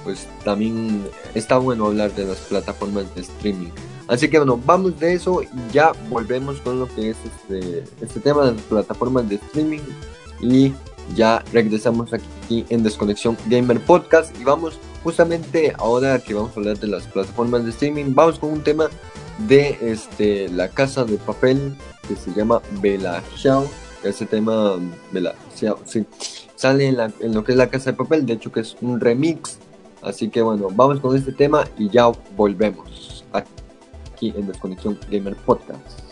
pues 0.04 0.28
también 0.44 1.06
está 1.34 1.58
bueno 1.58 1.88
hablar 1.88 2.14
de 2.14 2.26
las 2.26 2.38
plataformas 2.38 3.14
de 3.16 3.22
streaming. 3.22 3.72
Así 4.08 4.30
que 4.30 4.38
bueno, 4.38 4.60
vamos 4.66 5.00
de 5.00 5.14
eso 5.14 5.42
y 5.42 5.48
ya 5.74 5.92
volvemos 6.10 6.62
con 6.62 6.80
lo 6.80 6.88
que 6.88 7.12
es 7.12 7.18
este, 7.26 7.84
este 8.02 8.20
tema 8.20 8.46
de 8.46 8.54
las 8.54 8.62
plataformas 8.64 9.28
de 9.28 9.36
streaming. 9.36 9.82
Y 10.42 10.74
ya 11.16 11.44
regresamos 11.54 12.14
aquí 12.14 12.66
en 12.70 12.84
Desconexión 12.84 13.38
Gamer 13.48 13.80
Podcast. 13.80 14.36
Y 14.40 14.44
vamos 14.44 14.78
justamente 15.04 15.74
ahora 15.78 16.20
que 16.20 16.34
vamos 16.34 16.52
a 16.56 16.60
hablar 16.60 16.80
de 16.80 16.88
las 16.88 17.04
plataformas 17.08 17.64
de 17.64 17.70
streaming, 17.70 18.16
vamos 18.16 18.40
con 18.40 18.52
un 18.52 18.64
tema 18.64 18.90
de 19.48 19.78
este 19.82 20.50
la 20.50 20.70
casa 20.70 21.04
de 21.06 21.18
papel 21.18 21.76
que 22.08 22.16
se 22.16 22.32
llama 22.34 22.62
Bella 22.82 23.22
Xiao. 23.36 23.66
Ese 24.04 24.26
tema 24.26 24.80
Bella 25.12 25.36
Xiao, 25.56 25.80
sí, 25.86 26.06
sale 26.56 26.88
en, 26.88 26.98
la, 26.98 27.12
lo 27.22 27.44
que 27.44 27.52
es 27.52 27.58
la 27.58 27.70
casa 27.70 27.92
de 27.92 27.98
papel, 27.98 28.26
de 28.26 28.34
hecho 28.34 28.52
que 28.52 28.62
es 28.62 28.76
un 28.82 29.00
remix. 29.00 29.58
Así 30.02 30.30
que 30.30 30.42
bueno, 30.42 30.70
vamos 30.72 31.00
con 31.00 31.16
este 31.16 31.32
tema 31.32 31.66
y 31.78 31.90
ya 31.90 32.08
volvemos. 32.36 33.26
Aquí 33.32 33.52
en 34.22 34.48
Desconexión 34.48 34.98
Gamer 35.10 35.36
Podcast. 35.36 36.05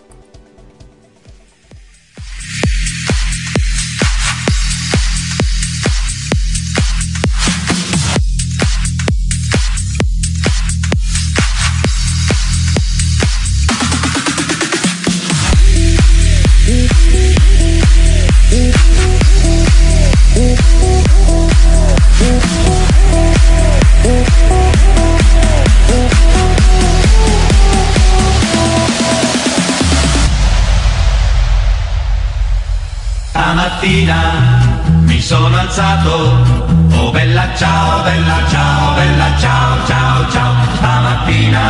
Sono 35.74 35.88
alzato, 35.88 36.99
oh 36.99 37.11
bella 37.11 37.49
ciao, 37.55 38.03
bella 38.03 38.47
ciao, 38.47 38.93
bella 38.93 39.38
ciao, 39.39 39.86
ciao, 39.88 40.30
ciao. 40.30 40.53
Stamattina 40.76 41.61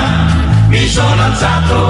mi 0.67 0.87
sono 0.89 1.21
alzato 1.23 1.82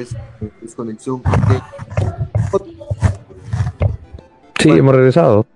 es 0.00 0.16
desconexión. 0.60 1.22
Sí, 4.58 4.68
Bueno. 4.68 4.80
hemos 4.80 4.94
regresado. 4.94 5.46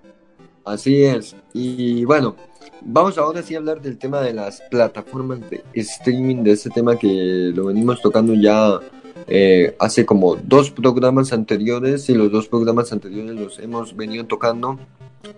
Así 0.65 1.05
es. 1.05 1.37
Y 1.53 2.05
bueno, 2.05 2.37
vamos 2.81 3.19
ahora 3.19 3.43
sí 3.43 3.55
a 3.55 3.59
hablar 3.59 3.83
del 3.83 3.99
tema 3.99 4.21
de 4.21 4.33
las 4.33 4.63
plataformas 4.71 5.41
de 5.51 5.63
streaming, 5.75 6.43
de 6.43 6.53
este 6.53 6.71
tema 6.71 6.97
que 6.97 7.53
lo 7.55 7.67
venimos 7.67 8.01
tocando 8.01 8.35
ya 8.35 8.81
eh, 9.27 9.75
hace 9.79 10.05
como 10.05 10.37
dos 10.37 10.71
programas 10.71 11.33
anteriores 11.33 12.09
y 12.11 12.15
los 12.15 12.31
dos 12.31 12.49
programas 12.49 12.93
anteriores 12.93 13.35
los 13.35 13.59
hemos 13.59 13.97
venido 13.97 14.25
tocando 14.27 14.79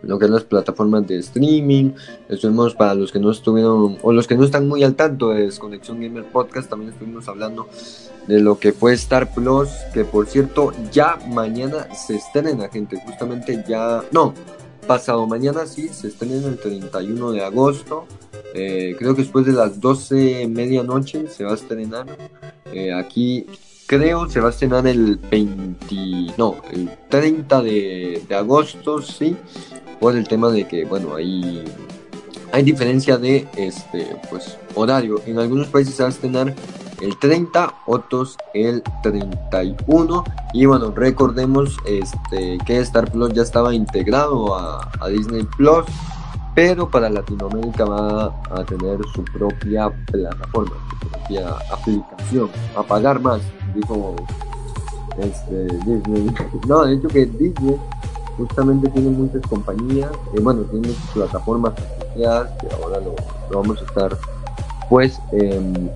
lo 0.02 0.18
que 0.18 0.24
es 0.24 0.30
las 0.30 0.44
plataformas 0.44 1.06
de 1.06 1.18
streaming. 1.18 1.92
Estuvimos 2.28 2.74
para 2.74 2.94
los 2.94 3.12
que 3.12 3.20
no 3.20 3.30
estuvieron 3.30 3.98
o 4.02 4.12
los 4.12 4.26
que 4.26 4.36
no 4.36 4.44
están 4.44 4.68
muy 4.68 4.82
al 4.82 4.94
tanto 4.94 5.30
de 5.30 5.42
Desconexión 5.42 6.00
Gamer 6.00 6.24
Podcast, 6.24 6.68
también 6.68 6.92
estuvimos 6.92 7.28
hablando 7.28 7.68
de 8.26 8.40
lo 8.40 8.58
que 8.58 8.72
fue 8.72 8.92
Star 8.94 9.32
Plus, 9.32 9.68
que 9.92 10.04
por 10.04 10.26
cierto 10.26 10.72
ya 10.92 11.18
mañana 11.28 11.88
se 11.94 12.16
estrena, 12.16 12.68
gente, 12.68 13.00
justamente 13.04 13.64
ya, 13.68 14.02
no, 14.12 14.34
pasado 14.86 15.26
mañana 15.26 15.66
sí, 15.66 15.88
se 15.88 16.08
estrena 16.08 16.48
el 16.48 16.58
31 16.58 17.32
de 17.32 17.44
agosto, 17.44 18.06
Eh, 18.58 18.94
creo 18.98 19.14
que 19.14 19.22
después 19.22 19.44
de 19.44 19.52
las 19.52 19.80
12 19.80 20.48
medianoche 20.48 21.28
se 21.28 21.44
va 21.44 21.52
a 21.52 21.54
estrenar, 21.54 22.06
Eh, 22.72 22.92
aquí 22.92 23.46
creo 23.86 24.28
se 24.28 24.40
va 24.40 24.48
a 24.48 24.50
estrenar 24.50 24.86
el 24.86 25.16
20, 25.16 26.34
no, 26.38 26.56
el 26.72 26.90
30 27.08 27.62
de, 27.62 28.22
de 28.28 28.34
agosto, 28.34 29.02
sí, 29.02 29.36
por 30.00 30.16
el 30.16 30.26
tema 30.26 30.50
de 30.50 30.66
que, 30.66 30.84
bueno, 30.84 31.14
ahí 31.16 31.64
hay 32.52 32.62
diferencia 32.62 33.18
de 33.18 33.46
este 33.56 34.16
pues 34.30 34.56
horario. 34.74 35.20
En 35.26 35.38
algunos 35.38 35.68
países 35.68 35.94
se 35.94 36.02
va 36.02 36.08
a 36.08 36.12
estrenar 36.12 36.54
el 37.00 37.16
30, 37.18 37.74
otros 37.86 38.36
el 38.54 38.82
31. 39.02 40.24
Y 40.52 40.66
bueno, 40.66 40.92
recordemos 40.94 41.76
este, 41.86 42.58
que 42.66 42.78
Star 42.80 43.10
Plus 43.10 43.32
ya 43.32 43.42
estaba 43.42 43.74
integrado 43.74 44.54
a, 44.54 44.90
a 45.00 45.08
Disney 45.08 45.44
Plus, 45.56 45.84
pero 46.54 46.88
para 46.88 47.10
Latinoamérica 47.10 47.84
va 47.84 48.34
a 48.50 48.64
tener 48.64 48.98
su 49.14 49.22
propia 49.24 49.90
plataforma, 50.06 50.74
su 50.90 51.08
propia 51.08 51.50
aplicación, 51.70 52.50
a 52.76 52.82
pagar 52.82 53.20
más, 53.20 53.40
dijo 53.74 54.16
este, 55.18 55.66
Disney. 55.84 56.34
No, 56.66 56.84
de 56.84 56.94
hecho 56.94 57.08
que 57.08 57.26
Disney 57.26 57.76
justamente 58.36 58.88
tiene 58.90 59.10
muchas 59.10 59.42
compañías, 59.42 60.10
eh, 60.34 60.40
bueno, 60.40 60.62
tiene 60.62 60.88
muchas 60.88 61.10
plataformas 61.12 61.74
asociadas 61.78 62.50
que 62.60 62.68
ahora 62.74 63.00
lo, 63.00 63.14
vamos 63.50 63.80
a 63.80 63.84
estar 63.84 64.16
pues 64.88 65.20
em, 65.32 65.88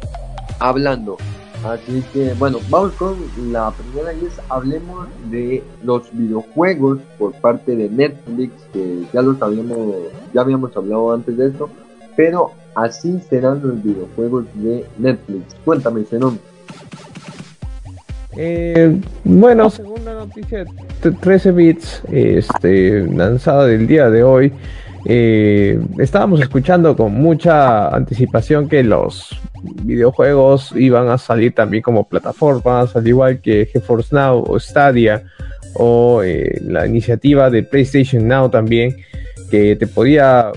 hablando. 0.61 1.17
Así 1.65 2.03
que 2.13 2.33
bueno, 2.39 2.59
vamos 2.71 2.93
con 2.93 3.17
la 3.53 3.71
primera 3.73 4.15
y 4.15 4.25
es 4.25 4.41
hablemos 4.49 5.09
de 5.31 5.63
los 5.83 6.11
videojuegos 6.13 7.01
por 7.19 7.35
parte 7.35 7.77
de 7.77 7.91
Netflix, 7.91 8.53
que 8.73 9.05
ya 9.13 9.21
los 9.21 9.43
habíamos, 9.43 9.95
ya 10.33 10.41
habíamos 10.41 10.75
hablado 10.75 11.13
antes 11.13 11.37
de 11.37 11.49
esto, 11.49 11.69
pero 12.17 12.53
así 12.75 13.21
serán 13.29 13.61
los 13.63 13.83
videojuegos 13.83 14.47
de 14.55 14.87
Netflix. 14.99 15.55
Cuéntame, 15.65 16.05
Zenón. 16.05 16.39
Eh, 18.37 18.99
bueno, 19.25 19.69
según 19.69 20.05
la 20.05 20.15
noticia 20.15 20.65
de 21.03 21.11
13 21.11 21.53
bits 21.53 22.03
este, 22.11 23.07
lanzada 23.07 23.67
del 23.67 23.87
día 23.87 24.09
de 24.09 24.23
hoy, 24.23 24.53
eh, 25.07 25.80
estábamos 25.98 26.40
escuchando 26.40 26.94
con 26.94 27.14
mucha 27.14 27.88
anticipación 27.88 28.68
que 28.68 28.82
los 28.82 29.40
videojuegos 29.82 30.72
iban 30.76 31.09
a 31.09 31.18
salir 31.18 31.55
también 31.55 31.82
como 31.82 32.09
plataformas, 32.09 32.94
al 32.94 33.07
igual 33.07 33.40
que 33.40 33.66
GeForce 33.66 34.14
Now 34.14 34.44
o 34.46 34.59
Stadia 34.61 35.24
o 35.74 36.22
eh, 36.22 36.61
la 36.62 36.86
iniciativa 36.86 37.48
de 37.48 37.62
PlayStation 37.62 38.26
Now 38.26 38.51
también, 38.51 38.96
que 39.51 39.76
te 39.76 39.86
podía 39.86 40.53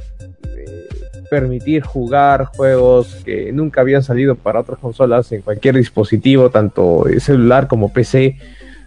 eh, 0.58 0.88
permitir 1.30 1.84
jugar 1.84 2.46
juegos 2.46 3.22
que 3.24 3.52
nunca 3.54 3.82
habían 3.82 4.04
salido 4.04 4.36
para 4.36 4.60
otras 4.60 4.80
consolas 4.80 5.32
en 5.32 5.42
cualquier 5.42 5.76
dispositivo, 5.76 6.50
tanto 6.50 7.06
celular 7.20 7.68
como 7.68 7.94
PC. 7.94 8.38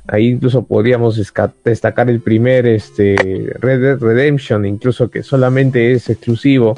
Ahí 0.09 0.29
incluso 0.29 0.65
podríamos 0.65 1.21
destacar 1.65 2.09
el 2.09 2.21
primer 2.21 2.67
este, 2.67 3.17
Red 3.59 3.81
Dead 3.81 3.99
Redemption, 3.99 4.65
incluso 4.65 5.11
que 5.11 5.23
solamente 5.23 5.93
es 5.93 6.09
exclusivo 6.09 6.77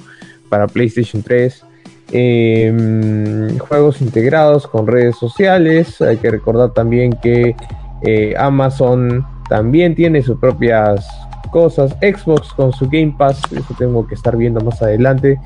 para 0.48 0.66
PlayStation 0.66 1.22
3. 1.22 1.64
Em, 2.10 3.58
juegos 3.58 4.00
integrados 4.00 4.66
con 4.66 4.86
redes 4.86 5.16
sociales. 5.16 6.00
Hay 6.00 6.16
que 6.16 6.30
recordar 6.30 6.72
también 6.72 7.12
que 7.12 7.54
eh, 8.02 8.34
Amazon 8.38 9.26
también 9.50 9.94
tiene 9.94 10.22
sus 10.22 10.38
propias 10.38 11.06
cosas. 11.50 11.94
Xbox 12.00 12.52
con 12.54 12.72
su 12.72 12.88
Game 12.88 13.14
Pass, 13.18 13.42
eso 13.52 13.74
tengo 13.78 14.06
que 14.06 14.14
estar 14.14 14.36
viendo 14.36 14.60
más 14.60 14.80
adelante. 14.80 15.38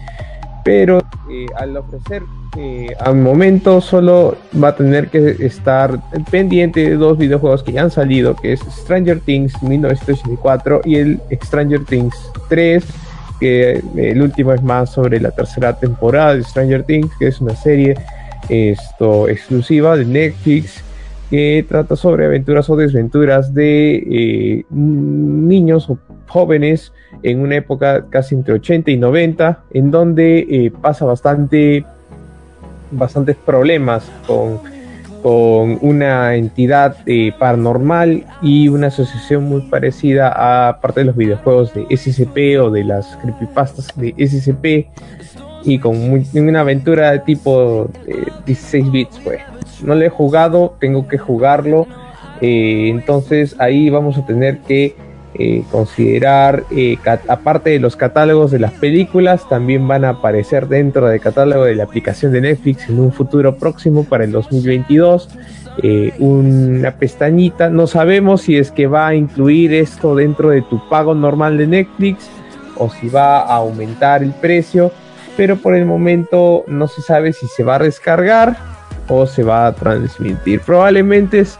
Pero 0.65 1.03
eh, 1.31 1.47
al 1.57 1.77
ofrecer 1.77 2.23
eh, 2.57 2.95
al 3.01 3.17
momento 3.17 3.81
solo 3.81 4.37
va 4.63 4.69
a 4.69 4.77
tener 4.77 5.09
que 5.09 5.37
estar 5.41 5.99
pendiente 6.31 6.81
de 6.81 6.97
dos 6.97 7.17
videojuegos 7.17 7.63
que 7.63 7.73
ya 7.73 7.83
han 7.83 7.91
salido, 7.91 8.37
que 8.37 8.53
es 8.53 8.61
Stranger 8.61 9.21
Things 9.21 9.63
1984 9.63 10.83
y 10.85 10.97
el 10.97 11.21
Stranger 11.43 11.83
Things 11.87 12.15
3, 12.51 12.85
que 13.41 13.71
eh, 13.71 13.83
el 13.97 14.21
último 14.21 14.53
es 14.53 14.63
más 14.63 14.91
sobre 14.91 15.19
la 15.19 15.31
tercera 15.31 15.79
temporada 15.79 16.37
de 16.37 16.45
Stranger 16.45 16.83
Things, 16.83 17.11
que 17.19 17.29
es 17.29 17.41
una 17.41 17.57
serie 17.57 17.97
esto 18.51 19.29
exclusiva 19.31 19.97
de 19.97 20.05
Netflix 20.05 20.85
que 21.31 21.65
trata 21.67 21.97
sobre 21.97 22.27
aventuras 22.27 22.69
o 22.69 22.77
desventuras 22.77 23.55
de 23.55 24.67
niños 24.69 25.89
o 25.89 25.97
jóvenes 26.29 26.93
en 27.23 27.41
una 27.41 27.57
época 27.57 28.07
casi 28.11 28.35
entre 28.35 28.55
80 28.55 28.91
y 28.91 28.97
90, 28.97 29.65
en 29.73 29.91
donde 29.91 30.47
eh, 30.49 30.73
pasa 30.81 31.05
bastante, 31.05 31.85
bastantes 32.91 33.37
problemas 33.37 34.11
con, 34.27 34.61
con 35.23 35.79
una 35.83 36.35
entidad 36.35 36.97
eh, 37.07 37.33
paranormal 37.39 38.25
y 38.43 38.69
una 38.69 38.89
asociación 38.89 39.45
muy 39.45 39.63
parecida 39.63 40.33
a 40.69 40.81
parte 40.81 41.01
de 41.01 41.07
los 41.07 41.17
videojuegos 41.17 41.73
de 41.75 41.87
SCP 41.97 42.61
o 42.61 42.71
de 42.71 42.85
las 42.85 43.17
creepypastas 43.17 43.89
de 43.97 44.15
SCP 44.19 44.91
y 45.65 45.79
con 45.79 45.97
una 46.35 46.61
aventura 46.61 47.13
de 47.13 47.21
tipo 47.21 47.89
eh, 48.07 48.27
16 48.47 48.91
bits, 48.91 49.21
pues. 49.23 49.41
No 49.85 49.95
lo 49.95 50.05
he 50.05 50.09
jugado, 50.09 50.77
tengo 50.81 51.07
que 51.07 51.19
jugarlo. 51.19 51.87
eh, 52.41 52.89
entonces 52.89 53.55
ahí 53.61 53.89
vamos 53.91 54.19
a 54.19 54.27
tener 54.27 54.59
que 54.59 54.97
eh, 55.35 55.65
considerar, 55.71 56.65
eh, 56.71 56.99
aparte 57.29 57.71
de 57.71 57.79
los 57.79 57.97
catálogos 57.97 58.51
de 58.51 58.59
las 58.59 58.73
películas, 58.73 59.49
también 59.49 59.89
van 59.89 60.05
a 60.05 60.11
aparecer 60.11 60.69
dentro 60.69 61.07
del 61.09 61.21
catálogo 61.21 61.65
de 61.65 61.75
la 61.75 61.85
aplicación 61.85 62.33
de 62.33 62.43
Netflix 62.43 62.89
en 62.89 63.01
un 63.01 63.13
futuro 63.13 63.57
próximo 63.57 64.05
para 64.05 64.25
el 64.25 64.33
2022. 64.33 65.29
eh, 65.83 66.13
una 66.19 66.97
pestañita, 66.97 67.71
no 67.71 67.87
sabemos 67.87 68.43
si 68.43 68.59
es 68.59 68.71
que 68.71 68.87
va 68.87 69.09
a 69.09 69.15
incluir 69.15 69.73
esto 69.73 70.15
dentro 70.15 70.51
de 70.51 70.61
tu 70.61 70.87
pago 70.91 71.15
normal 71.15 71.57
de 71.57 71.67
Netflix 71.67 72.29
o 72.77 72.91
si 72.91 73.09
va 73.09 73.41
a 73.41 73.57
aumentar 73.57 74.23
el 74.23 74.33
precio, 74.33 74.93
pero 75.35 75.57
por 75.57 75.75
el 75.75 75.87
momento 75.87 76.63
no 76.67 76.89
se 76.89 77.01
sabe 77.01 77.33
si 77.33 77.47
se 77.47 77.65
va 77.65 77.77
a 77.77 77.79
descargar 77.79 78.55
o 79.09 79.27
se 79.27 79.45
va 79.45 79.67
a 79.67 79.73
transmitir. 79.73 80.61
Probablemente 80.61 81.41
es 81.41 81.59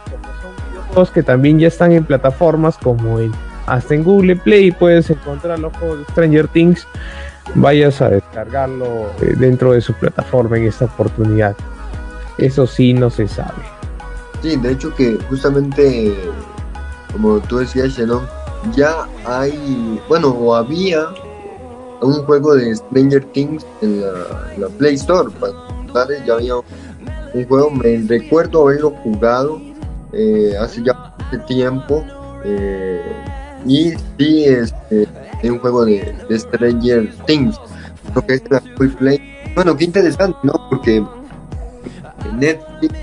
que 1.15 1.23
también 1.23 1.59
ya 1.59 1.69
están 1.69 1.93
en 1.93 2.05
plataformas 2.05 2.77
como 2.77 3.19
en 3.19 3.33
hasta 3.67 3.95
en 3.95 4.05
Google 4.05 4.37
Play 4.37 4.73
puedes 4.73 5.11
encontrar 5.11 5.59
los 5.59 5.77
juegos 5.77 6.01
Stranger 6.11 6.49
Things. 6.49 6.87
Vayas 7.55 8.01
a 8.01 8.09
descargarlo 8.09 9.11
eh, 9.21 9.35
dentro 9.39 9.73
de 9.73 9.81
su 9.81 9.93
plataforma 9.95 10.57
en 10.57 10.65
esta 10.69 10.87
oportunidad. 10.87 11.57
Eso 12.39 12.67
sí 12.67 12.93
no 12.95 13.11
se 13.11 13.29
sabe. 13.29 13.63
Sí, 14.43 14.57
de 14.57 14.73
hecho 14.73 14.95
que 14.95 15.19
justamente, 15.29 16.15
como 17.13 17.41
tú 17.41 17.59
decías, 17.59 17.91
Shannon, 17.91 18.27
ya 18.75 19.07
hay, 19.25 20.01
bueno, 20.09 20.29
o 20.29 20.55
había 20.55 21.09
un 22.01 22.25
juego 22.25 22.55
de 22.55 22.75
Stranger 22.75 23.25
Things 23.27 23.67
en 23.83 24.01
la, 24.01 24.69
Play 24.79 24.95
Store. 24.95 25.31
Contarles, 25.41 26.25
ya 26.27 26.35
había 26.35 26.57
un 26.57 27.45
juego, 27.47 27.71
me 27.71 28.03
recuerdo 28.09 28.63
haberlo 28.63 28.91
jugado 29.03 29.61
eh, 30.13 30.55
hace 30.61 30.83
ya 30.83 31.15
tiempo. 31.47 32.05
eh, 32.45 33.01
y 33.67 33.93
sí, 34.19 34.45
este, 34.45 35.09
es 35.43 35.51
un 35.51 35.59
juego 35.59 35.85
de, 35.85 36.15
Stranger 36.31 37.13
Things. 37.27 37.57
Lo 38.15 38.25
que 38.27 38.35
es 38.35 38.43
la 38.51 38.61
Play. 38.99 39.21
Bueno, 39.55 39.77
qué 39.77 39.85
interesante, 39.85 40.39
¿no? 40.43 40.53
Porque 40.71 41.05
Netflix 42.39 42.95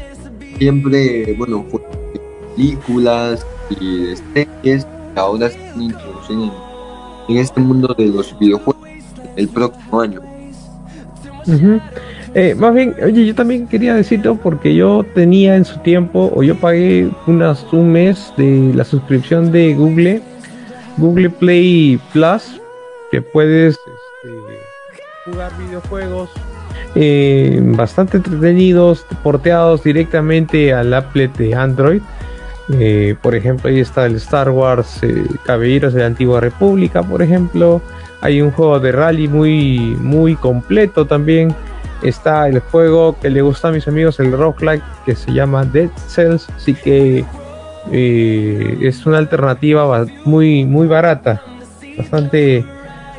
siempre, 0.58 1.36
bueno, 1.38 1.66
fue 1.70 1.82
películas 2.56 3.46
y 3.70 4.16
series, 4.34 4.86
que 5.14 5.20
ahora 5.20 5.50
se 5.50 5.58
están 5.58 5.82
introduciendo 5.82 7.26
en, 7.30 7.38
este 7.38 7.62
mundo 7.62 7.96
de 7.98 8.08
los 8.08 8.38
videojuegos 8.38 8.88
el 9.36 9.48
próximo 9.48 10.02
año. 10.02 10.22
Ujú. 11.48 11.80
Eh, 12.36 12.54
más 12.54 12.76
bien, 12.76 12.96
oye, 13.04 13.26
yo 13.26 13.34
también 13.34 13.68
quería 13.68 13.96
decirlo 13.96 14.36
porque 14.36 14.76
yo 14.76 15.04
tenía 15.16 15.56
en 15.56 15.66
su 15.66 15.80
tiempo, 15.80 16.32
o 16.36 16.44
yo 16.44 16.56
pagué 16.56 17.10
unas, 17.26 17.66
un 17.74 17.92
mes 17.92 18.32
de 18.38 18.72
la 18.76 18.84
suscripción 18.84 19.52
de 19.52 19.74
Google, 19.74 20.22
Google 20.98 21.30
Play 21.30 22.00
Plus, 22.14 22.60
que 23.12 23.22
puedes 23.22 23.76
este, 24.24 24.60
jugar 25.26 25.52
videojuegos 25.58 26.30
eh, 26.96 27.60
bastante 27.62 28.18
entretenidos, 28.18 29.06
porteados 29.24 29.84
directamente 29.84 30.74
al 30.74 30.94
applet 30.94 31.36
de 31.38 31.56
Android. 31.56 32.02
Eh, 32.74 33.16
por 33.22 33.36
ejemplo, 33.36 33.70
ahí 33.70 33.80
está 33.80 34.06
el 34.06 34.16
Star 34.16 34.50
Wars 34.50 35.00
eh, 35.02 35.26
Caballeros 35.46 35.94
de 35.94 36.02
la 36.02 36.08
Antigua 36.08 36.40
República, 36.40 37.04
por 37.04 37.22
ejemplo. 37.22 37.82
Hay 38.22 38.42
un 38.42 38.52
juego 38.52 38.80
de 38.80 38.92
rally 38.92 39.28
muy, 39.28 39.96
muy 40.00 40.36
completo 40.36 41.06
también. 41.06 41.56
Está 42.02 42.48
el 42.48 42.60
juego 42.60 43.18
que 43.20 43.30
le 43.30 43.42
gusta 43.42 43.70
a 43.70 43.72
mis 43.72 43.88
amigos, 43.88 44.20
el 44.20 44.32
roguelike, 44.32 44.84
que 45.06 45.16
se 45.16 45.32
llama 45.32 45.66
Dead 45.66 45.90
Cells. 46.08 46.48
Así 46.56 46.74
que 46.74 47.26
eh, 47.92 48.78
es 48.82 49.06
una 49.06 49.18
alternativa 49.18 50.06
muy, 50.26 50.66
muy 50.66 50.88
barata, 50.88 51.42
bastante 51.98 52.66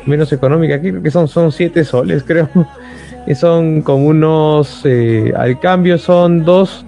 menos 0.05 0.31
económica. 0.33 0.75
Aquí 0.75 0.89
creo 0.89 1.03
que 1.03 1.11
son, 1.11 1.27
son 1.27 1.51
7 1.51 1.83
soles, 1.83 2.23
creo. 2.27 2.49
Y 3.27 3.35
son 3.35 3.81
como 3.81 4.07
unos, 4.07 4.81
eh, 4.85 5.33
al 5.35 5.59
cambio 5.59 5.97
son 5.97 6.43
2, 6.43 6.85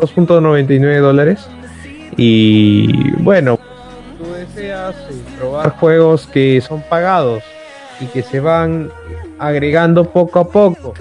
2.99 0.00 1.00
dólares. 1.00 1.48
Y 2.16 3.12
bueno, 3.22 3.58
tú 4.18 4.32
deseas 4.32 4.94
eh, 4.94 5.14
probar 5.38 5.70
juegos 5.70 6.26
que 6.26 6.60
son 6.60 6.82
pagados 6.82 7.42
y 8.00 8.06
que 8.06 8.22
se 8.22 8.40
van 8.40 8.90
agregando 9.38 10.04
poco 10.10 10.40
a 10.40 10.48
poco 10.48 10.94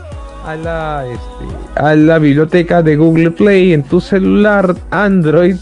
a 0.46 0.56
la, 0.56 1.06
este, 1.06 1.82
a 1.82 1.96
la 1.96 2.20
biblioteca 2.20 2.82
de 2.82 2.96
Google 2.96 3.32
Play 3.32 3.74
en 3.74 3.84
tu 3.84 4.00
celular 4.02 4.76
Android. 4.92 5.58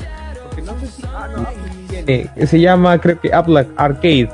Viene, 2.08 2.48
se 2.48 2.60
llama 2.60 3.00
creo 3.00 3.20
que 3.20 3.34
Apple 3.34 3.68
Arcade. 3.76 4.30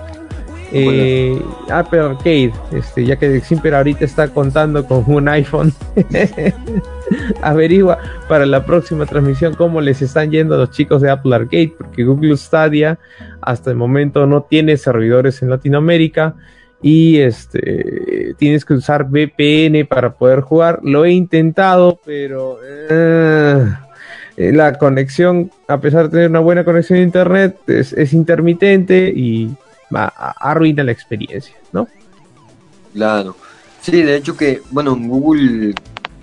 Eh, 0.76 1.40
Apple 1.70 2.00
Arcade, 2.00 2.52
este, 2.72 3.06
ya 3.06 3.16
que 3.16 3.40
Simper 3.42 3.76
ahorita 3.76 4.06
está 4.06 4.28
contando 4.30 4.86
con 4.86 5.04
un 5.06 5.28
iPhone. 5.28 5.72
Averigua 7.44 8.00
para 8.28 8.48
la 8.48 8.66
próxima 8.66 9.06
transmisión 9.06 9.54
cómo 9.54 9.82
les 9.82 10.02
están 10.02 10.32
yendo 10.32 10.56
a 10.56 10.58
los 10.58 10.72
chicos 10.72 11.02
de 11.02 11.12
Apple 11.12 11.36
Arcade, 11.36 11.76
porque 11.78 12.04
Google 12.04 12.38
Stadia 12.38 12.98
hasta 13.42 13.70
el 13.70 13.78
momento 13.78 14.26
no 14.26 14.44
tiene 14.44 14.78
servidores 14.78 15.44
en 15.44 15.52
Latinoamérica 15.52 16.36
y 16.82 17.20
este 17.20 18.36
tienes 18.38 18.66
que 18.66 18.74
usar 18.74 19.06
VPN 19.10 19.86
para 19.88 20.14
poder 20.14 20.42
jugar. 20.42 20.80
Lo 20.84 21.06
he 21.06 21.12
intentado, 21.12 22.00
pero 22.04 22.58
eh, 22.64 23.66
la 24.38 24.78
conexión, 24.78 25.52
a 25.68 25.80
pesar 25.80 26.06
de 26.06 26.10
tener 26.10 26.30
una 26.30 26.40
buena 26.40 26.66
conexión 26.66 27.00
a 27.00 27.04
internet, 27.04 27.58
es, 27.68 27.94
es 27.94 28.14
intermitente 28.14 29.12
y 29.16 29.50
va, 29.94 30.08
arruina 30.08 30.84
la 30.84 30.92
experiencia, 30.92 31.56
¿no? 31.72 31.88
Claro. 32.94 33.36
Sí, 33.82 34.02
de 34.02 34.16
hecho 34.16 34.36
que, 34.38 34.62
bueno, 34.72 34.94
en 34.94 35.08
Google 35.08 35.76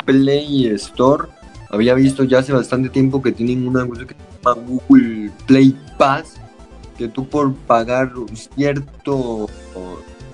Play 0.05 0.67
Store 0.69 1.29
había 1.69 1.95
visto 1.95 2.25
ya 2.25 2.39
hace 2.39 2.53
bastante 2.53 2.89
tiempo 2.89 3.23
que 3.23 3.33
tienen 3.33 3.69
una 3.69 3.87
cosa 3.87 4.07
que 4.07 4.15
se 4.15 4.21
llama 4.43 4.61
Google 4.67 5.31
Play 5.47 5.77
Pass, 5.99 6.41
que 6.99 7.09
tú 7.09 7.29
por 7.29 7.55
pagar 7.55 8.13
cierto 8.35 9.47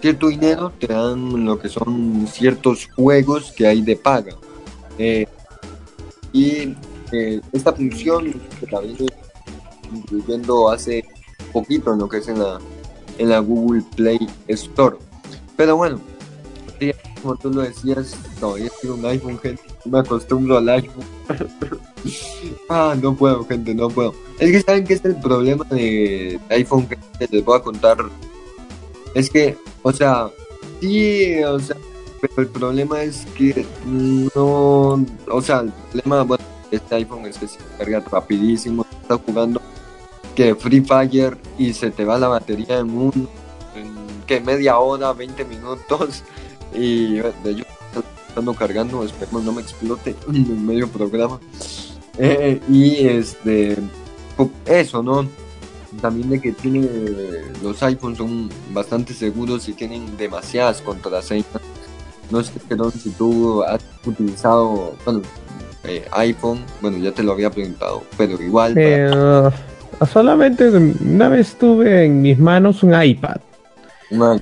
cierto 0.00 0.28
dinero 0.28 0.72
te 0.78 0.86
dan 0.86 1.44
lo 1.44 1.58
que 1.58 1.68
son 1.68 2.26
ciertos 2.28 2.88
juegos 2.94 3.52
que 3.52 3.66
hay 3.66 3.82
de 3.82 3.96
paga. 3.96 4.34
Eh, 4.98 5.26
y 6.32 6.74
eh, 7.12 7.40
esta 7.52 7.72
función 7.72 8.32
que 8.60 8.66
también 8.66 9.08
incluyendo 9.92 10.70
hace 10.70 11.04
poquito 11.52 11.92
en 11.92 12.00
lo 12.00 12.08
que 12.08 12.18
es 12.18 12.28
en 12.28 12.38
la 12.40 12.58
en 13.18 13.28
la 13.30 13.38
Google 13.38 13.82
Play 13.96 14.18
Store. 14.48 14.96
Pero 15.56 15.76
bueno, 15.76 16.00
como 17.22 17.36
tú 17.36 17.50
lo 17.50 17.62
decías, 17.62 18.16
todavía 18.38 18.70
tengo 18.80 18.94
un 18.94 19.06
iPhone, 19.06 19.38
gente. 19.38 19.62
Me 19.84 19.98
acostumbro 19.98 20.58
al 20.58 20.68
iPhone. 20.68 21.04
ah, 22.68 22.94
no 23.00 23.16
puedo, 23.16 23.44
gente, 23.46 23.74
no 23.74 23.88
puedo. 23.88 24.14
Es 24.38 24.52
que 24.52 24.60
saben 24.60 24.84
que 24.84 24.94
este 24.94 25.08
es 25.08 25.14
el 25.16 25.20
problema 25.20 25.64
de 25.70 26.38
iPhone 26.50 26.86
que 26.86 26.98
les 27.30 27.44
voy 27.44 27.58
a 27.58 27.62
contar. 27.62 27.98
Es 29.14 29.30
que, 29.30 29.56
o 29.82 29.92
sea, 29.92 30.30
sí, 30.80 31.42
o 31.42 31.58
sea, 31.58 31.76
pero 32.20 32.42
el 32.42 32.48
problema 32.48 33.02
es 33.02 33.26
que 33.36 33.66
no, 33.84 35.04
o 35.28 35.42
sea, 35.42 35.60
el 35.60 35.72
problema 35.90 36.22
bueno, 36.22 36.44
este 36.70 36.94
iPhone 36.96 37.26
es 37.26 37.36
se 37.36 37.58
carga 37.78 38.00
rapidísimo, 38.00 38.86
está 39.02 39.16
jugando 39.18 39.60
que 40.34 40.54
Free 40.54 40.80
Fire 40.82 41.38
y 41.58 41.72
se 41.72 41.90
te 41.90 42.04
va 42.04 42.18
la 42.18 42.28
batería 42.28 42.78
en 42.78 42.90
un 42.90 43.28
que 44.26 44.40
media 44.40 44.78
hora, 44.78 45.12
20 45.12 45.44
minutos 45.44 46.22
y 46.74 47.14
de 47.14 47.54
yo 47.54 47.64
estando 48.28 48.52
cargando, 48.54 49.02
esperemos 49.04 49.44
no 49.44 49.52
me 49.52 49.62
explote 49.62 50.14
en 50.28 50.66
medio 50.66 50.88
programa. 50.88 51.40
Eh, 52.18 52.60
y 52.68 53.06
este 53.06 53.78
eso, 54.66 55.02
¿no? 55.02 55.26
También 56.00 56.28
de 56.28 56.40
que 56.40 56.52
tiene 56.52 56.86
los 57.62 57.82
iPhones 57.82 58.18
son 58.18 58.50
bastante 58.72 59.14
seguros 59.14 59.68
y 59.68 59.72
tienen 59.72 60.16
demasiadas 60.18 60.82
contraseñas. 60.82 61.46
No 62.30 62.42
sé 62.42 62.52
si 63.02 63.10
tú 63.10 63.62
has 63.62 63.80
utilizado 64.04 64.94
eh, 65.88 66.04
iPhone, 66.12 66.60
bueno 66.80 66.98
ya 66.98 67.12
te 67.12 67.22
lo 67.22 67.32
había 67.32 67.50
preguntado, 67.50 68.02
pero 68.16 68.40
igual. 68.42 68.74
Eh, 68.76 69.10
solamente 70.10 70.68
una 70.68 71.28
vez 71.28 71.56
tuve 71.56 72.04
en 72.04 72.22
mis 72.22 72.38
manos 72.38 72.82
un 72.82 73.00
iPad. 73.00 73.36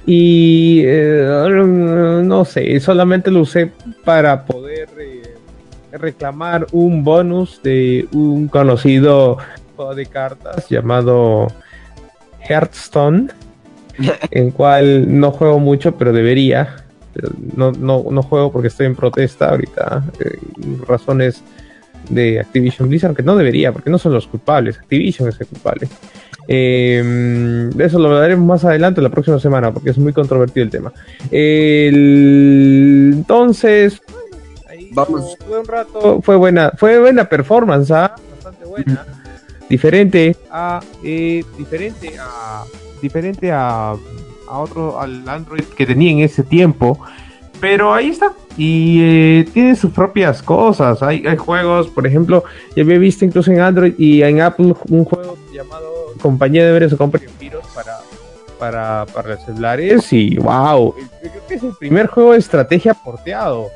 Y 0.05 0.83
eh, 0.85 2.23
no 2.25 2.45
sé, 2.45 2.79
solamente 2.81 3.31
lo 3.31 3.41
usé 3.41 3.73
para 4.05 4.45
poder 4.45 4.91
eh, 4.99 5.37
reclamar 5.93 6.67
un 6.73 7.03
bonus 7.03 7.63
de 7.63 8.07
un 8.13 8.49
conocido 8.49 9.39
juego 9.75 9.95
de 9.95 10.07
cartas 10.07 10.69
llamado 10.69 11.49
Hearthstone, 12.47 13.29
en 14.31 14.51
cual 14.51 15.19
no 15.19 15.31
juego 15.31 15.59
mucho, 15.59 15.97
pero 15.97 16.13
debería. 16.13 16.84
No, 17.57 17.73
no, 17.73 18.05
no 18.11 18.23
juego 18.23 18.53
porque 18.53 18.69
estoy 18.69 18.87
en 18.87 18.95
protesta 18.97 19.51
ahorita. 19.51 20.05
Eh, 20.21 20.39
razones 20.87 21.43
de 22.09 22.41
Activision 22.41 22.89
Blizzard, 22.89 23.15
que 23.15 23.23
no 23.23 23.37
debería, 23.37 23.73
porque 23.73 23.91
no 23.91 23.99
son 23.99 24.13
los 24.13 24.27
culpables, 24.27 24.79
Activision 24.79 25.29
es 25.29 25.41
el 25.41 25.47
culpable. 25.47 25.89
Eh, 26.47 27.71
eso 27.79 27.99
lo 27.99 28.09
hablaremos 28.09 28.47
más 28.47 28.65
adelante 28.65 29.01
la 29.01 29.09
próxima 29.09 29.39
semana, 29.39 29.73
porque 29.73 29.91
es 29.91 29.99
muy 29.99 30.13
controvertido 30.13 30.65
el 30.65 30.71
tema. 30.71 30.93
entonces, 33.21 34.01
vamos. 34.93 35.37
Fue 35.47 35.61
un 35.61 35.67
rato, 35.67 36.21
fue 36.23 36.37
buena, 36.37 36.73
fue 36.77 36.99
buena 36.99 37.29
performance, 37.29 37.91
¿ah? 37.91 38.15
bastante 38.35 38.65
buena. 38.67 39.07
Diferente 39.69 40.37
a, 40.51 40.81
eh, 41.03 41.43
diferente 41.57 42.15
a, 42.19 42.65
diferente 43.01 43.51
a, 43.51 43.95
a 44.49 44.59
otro, 44.59 45.01
al 45.01 45.29
Android 45.29 45.65
que 45.65 45.87
tenía 45.87 46.13
en 46.13 46.21
ese 46.21 46.43
tiempo. 46.43 46.99
Pero 47.61 47.95
ahí 47.95 48.09
está. 48.09 48.33
Y 48.57 48.99
eh, 49.03 49.49
tiene 49.53 49.75
sus 49.75 49.91
propias 49.93 50.43
cosas. 50.43 51.03
Hay, 51.03 51.27
hay 51.27 51.37
juegos, 51.37 51.89
por 51.89 52.07
ejemplo, 52.07 52.45
ya 52.77 52.83
había 52.83 52.99
visto 52.99 53.25
incluso 53.25 53.51
en 53.51 53.61
Android 53.61 53.95
y 53.99 54.23
en 54.23 54.41
Apple 54.41 54.75
un 54.91 55.05
juego 55.05 55.37
llamado 55.53 56.15
Compañía 56.21 56.65
de 56.65 56.73
Veres 56.73 56.93
o 56.93 56.97
Company 56.97 57.27
Virus 57.41 57.65
para, 57.75 57.99
para, 58.59 59.07
para 59.07 59.31
los 59.31 59.45
celulares. 59.45 60.13
Y 60.13 60.37
wow, 60.37 60.95
creo 61.21 61.47
que 61.49 61.55
es 61.55 61.63
el 61.63 61.75
primer 61.75 62.07
juego 62.07 62.33
de 62.33 62.39
estrategia 62.39 62.95
porteado. 62.95 63.69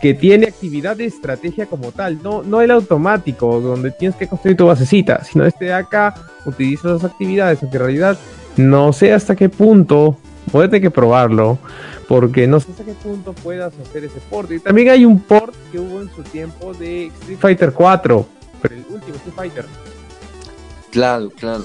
Que 0.00 0.14
tiene 0.14 0.48
actividad 0.48 0.96
de 0.96 1.04
estrategia 1.04 1.66
como 1.66 1.92
tal, 1.92 2.20
no, 2.22 2.42
no 2.42 2.60
el 2.60 2.72
automático, 2.72 3.60
donde 3.60 3.92
tienes 3.92 4.16
que 4.16 4.26
construir 4.26 4.56
tu 4.56 4.66
basecita, 4.66 5.22
sino 5.22 5.46
este 5.46 5.66
de 5.66 5.72
acá 5.72 6.14
utiliza 6.44 6.88
esas 6.88 7.04
actividades, 7.04 7.62
aunque 7.62 7.76
en 7.76 7.82
realidad 7.84 8.18
no 8.56 8.92
sé 8.92 9.12
hasta 9.12 9.36
qué 9.36 9.48
punto, 9.48 10.16
puede 10.50 10.80
que 10.80 10.90
probarlo, 10.90 11.58
porque 12.08 12.46
no 12.46 12.60
sé 12.60 12.70
hasta 12.70 12.84
qué 12.84 12.94
punto 12.94 13.32
puedas 13.32 13.72
hacer 13.78 14.04
ese 14.04 14.20
port. 14.28 14.50
Y 14.50 14.60
también 14.60 14.90
hay 14.90 15.04
un 15.04 15.20
port 15.20 15.54
que 15.70 15.78
hubo 15.78 16.00
en 16.00 16.10
su 16.14 16.22
tiempo 16.22 16.74
de 16.74 17.06
Street 17.06 17.38
Fighter 17.38 17.72
4, 17.72 18.26
pero 18.62 18.74
el 18.74 18.84
último 18.90 19.16
Street 19.16 19.34
Fighter. 19.36 19.64
Claro, 20.90 21.30
claro. 21.30 21.64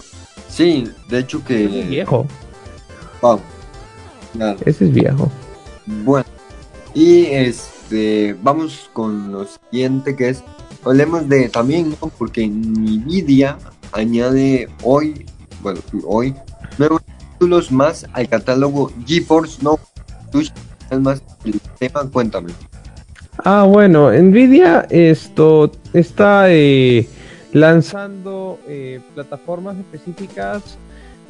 Sí, 0.50 0.90
de 1.10 1.20
hecho 1.20 1.44
que... 1.44 1.66
Ese 1.66 1.82
es 1.82 1.90
viejo. 1.90 2.26
Wow. 3.22 3.40
Claro. 4.34 4.60
Ese 4.66 4.86
es 4.86 4.94
viejo. 4.94 5.32
Bueno, 5.86 6.26
y 6.94 7.26
este, 7.26 8.36
vamos 8.42 8.90
con 8.94 9.32
lo 9.32 9.46
siguiente 9.46 10.16
que 10.16 10.30
es, 10.30 10.44
hablemos 10.84 11.28
de 11.28 11.50
también, 11.50 11.96
¿no? 12.02 12.08
porque 12.18 12.48
Nvidia 12.48 13.58
añade 13.92 14.70
hoy, 14.82 15.26
bueno, 15.62 15.82
hoy, 16.06 16.34
nuevos 16.78 17.02
títulos 17.34 17.72
más 17.72 18.06
al 18.14 18.28
catálogo 18.28 18.92
GeForce 19.06 19.60
No 19.62 19.80
más 21.00 21.22
el 21.44 21.60
tema, 21.80 22.08
cuéntame. 22.12 22.52
Ah, 23.44 23.64
bueno, 23.64 24.12
Nvidia 24.12 24.86
esto 24.90 25.72
está 25.94 26.46
eh, 26.50 27.08
lanzando 27.54 28.60
eh, 28.68 29.00
plataformas 29.14 29.78
específicas 29.78 30.78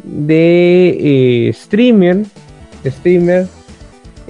de 0.03 1.47
eh, 1.49 1.53
streamer, 1.53 2.25
streamer 2.85 3.47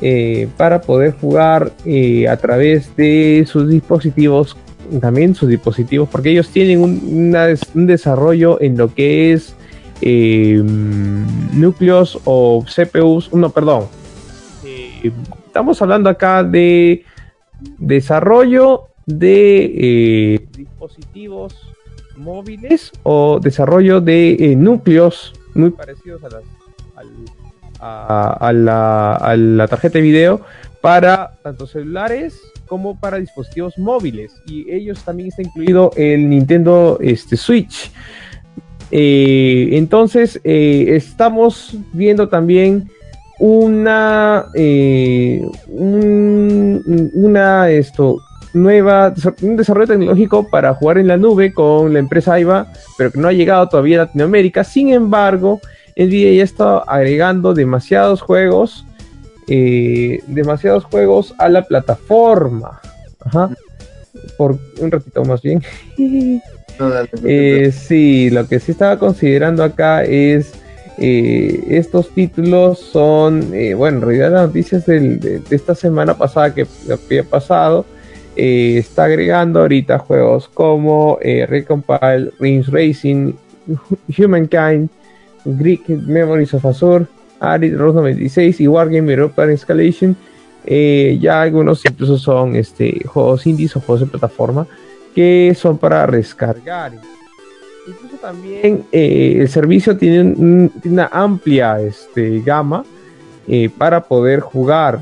eh, 0.01 0.47
para 0.57 0.81
poder 0.81 1.13
jugar 1.13 1.71
eh, 1.85 2.27
a 2.27 2.37
través 2.37 2.95
de 2.95 3.45
sus 3.47 3.69
dispositivos, 3.69 4.55
también 5.01 5.35
sus 5.35 5.49
dispositivos, 5.49 6.07
porque 6.09 6.31
ellos 6.31 6.49
tienen 6.49 6.81
un 6.81 7.87
desarrollo 7.87 8.61
en 8.61 8.77
lo 8.77 8.93
que 8.93 9.33
es 9.33 9.54
eh, 10.05 10.61
núcleos 11.53 12.19
o 12.25 12.63
CPUs, 12.63 13.33
no, 13.33 13.49
perdón. 13.49 13.87
Eh, 14.63 15.11
estamos 15.47 15.81
hablando 15.81 16.09
acá 16.09 16.43
de 16.43 17.03
desarrollo 17.79 18.87
de 19.05 19.65
eh, 20.35 20.47
dispositivos 20.57 21.55
móviles 22.17 22.91
o 23.03 23.39
desarrollo 23.41 23.99
de 24.01 24.33
eh, 24.33 24.55
núcleos 24.55 25.33
muy 25.53 25.69
parecidos 25.71 26.23
a, 26.23 26.29
las- 26.29 26.43
al- 26.95 27.09
a- 27.79 28.37
a 28.47 28.53
la, 28.53 29.15
a 29.15 29.35
la 29.35 29.67
tarjeta 29.67 29.97
de 29.99 30.01
video 30.03 30.41
para 30.81 31.37
tanto 31.43 31.65
celulares 31.67 32.39
como 32.67 32.99
para 32.99 33.17
dispositivos 33.17 33.77
móviles. 33.77 34.33
Y 34.47 34.69
ellos 34.71 35.03
también 35.03 35.29
está 35.29 35.41
incluido 35.41 35.91
el 35.95 36.29
Nintendo 36.29 36.97
este, 37.01 37.37
Switch 37.37 37.91
Eh, 38.97 39.71
entonces 39.73 40.39
eh, 40.45 40.85
estamos 40.95 41.75
viendo 41.91 42.29
también 42.29 42.89
una 43.39 44.45
eh, 44.55 45.41
un- 45.67 47.11
una 47.13 47.69
esto 47.69 48.21
nueva 48.53 49.13
un 49.41 49.57
desarrollo 49.57 49.87
tecnológico 49.87 50.47
para 50.49 50.73
jugar 50.75 50.97
en 50.99 51.07
la 51.07 51.17
nube 51.17 51.53
con 51.53 51.91
la 51.91 51.99
empresa 51.99 52.35
AIBA 52.35 52.71
pero 52.97 53.11
que 53.11 53.19
no 53.19 53.27
ha 53.27 53.33
llegado 53.33 53.67
todavía 53.67 53.97
a 54.01 54.05
Latinoamérica. 54.05 54.63
Sin 54.63 54.87
embargo 54.93 55.59
Nvidia 55.97 56.31
ya 56.31 56.43
está 56.43 56.77
agregando 56.77 57.53
demasiados 57.53 58.21
juegos 58.21 58.85
demasiados 59.47 60.85
juegos 60.85 61.35
a 61.37 61.49
la 61.49 61.63
plataforma. 61.63 62.79
Ajá. 63.25 63.49
por 64.37 64.57
un 64.79 64.89
ratito 64.91 65.25
más 65.25 65.41
bien 65.41 65.61
No, 66.79 66.89
dale, 66.89 67.09
no 67.13 67.21
eh, 67.27 67.71
sí, 67.71 68.29
lo 68.29 68.47
que 68.47 68.59
sí 68.59 68.71
estaba 68.73 68.99
considerando 68.99 69.63
acá 69.63 70.03
es 70.03 70.53
eh, 70.97 71.63
estos 71.69 72.09
títulos 72.09 72.79
son, 72.79 73.53
eh, 73.53 73.73
bueno, 73.73 73.97
en 73.97 74.03
realidad 74.03 74.31
las 74.31 74.47
noticias 74.47 74.85
del- 74.85 75.19
de, 75.19 75.39
de 75.39 75.55
esta 75.55 75.75
semana 75.75 76.17
pasada 76.17 76.53
que 76.53 76.65
había 76.91 77.23
pasado, 77.23 77.85
está 78.35 79.05
agregando 79.05 79.61
ahorita 79.61 79.97
juegos 79.99 80.49
como 80.49 81.17
Recompile, 81.21 82.31
Rings 82.39 82.67
Racing, 82.67 83.31
Humankind, 84.17 84.89
Greek 85.45 85.87
Memories 85.87 86.53
of 86.53 86.65
Azure, 86.65 87.05
Arid 87.39 87.77
Rose 87.77 87.95
96 87.95 88.59
y 88.59 88.67
Wargame 88.67 89.13
European 89.13 89.51
Escalation. 89.51 90.17
Ya 90.65 91.41
algunos 91.41 91.85
incluso 91.85 92.17
son 92.17 92.57
este, 92.57 93.05
juegos 93.05 93.47
indies 93.47 93.75
o 93.77 93.79
juegos 93.79 94.01
de 94.01 94.07
plataforma 94.07 94.67
que 95.15 95.55
son 95.57 95.77
para 95.77 96.05
descargar. 96.05 96.91
Incluso 97.87 98.17
también 98.17 98.83
eh, 98.91 99.37
el 99.39 99.47
servicio 99.49 99.95
tiene, 99.95 100.21
un- 100.21 100.71
tiene 100.81 100.95
una 100.95 101.09
amplia 101.11 101.79
este, 101.79 102.41
gama 102.41 102.83
eh, 103.47 103.69
para 103.77 104.03
poder 104.03 104.39
jugar 104.41 105.01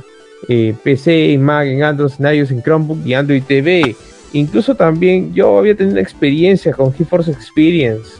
eh, 0.49 0.75
PC, 0.83 1.33
en 1.33 1.41
Mac, 1.43 1.65
en 1.65 1.81
Android, 1.83 2.11
en 2.19 2.35
iOS, 2.35 2.51
en 2.51 2.61
Chromebook 2.61 3.05
y 3.05 3.13
Android 3.13 3.41
TV. 3.43 3.95
Incluso 4.33 4.75
también 4.75 5.33
yo 5.33 5.57
había 5.57 5.75
tenido 5.75 5.97
experiencia 5.99 6.73
con 6.73 6.93
GeForce 6.93 7.31
Experience. 7.31 8.11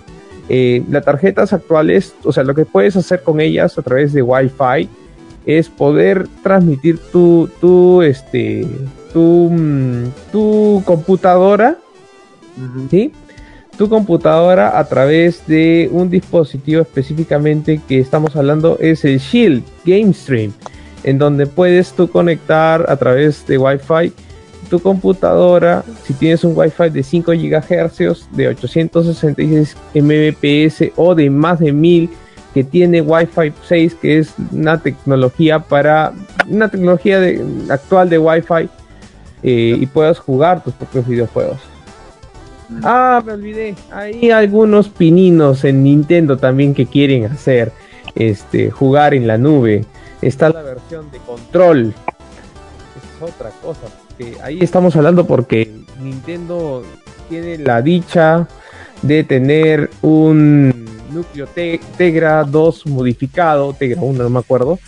Eh, 0.50 0.84
las 0.90 1.04
tarjetas 1.06 1.52
actuales, 1.54 2.14
o 2.24 2.32
sea, 2.32 2.44
lo 2.44 2.54
que 2.56 2.66
puedes 2.66 2.96
hacer 2.96 3.22
con 3.24 3.40
ellas 3.42 3.78
a 3.78 3.82
través 3.82 4.14
de 4.14 4.22
Wi-Fi 4.22 4.88
es 5.46 5.68
poder 5.70 6.28
transmitir 6.42 6.98
tu, 7.12 7.50
tu, 7.60 8.02
este, 8.02 8.66
tu, 9.12 9.50
mm, 9.52 10.06
tu 10.32 10.82
computadora. 10.86 11.78
¿Sí? 12.90 13.12
tu 13.78 13.90
computadora 13.90 14.78
a 14.78 14.84
través 14.86 15.46
de 15.48 15.90
un 15.92 16.10
dispositivo 16.10 16.82
específicamente 16.82 17.82
que 17.88 18.00
estamos 18.00 18.36
hablando 18.36 18.78
es 18.80 19.04
el 19.04 19.18
Shield 19.18 19.64
Game 19.84 20.14
Stream, 20.14 20.54
en 21.04 21.18
donde 21.18 21.48
puedes 21.48 21.92
tú 21.94 22.08
conectar 22.08 22.86
a 22.88 22.96
través 22.98 23.46
de 23.48 23.58
Wi-Fi 23.58 24.14
tu 24.70 24.80
computadora, 24.80 25.84
si 26.04 26.14
tienes 26.14 26.44
un 26.44 26.54
Wi-Fi 26.56 26.90
de 26.90 27.04
5 27.04 27.32
GHz, 27.32 28.28
de 28.32 28.48
866 28.50 29.76
Mbps 29.96 30.92
o 30.96 31.16
de 31.16 31.30
más 31.30 31.60
de 31.60 31.72
1000 31.72 32.10
que 32.54 32.64
tiene 32.64 33.02
Wi-Fi 33.02 33.52
6, 33.68 33.96
que 33.96 34.20
es 34.20 34.34
una 34.52 34.80
tecnología 34.80 35.60
para 35.60 36.14
una 36.48 36.70
tecnología 36.70 37.20
de- 37.20 37.44
actual 37.70 38.10
de 38.10 38.20
Wi-Fi 38.20 38.70
eh, 39.42 39.78
y 39.80 39.86
puedas 39.88 40.20
jugar 40.20 40.64
tus 40.64 40.74
propios 40.76 41.08
videojuegos. 41.08 41.58
Ah, 42.84 43.22
me 43.26 43.34
olvidé. 43.34 43.76
Hay 43.92 44.32
algunos 44.32 44.90
pininos 44.90 45.64
en 45.64 45.84
Nintendo 45.84 46.38
también 46.38 46.74
que 46.74 46.86
quieren 46.86 47.26
hacer 47.26 47.72
este 48.16 48.72
jugar 48.72 49.14
en 49.14 49.28
la 49.28 49.38
nube. 49.38 49.86
Está 50.22 50.50
la 50.50 50.62
versión 50.62 51.10
de 51.12 51.18
control. 51.20 51.94
Es 52.96 53.22
otra 53.22 53.50
cosa. 53.62 53.82
Ahí 54.44 54.60
estamos 54.62 54.96
hablando 54.96 55.26
porque 55.26 55.72
Nintendo 56.02 56.84
tiene 57.30 57.58
la 57.58 57.82
dicha 57.82 58.48
de 59.02 59.24
tener 59.24 59.90
un 60.02 60.86
núcleo 61.12 61.48
Te- 61.48 61.80
Tegra 61.98 62.44
2 62.44 62.86
modificado, 62.88 63.74
Tegra 63.74 64.02
1 64.02 64.24
no 64.24 64.30
me 64.30 64.40
acuerdo, 64.40 64.80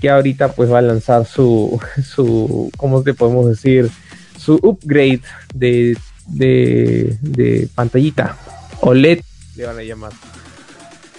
que 0.00 0.10
ahorita 0.10 0.52
pues 0.52 0.72
va 0.72 0.78
a 0.78 0.82
lanzar 0.82 1.26
su, 1.26 1.78
su 2.02 2.70
¿cómo 2.76 3.02
te 3.02 3.14
podemos 3.14 3.46
decir? 3.48 3.90
Su 4.38 4.54
upgrade 4.62 5.22
de, 5.54 5.96
de, 6.26 7.16
de 7.20 7.68
pantallita 7.74 8.36
OLED, 8.80 9.20
le 9.56 9.66
van 9.66 9.78
a 9.78 9.82
llamar. 9.82 10.12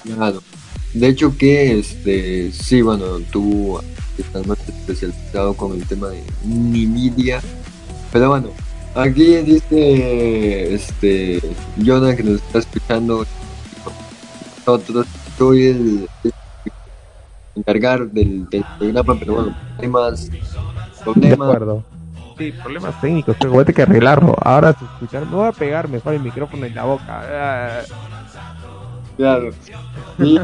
Claro. 0.03 0.41
De 0.93 1.07
hecho 1.09 1.37
que 1.37 1.79
este 1.79 2.51
sí, 2.51 2.81
bueno, 2.81 3.19
tú 3.31 3.79
estás 4.17 4.45
más 4.47 4.57
especializado 4.67 5.53
con 5.53 5.73
el 5.73 5.85
tema 5.85 6.09
de 6.09 6.23
Nvidia. 6.43 7.41
Pero 8.11 8.29
bueno, 8.29 8.49
aquí 8.95 9.35
dice 9.37 10.73
este 10.73 11.41
Jonah 11.85 12.15
que 12.15 12.23
nos 12.23 12.41
está 12.41 12.59
escuchando. 12.59 13.25
Nosotros 14.65 15.05
soy 15.37 15.65
el, 15.65 16.09
el 16.23 16.33
encargar 17.55 18.09
del, 18.09 18.49
del 18.49 18.65
programa, 18.77 19.17
pero 19.19 19.33
bueno, 19.33 19.57
problemas, 19.75 20.29
De 20.29 20.39
problemas. 21.03 21.47
acuerdo. 21.47 21.83
Sí, 22.37 22.51
problemas 22.51 22.99
técnicos, 23.01 23.35
pero 23.39 23.51
voy 23.51 23.61
a 23.61 23.65
tener 23.65 23.75
que 23.75 23.81
arreglarlo. 23.83 24.35
Ahora, 24.41 24.73
si 24.73 24.85
escuchar, 24.85 25.25
me 25.25 25.35
voy 25.35 25.47
a 25.47 25.51
pegar 25.51 25.87
mejor 25.89 26.13
el 26.13 26.19
micrófono 26.21 26.65
en 26.65 26.75
la 26.75 26.83
boca. 26.83 27.83
Claro. 29.17 29.49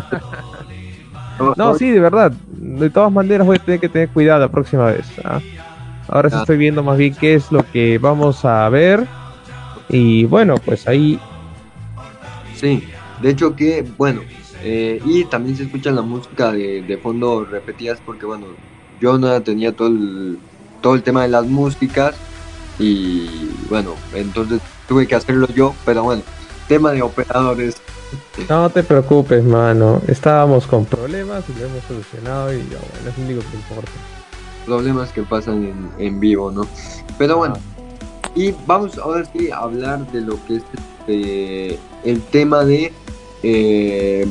No, 1.57 1.73
sí, 1.73 1.89
de 1.89 1.99
verdad. 1.99 2.31
De 2.51 2.91
todas 2.91 3.11
maneras 3.11 3.45
voy 3.47 3.57
a 3.57 3.59
tener 3.59 3.79
que 3.79 3.89
tener 3.89 4.09
cuidado 4.09 4.39
la 4.41 4.49
próxima 4.49 4.85
vez. 4.85 5.05
¿ah? 5.23 5.39
Ahora 6.07 6.29
sí 6.29 6.35
Ah. 6.37 6.41
estoy 6.41 6.57
viendo 6.57 6.83
más 6.83 6.95
bien 6.95 7.15
qué 7.15 7.33
es 7.33 7.51
lo 7.51 7.65
que 7.71 7.97
vamos 7.97 8.45
a 8.45 8.69
ver. 8.69 9.07
Y 9.89 10.25
bueno, 10.25 10.55
pues 10.63 10.87
ahí 10.87 11.19
Sí, 12.55 12.83
de 13.21 13.29
hecho 13.31 13.55
que, 13.55 13.83
bueno, 13.97 14.21
eh, 14.63 15.01
y 15.05 15.25
también 15.25 15.57
se 15.57 15.63
escucha 15.63 15.89
la 15.91 16.03
música 16.03 16.51
de, 16.51 16.83
de 16.83 16.97
fondo 16.97 17.43
repetidas 17.45 17.99
porque, 18.05 18.25
bueno, 18.27 18.45
Jonah 19.01 19.41
tenía 19.41 19.71
todo 19.73 19.87
el, 19.87 20.37
todo 20.83 20.93
el 20.93 21.01
tema 21.01 21.23
de 21.23 21.29
las 21.29 21.47
músicas 21.47 22.13
y, 22.77 23.49
bueno, 23.69 23.95
entonces 24.13 24.61
tuve 24.87 25.07
que 25.07 25.15
hacerlo 25.15 25.47
yo, 25.47 25.73
pero 25.85 26.03
bueno, 26.03 26.21
tema 26.67 26.91
de 26.91 27.01
operadores, 27.01 27.77
no 28.49 28.69
te 28.69 28.83
preocupes, 28.83 29.43
mano. 29.43 29.99
Estábamos 30.07 30.67
con 30.67 30.85
problemas 30.85 31.43
y 31.49 31.59
lo 31.59 31.65
hemos 31.65 31.83
solucionado 31.85 32.53
y 32.53 32.57
ya, 32.57 32.77
bueno, 32.77 33.09
es 33.09 33.17
lo 33.17 33.23
único 33.23 33.41
que 33.49 33.57
importa. 33.57 33.91
problemas 34.67 35.11
que 35.11 35.23
pasan 35.23 35.63
en, 35.65 35.91
en 35.97 36.19
vivo, 36.19 36.51
¿no? 36.51 36.67
Pero 37.17 37.37
bueno, 37.37 37.55
y 38.35 38.53
vamos 38.65 38.97
ahora 38.97 39.25
sí 39.25 39.51
a 39.51 39.57
hablar 39.57 40.11
de 40.11 40.21
lo 40.21 40.43
que 40.45 40.57
es 40.57 40.63
este, 40.73 41.79
el 42.03 42.21
tema 42.31 42.63
de 42.65 42.91
eh, 43.43 44.27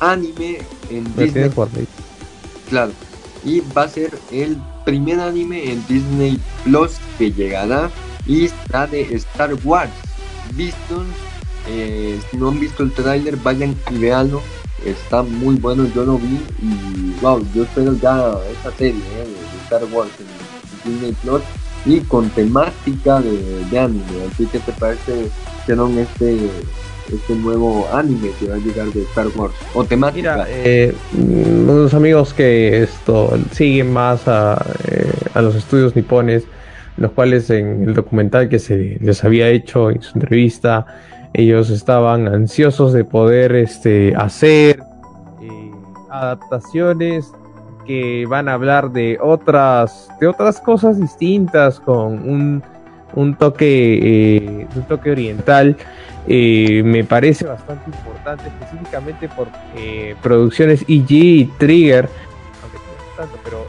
anime 0.00 0.58
en 0.90 1.04
Disney. 1.16 1.50
Claro. 2.68 2.92
Y 3.44 3.60
va 3.76 3.82
a 3.82 3.88
ser 3.88 4.12
el 4.30 4.56
primer 4.84 5.20
anime 5.20 5.72
en 5.72 5.86
Disney 5.86 6.38
Plus 6.64 6.92
que 7.18 7.32
llegará 7.32 7.90
y 8.26 8.48
será 8.48 8.86
de 8.86 9.02
Star 9.14 9.54
Wars. 9.64 9.90
Vistos, 10.54 11.06
eh, 11.68 12.20
si 12.30 12.36
no 12.36 12.48
han 12.48 12.60
visto 12.60 12.82
el 12.82 12.92
tráiler, 12.92 13.36
vayan 13.36 13.76
y 13.90 13.98
véanlo. 13.98 14.42
está 14.84 15.22
muy 15.22 15.56
bueno, 15.56 15.86
yo 15.94 16.04
lo 16.04 16.18
vi 16.18 16.40
y 16.60 17.14
wow, 17.20 17.44
yo 17.54 17.62
espero 17.62 17.94
ya 17.94 18.34
esa 18.60 18.76
serie 18.76 19.00
eh, 19.00 19.26
de 19.26 19.64
Star 19.64 19.84
Wars 19.92 20.10
en 20.18 20.92
Disney 20.92 21.12
Plus 21.22 21.42
y 21.84 22.00
con 22.00 22.28
temática 22.30 23.20
de, 23.20 23.64
de 23.64 23.78
anime. 23.78 24.04
Así 24.32 24.46
que 24.46 24.58
te 24.58 24.72
parece 24.72 25.30
que 25.66 25.72
este 26.02 26.50
este 27.12 27.34
nuevo 27.34 27.86
anime 27.92 28.30
que 28.38 28.48
va 28.48 28.56
a 28.56 28.58
llegar 28.58 28.86
de 28.88 29.02
Star 29.02 29.26
Wars 29.36 29.54
o 29.74 29.84
temática. 29.84 30.34
Mira, 30.34 30.46
eh, 30.48 30.94
unos 31.14 31.94
amigos 31.94 32.32
que 32.34 32.82
esto 32.82 33.30
siguen 33.52 33.92
más 33.92 34.26
a, 34.26 34.64
eh, 34.88 35.12
a 35.34 35.42
los 35.42 35.54
estudios 35.54 35.94
nipones, 35.96 36.44
los 36.96 37.12
cuales 37.12 37.50
en 37.50 37.84
el 37.84 37.94
documental 37.94 38.48
que 38.48 38.58
se 38.58 38.98
les 39.00 39.24
había 39.24 39.48
hecho 39.48 39.90
en 39.90 40.02
su 40.02 40.18
entrevista, 40.18 40.86
ellos 41.34 41.70
estaban 41.70 42.28
ansiosos 42.28 42.92
de 42.92 43.04
poder 43.04 43.54
este, 43.54 44.14
hacer 44.16 44.80
eh, 45.40 45.70
adaptaciones 46.10 47.32
que 47.86 48.26
van 48.26 48.48
a 48.48 48.54
hablar 48.54 48.92
de 48.92 49.18
otras, 49.20 50.08
de 50.20 50.28
otras 50.28 50.60
cosas 50.60 51.00
distintas 51.00 51.80
con 51.80 52.28
un, 52.28 52.62
un 53.14 53.34
toque, 53.34 53.98
eh, 54.02 54.66
un 54.74 54.82
toque 54.82 55.10
oriental. 55.10 55.76
Eh, 56.28 56.82
me 56.84 57.02
parece 57.02 57.44
bastante 57.44 57.90
importante, 57.90 58.44
específicamente 58.46 59.28
por 59.28 59.48
eh, 59.76 60.14
producciones 60.22 60.82
EG 60.82 61.10
y 61.10 61.44
Trigger, 61.58 62.08
aunque 62.62 62.78
no 62.78 63.16
tanto, 63.16 63.38
pero 63.42 63.66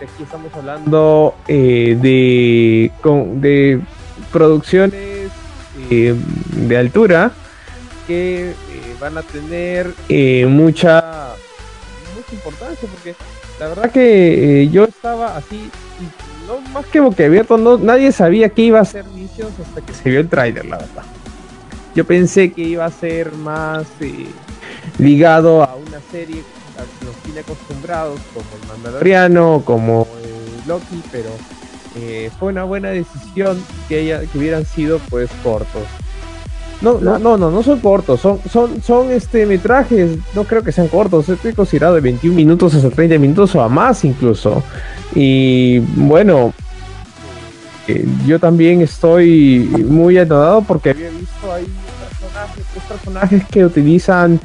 eh, 0.00 0.06
aquí 0.06 0.22
estamos 0.22 0.54
hablando 0.54 1.34
eh, 1.48 1.98
de, 2.00 2.90
con, 3.02 3.40
de 3.40 3.80
producciones 4.30 4.92
de 5.88 6.76
altura 6.76 7.32
que 8.06 8.54
van 9.00 9.18
a 9.18 9.22
tener 9.22 9.86
mucha, 10.48 11.34
mucha 12.16 12.34
importancia, 12.34 12.88
porque 12.88 13.14
la 13.60 13.68
verdad 13.68 13.90
que 13.90 14.68
yo 14.72 14.84
estaba 14.84 15.36
así, 15.36 15.70
no 16.46 16.60
más 16.72 16.86
que 16.86 17.00
boquiabierto, 17.00 17.58
no, 17.58 17.76
nadie 17.76 18.12
sabía 18.12 18.48
que 18.48 18.62
iba 18.62 18.80
a 18.80 18.84
ser 18.84 19.04
Visions 19.04 19.58
hasta 19.60 19.80
que 19.82 19.92
se 19.92 20.08
vio 20.08 20.20
el 20.20 20.28
tráiler, 20.28 20.64
la 20.66 20.78
verdad. 20.78 21.04
Yo 21.94 22.04
pensé 22.04 22.52
que 22.52 22.62
iba 22.62 22.84
a 22.84 22.90
ser 22.90 23.32
más 23.32 23.86
eh, 24.00 24.26
ligado 24.98 25.62
a 25.62 25.74
una 25.74 26.00
serie 26.10 26.42
a 26.78 26.98
que 26.98 27.04
nos 27.04 27.14
tiene 27.16 27.40
acostumbrados, 27.40 28.20
como 28.32 28.46
el 28.62 28.68
Mandaloriano, 28.68 29.62
como 29.64 30.06
eh, 30.22 30.62
Loki, 30.66 31.02
pero 31.10 31.28
eh, 31.96 32.30
fue 32.38 32.52
una 32.52 32.64
buena 32.64 32.88
decisión 32.90 33.62
que, 33.88 34.00
ella, 34.00 34.20
que 34.20 34.38
hubieran 34.38 34.64
sido 34.64 34.98
pues 35.10 35.30
cortos. 35.42 35.82
No, 36.80 36.98
no, 36.98 37.18
no, 37.18 37.36
no, 37.36 37.50
no 37.50 37.62
son 37.62 37.78
cortos, 37.78 38.20
son, 38.20 38.40
son, 38.50 38.82
son 38.82 39.12
este 39.12 39.46
metrajes, 39.46 40.18
no 40.34 40.42
creo 40.44 40.64
que 40.64 40.72
sean 40.72 40.88
cortos, 40.88 41.28
estoy 41.28 41.52
considerado 41.52 41.94
de 41.94 42.00
21 42.00 42.34
minutos 42.34 42.74
hasta 42.74 42.90
30 42.90 43.18
minutos 43.18 43.54
o 43.54 43.62
a 43.62 43.68
más 43.68 44.04
incluso. 44.04 44.64
Y 45.14 45.78
bueno, 45.78 46.52
eh, 47.88 48.04
yo 48.26 48.38
también 48.38 48.80
estoy 48.82 49.60
muy 49.88 50.18
anodado 50.18 50.62
porque 50.62 50.90
había 50.90 51.10
visto 51.10 51.52
ahí 51.52 51.66
personajes, 52.20 52.64
personajes 52.88 53.44
que 53.50 53.64
utilizan 53.64 54.40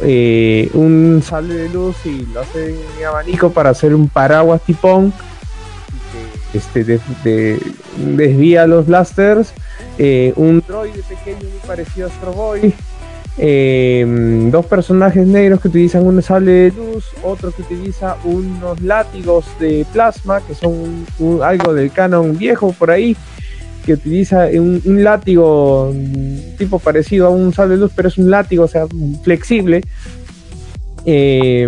eh, 0.00 0.68
un 0.74 1.22
sable 1.24 1.54
de 1.54 1.68
luz 1.68 1.96
y 2.04 2.26
lo 2.32 2.40
hacen 2.40 2.74
en 3.00 3.04
abanico 3.06 3.50
para 3.52 3.70
hacer 3.70 3.94
un 3.94 4.08
paraguas 4.08 4.60
tipón 4.62 5.12
este, 6.52 6.84
de- 6.84 7.00
de- 7.24 7.60
desvía 7.98 8.66
los 8.66 8.86
blasters. 8.86 9.52
eh, 9.98 10.32
un 10.36 10.62
droide 10.66 11.02
pequeño 11.08 11.38
muy 11.38 11.60
parecido 11.66 12.06
a 12.08 12.10
Astro 12.10 12.32
Boy. 12.32 12.74
Eh, 13.36 14.06
dos 14.52 14.66
personajes 14.66 15.26
negros 15.26 15.60
que 15.60 15.68
utilizan 15.68 16.06
un 16.06 16.22
sable 16.22 16.52
de 16.52 16.70
luz, 16.70 17.04
otro 17.22 17.50
que 17.50 17.62
utiliza 17.62 18.16
unos 18.24 18.80
látigos 18.80 19.44
de 19.58 19.84
plasma, 19.92 20.40
que 20.40 20.54
son 20.54 21.04
algo 21.42 21.74
del 21.74 21.90
canon 21.90 22.38
viejo 22.38 22.72
por 22.72 22.90
ahí, 22.92 23.16
que 23.84 23.94
utiliza 23.94 24.46
un, 24.54 24.80
látigo 25.02 25.92
mm, 25.92 26.56
tipo 26.58 26.78
parecido 26.78 27.26
a 27.26 27.30
un 27.30 27.52
sable 27.52 27.74
de 27.74 27.80
luz, 27.80 27.92
pero 27.94 28.08
es 28.08 28.18
un 28.18 28.30
látigo, 28.30 28.64
o 28.64 28.68
sea, 28.68 28.86
flexible. 29.22 29.82
Eh, 31.06 31.66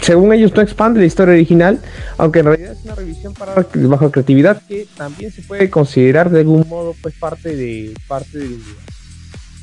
según 0.00 0.34
ellos 0.34 0.52
no 0.54 0.60
expande 0.60 1.00
la 1.00 1.06
historia 1.06 1.32
original, 1.32 1.80
aunque 2.18 2.40
en 2.40 2.46
realidad 2.46 2.72
es 2.72 2.84
una 2.84 2.94
revisión 2.94 3.32
para 3.32 3.54
bajo 3.54 4.10
creatividad 4.10 4.60
que 4.68 4.86
también 4.96 5.32
se 5.32 5.40
puede 5.40 5.70
considerar 5.70 6.28
de 6.28 6.40
algún 6.40 6.68
modo 6.68 6.94
pues 7.00 7.14
parte 7.14 7.56
de 7.56 7.94
parte 8.08 8.36
del 8.36 8.48
universo. 8.48 8.91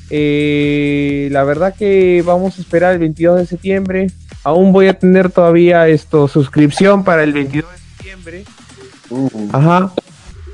Eh, 0.09 1.29
la 1.31 1.43
verdad 1.43 1.75
que 1.75 2.23
vamos 2.25 2.57
a 2.57 2.61
esperar 2.61 2.93
el 2.93 2.99
22 2.99 3.37
de 3.37 3.45
septiembre. 3.45 4.07
Aún 4.43 4.71
voy 4.71 4.87
a 4.87 4.97
tener 4.97 5.29
todavía 5.31 5.87
esto 5.87 6.27
suscripción 6.27 7.03
para 7.03 7.23
el 7.23 7.33
22 7.33 7.71
de 7.71 7.77
septiembre. 7.77 8.43
Uh, 9.09 9.49
Ajá. 9.51 9.91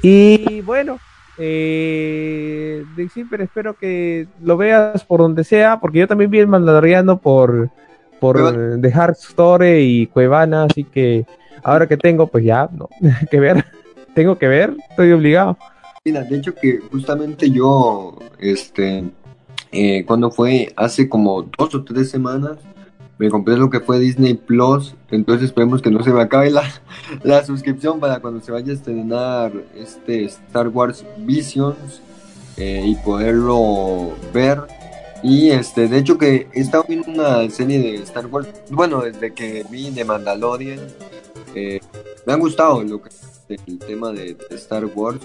Y 0.01 0.62
bueno, 0.62 0.99
eh, 1.38 2.84
espero 3.39 3.78
que 3.78 4.28
lo 4.41 4.58
veas 4.58 5.03
por 5.03 5.20
donde 5.20 5.43
sea, 5.43 5.80
porque 5.80 5.99
yo 5.99 6.08
también 6.08 6.32
vi 6.32 6.39
el 6.39 6.47
Mandaloriano 6.47 7.20
por 7.20 7.70
por 8.20 8.38
Cuevana. 8.38 8.82
The 8.82 8.93
Hard 8.93 9.16
Story 9.20 10.01
y 10.01 10.08
Cuevana, 10.08 10.64
así 10.64 10.84
que 10.84 11.26
ahora 11.64 11.88
que 11.88 11.97
tengo, 11.97 12.28
pues 12.28 12.43
ya, 12.43 12.70
no, 12.72 12.89
que 13.30 13.39
ver, 13.39 13.66
tengo 14.14 14.38
que 14.38 14.47
ver, 14.47 14.76
estoy 14.89 15.12
obligado. 15.12 15.58
Mira, 16.03 16.24
de 16.24 16.38
hecho 16.38 16.53
que 16.56 16.80
justamente 16.91 17.49
yo, 17.49 18.18
este, 18.39 19.03
eh, 19.72 20.05
cuando 20.05 20.32
fue 20.32 20.74
hace 20.76 21.09
como 21.09 21.43
dos 21.57 21.76
o 21.76 21.84
tres 21.84 22.09
semanas, 22.09 22.57
me 23.18 23.30
compré 23.30 23.55
lo 23.57 23.70
que 23.70 23.80
fue 23.80 23.99
Disney 23.99 24.34
Plus, 24.34 24.95
entonces 25.09 25.45
esperemos 25.45 25.82
que 25.82 25.89
no 25.89 26.03
se 26.03 26.11
me 26.11 26.22
acabe 26.22 26.49
la, 26.49 26.63
la 27.24 27.45
suscripción 27.45 27.99
para 27.99 28.20
cuando 28.20 28.41
se 28.41 28.51
vaya 28.51 28.72
a 28.72 28.76
estrenar 28.76 29.53
este 29.76 30.26
Star 30.26 30.68
Wars 30.68 31.05
Visions 31.20 32.01
eh, 32.57 32.84
y 32.86 32.95
poderlo 32.95 34.13
ver. 34.34 34.61
Y 35.24 35.49
este, 35.49 35.88
de 35.88 35.97
hecho 35.97 36.18
que 36.18 36.47
he 36.53 36.59
estado 36.59 36.86
viendo 36.88 37.09
una 37.09 37.49
serie 37.49 37.80
de 37.80 37.95
Star 38.03 38.28
Wars, 38.28 38.47
bueno, 38.70 39.01
desde 39.01 39.34
que 39.34 39.66
vi 39.70 39.89
de 39.89 40.05
Mandalorian, 40.05 40.80
eh, 41.55 41.80
me 42.26 42.34
ha 42.34 42.36
gustado 42.36 42.84
lo 42.84 43.01
que 43.01 43.09
el 43.68 43.80
tema 43.80 44.11
de 44.11 44.38
Star 44.51 44.86
Wars. 44.86 45.20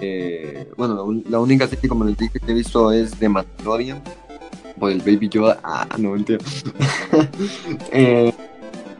Eh, 0.00 0.70
bueno, 0.76 1.22
la, 1.28 1.38
única 1.38 1.66
serie 1.66 1.88
como 1.88 2.04
les 2.04 2.16
dije 2.16 2.38
que 2.38 2.50
he 2.50 2.54
visto 2.54 2.92
es 2.92 3.18
de 3.18 3.28
Mandalorian 3.28 4.02
por 4.78 4.90
el 4.90 5.00
Baby 5.00 5.28
Yoda. 5.28 5.60
Ah, 5.62 5.86
no 5.98 6.10
mentira. 6.12 6.38
Eh, 7.92 8.32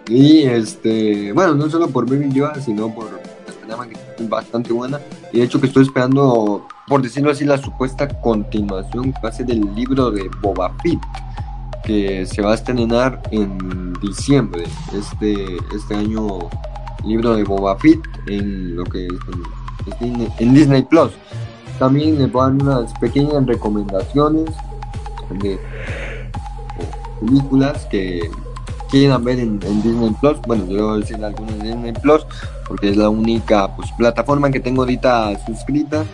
y 0.08 0.42
este, 0.42 1.32
bueno, 1.32 1.54
no 1.54 1.70
solo 1.70 1.88
por 1.88 2.08
Baby 2.08 2.30
Yoda, 2.32 2.60
sino 2.60 2.92
por 2.92 3.08
la 3.66 3.88
que 3.88 3.94
es 4.22 4.28
bastante 4.28 4.72
buena. 4.72 5.00
Y 5.32 5.38
de 5.38 5.44
hecho 5.44 5.60
que 5.60 5.66
estoy 5.66 5.84
esperando, 5.84 6.66
por 6.86 7.02
decirlo 7.02 7.30
así, 7.30 7.44
la 7.44 7.58
supuesta 7.58 8.08
continuación 8.20 9.14
ser 9.32 9.46
del 9.46 9.74
libro 9.74 10.10
de 10.10 10.28
Boba 10.40 10.74
Fett, 10.82 11.00
que 11.84 12.26
se 12.26 12.42
va 12.42 12.52
a 12.52 12.54
estrenar 12.54 13.22
en 13.30 13.92
diciembre, 13.94 14.64
este, 14.92 15.34
este 15.74 15.94
año, 15.94 16.50
libro 17.04 17.34
de 17.34 17.44
Boba 17.44 17.76
Fett 17.78 18.00
en 18.26 18.76
lo 18.76 18.84
que 18.84 19.08
En 20.00 20.54
Disney 20.54 20.82
Plus. 20.82 21.12
También 21.78 22.18
les 22.18 22.32
dar 22.32 22.52
unas 22.52 22.92
pequeñas 22.98 23.44
recomendaciones 23.46 24.50
de 25.40 25.58
películas 27.20 27.86
que 27.86 28.30
quieran 28.90 29.24
ver 29.24 29.40
en, 29.40 29.58
Disney 29.58 30.14
Plus. 30.20 30.40
Bueno, 30.46 30.66
yo 30.66 30.88
voy 30.88 30.96
a 30.96 31.00
decir 31.00 31.24
algunas 31.24 31.58
de 31.58 31.68
Disney 31.68 31.92
Plus 31.92 32.26
porque 32.68 32.90
es 32.90 32.96
la 32.96 33.08
única 33.08 33.74
pues, 33.74 33.90
plataforma 33.92 34.50
que 34.50 34.60
tengo 34.60 34.82
ahorita 34.82 35.44
suscrita. 35.46 36.04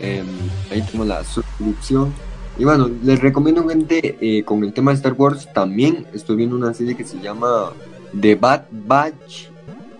Eh, 0.00 0.24
ahí 0.70 0.82
tengo 0.90 1.04
la 1.04 1.22
suscripción. 1.24 2.12
Y 2.58 2.64
bueno, 2.64 2.90
les 3.02 3.20
recomiendo 3.20 3.66
gente 3.66 4.18
eh, 4.20 4.44
con 4.44 4.62
el 4.62 4.72
tema 4.72 4.90
de 4.90 4.96
Star 4.96 5.14
Wars 5.14 5.48
también. 5.54 6.06
Estoy 6.12 6.36
viendo 6.36 6.56
una 6.56 6.74
serie 6.74 6.96
que 6.96 7.04
se 7.04 7.18
llama 7.18 7.70
The 8.20 8.34
Bad 8.34 8.64
Batch, 8.70 9.48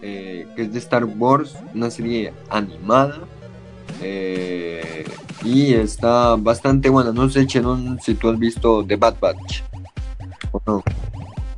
eh, 0.02 0.46
que 0.54 0.62
es 0.62 0.72
de 0.72 0.78
Star 0.78 1.04
Wars, 1.04 1.56
una 1.74 1.90
serie 1.90 2.32
animada. 2.50 3.20
Eh, 4.02 5.04
y 5.44 5.74
está 5.74 6.36
bastante 6.36 6.88
buena. 6.88 7.12
No 7.12 7.28
sé, 7.30 7.46
Chenon, 7.46 7.98
si 8.00 8.14
tú 8.14 8.28
has 8.28 8.38
visto 8.38 8.84
The 8.84 8.96
Bad 8.96 9.16
Batch. 9.20 9.62
¿O 10.50 10.60
no? 10.66 10.82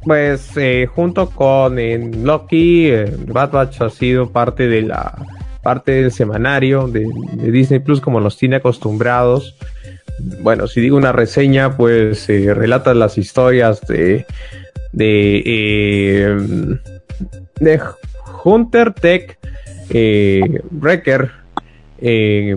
Pues 0.03 0.51
eh, 0.57 0.87
junto 0.95 1.31
con 1.31 1.77
Loki, 2.25 2.91
Bad 3.27 3.51
Batch 3.51 3.81
ha 3.81 3.91
sido 3.91 4.31
parte 4.31 4.69
de 4.69 4.83
la 4.83 5.17
parte 5.63 5.93
del 5.93 6.13
semanario 6.13 6.89
de, 6.89 7.09
de 7.33 7.51
Disney 7.51 7.81
Plus 7.81 8.03
como 8.03 8.21
nos 8.21 8.37
tiene 8.37 8.57
acostumbrados. 8.57 9.57
Bueno, 10.43 10.67
si 10.67 10.81
digo 10.81 10.97
una 10.97 11.13
reseña, 11.13 11.77
pues 11.77 12.29
eh, 12.29 12.53
relata 12.55 12.93
las 12.95 13.17
historias 13.19 13.81
de 13.83 14.27
de, 14.93 15.43
eh, 15.45 16.79
de 17.59 17.81
Hunter 18.45 18.93
Tech, 18.93 19.39
eh, 19.91 20.61
Wrecker, 20.71 21.31
eh, 21.99 22.57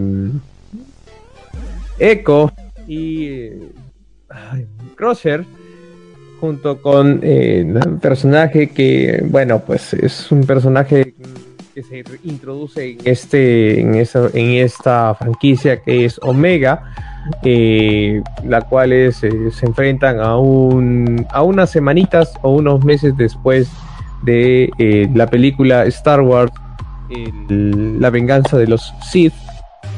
Echo 1.99 2.51
y 2.87 3.49
ay, 4.29 4.67
Crusher 4.95 5.45
junto 6.39 6.81
con 6.81 7.19
eh, 7.23 7.65
un 7.65 7.99
personaje 7.99 8.69
que, 8.69 9.23
bueno, 9.25 9.59
pues 9.59 9.93
es 9.93 10.31
un 10.31 10.45
personaje 10.45 11.15
que 11.73 11.83
se 11.83 12.03
introduce 12.23 12.91
en 12.91 12.97
este 13.05 13.79
en 13.79 13.95
esa, 13.95 14.29
en 14.33 14.51
esta 14.51 15.13
franquicia 15.15 15.81
que 15.81 16.05
es 16.05 16.19
Omega 16.23 16.93
eh, 17.43 18.21
la 18.43 18.61
cual 18.61 18.93
es, 18.93 19.23
eh, 19.23 19.51
se 19.51 19.65
enfrentan 19.65 20.19
a 20.19 20.37
un 20.37 21.25
a 21.29 21.43
unas 21.43 21.69
semanitas 21.69 22.33
o 22.41 22.51
unos 22.51 22.83
meses 22.83 23.15
después 23.17 23.69
de 24.23 24.69
eh, 24.77 25.09
la 25.13 25.27
película 25.27 25.85
Star 25.85 26.21
Wars 26.21 26.51
la 27.49 28.09
venganza 28.09 28.57
de 28.57 28.67
los 28.67 28.93
Sith 29.09 29.33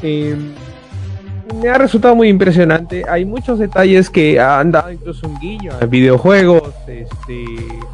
Eh, 0.02 0.36
me 1.60 1.68
ha 1.68 1.78
resultado 1.78 2.14
muy 2.14 2.28
impresionante. 2.28 3.04
Hay 3.08 3.24
muchos 3.24 3.58
detalles 3.58 4.08
que 4.08 4.38
han 4.38 4.70
dado 4.70 4.92
incluso 4.92 5.28
un 5.28 5.38
guiño 5.40 5.72
a 5.80 5.84
videojuegos 5.84 6.72
este, 6.86 7.44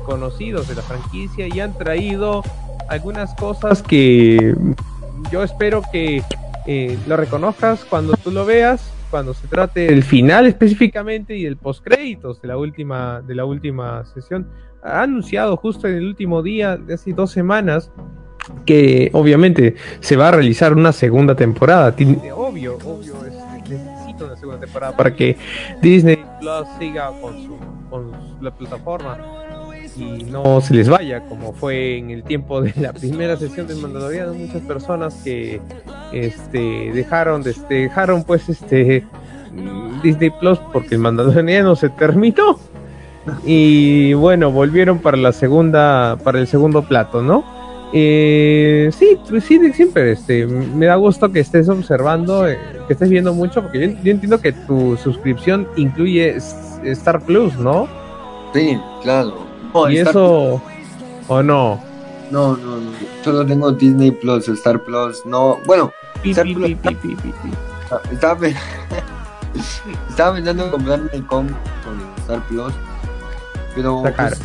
conocidos 0.05 0.69
de 0.69 0.75
la 0.75 0.83
franquicia 0.83 1.49
y 1.49 1.61
han 1.61 1.73
traído 1.73 2.43
algunas 2.89 3.35
cosas 3.35 3.83
que 3.83 4.55
yo 5.33 5.43
espero 5.43 5.83
que 5.91 6.23
eh, 6.67 6.99
lo 7.07 7.17
reconozcas 7.17 7.85
cuando 7.85 8.15
tú 8.17 8.31
lo 8.31 8.45
veas, 8.45 8.83
cuando 9.17 9.33
se 9.33 9.49
trate 9.49 9.87
del 9.87 10.03
final 10.03 10.45
específicamente 10.45 11.35
y 11.35 11.45
del 11.45 11.57
post 11.57 11.83
créditos 11.83 12.43
de 12.43 12.49
la 12.49 12.59
última 12.59 13.23
de 13.27 13.35
la 13.35 13.47
última 13.47 14.05
sesión. 14.05 14.47
Ha 14.83 15.01
anunciado 15.05 15.57
justo 15.57 15.89
en 15.89 15.95
el 15.95 16.07
último 16.07 16.43
día 16.43 16.77
de 16.77 16.93
hace 16.93 17.15
dos 17.15 17.31
semanas 17.31 17.91
que 18.67 19.09
obviamente 19.15 19.75
se 20.01 20.17
va 20.17 20.29
a 20.29 20.33
realizar 20.33 20.75
una 20.75 20.93
segunda 20.93 21.35
temporada. 21.35 21.95
Obvio, 22.35 22.77
obvio, 22.85 23.15
es- 23.25 23.71
necesito 23.71 24.27
una 24.27 24.37
segunda 24.37 24.61
temporada 24.61 24.95
para 24.95 25.15
que 25.17 25.39
Disney 25.81 26.23
Plus 26.39 26.67
siga 26.79 27.11
con, 27.19 27.43
su, 27.43 27.57
con 27.89 28.13
la 28.43 28.51
plataforma 28.51 29.17
y 29.97 30.25
no 30.25 30.61
se 30.61 30.75
les 30.75 30.89
vaya, 30.89 31.21
como 31.29 31.53
fue 31.53 31.99
en 31.99 32.11
el 32.11 32.23
tiempo 32.23 32.61
de 32.61 32.73
la 32.81 32.93
primera 32.93 33.37
sesión 33.37 33.67
del 33.67 33.79
Mandaloriano, 33.79 34.35
muchas 34.35 34.63
personas 34.63 35.15
que 35.25 35.61
este 36.13 36.91
dejaron, 36.93 37.43
de- 37.43 37.55
dejaron 37.69 38.25
pues 38.25 38.49
este 38.49 39.05
Disney 40.03 40.31
Plus 40.39 40.59
porque 40.73 40.95
el 40.97 41.01
Mandaloriano 41.01 41.75
se 41.77 41.89
terminó. 41.91 42.59
Y 43.45 44.13
bueno, 44.15 44.53
volvieron 44.53 44.99
para 45.01 45.17
la 45.17 45.33
segunda, 45.33 46.17
para 46.23 46.39
el 46.39 46.47
segundo 46.47 46.83
plato, 46.83 47.23
¿no? 47.23 47.45
Eh, 47.93 48.91
sí, 48.97 49.17
pues 49.29 49.45
sí, 49.45 49.59
siempre 49.73 50.13
este, 50.13 50.47
me 50.47 50.87
da 50.87 50.97
gusto 50.97 51.31
que 51.33 51.41
estés 51.41 51.69
observando, 51.69 52.47
eh, 52.49 52.59
que 52.87 52.93
estés 52.93 53.09
viendo 53.09 53.33
mucho, 53.33 53.63
porque 53.63 53.81
yo, 53.81 53.99
yo 54.03 54.11
entiendo 54.13 54.41
que 54.41 54.53
tu 54.53 54.97
suscripción 54.97 55.67
incluye 55.77 56.37
Star 56.85 57.21
Plus, 57.23 57.57
¿no? 57.59 57.89
Sí, 58.53 58.79
claro. 59.03 59.46
No, 59.85 59.91
y 59.91 59.99
Star 59.99 60.11
eso, 60.11 60.63
¿o 61.29 61.43
no? 61.43 61.81
No, 62.31 62.57
no, 62.57 62.77
no. 62.77 62.91
Solo 63.23 63.47
tengo 63.47 63.71
Disney 63.73 64.11
Plus, 64.11 64.49
Star 64.49 64.83
Plus. 64.83 65.25
No, 65.27 65.59
bueno, 65.67 65.93
Pi, 66.23 66.31
Star 66.31 66.45
pi, 66.47 66.55
Plus- 66.55 66.97
pi, 66.97 67.17
estaba, 68.11 68.39
estaba 70.09 70.35
pensando 70.35 70.65
en 70.65 70.71
comprarme 70.71 71.11
el 71.13 71.27
com 71.27 71.47
con 71.47 72.01
Star 72.19 72.41
Plus. 72.49 72.73
Pero. 73.75 74.03
Pues, 74.03 74.39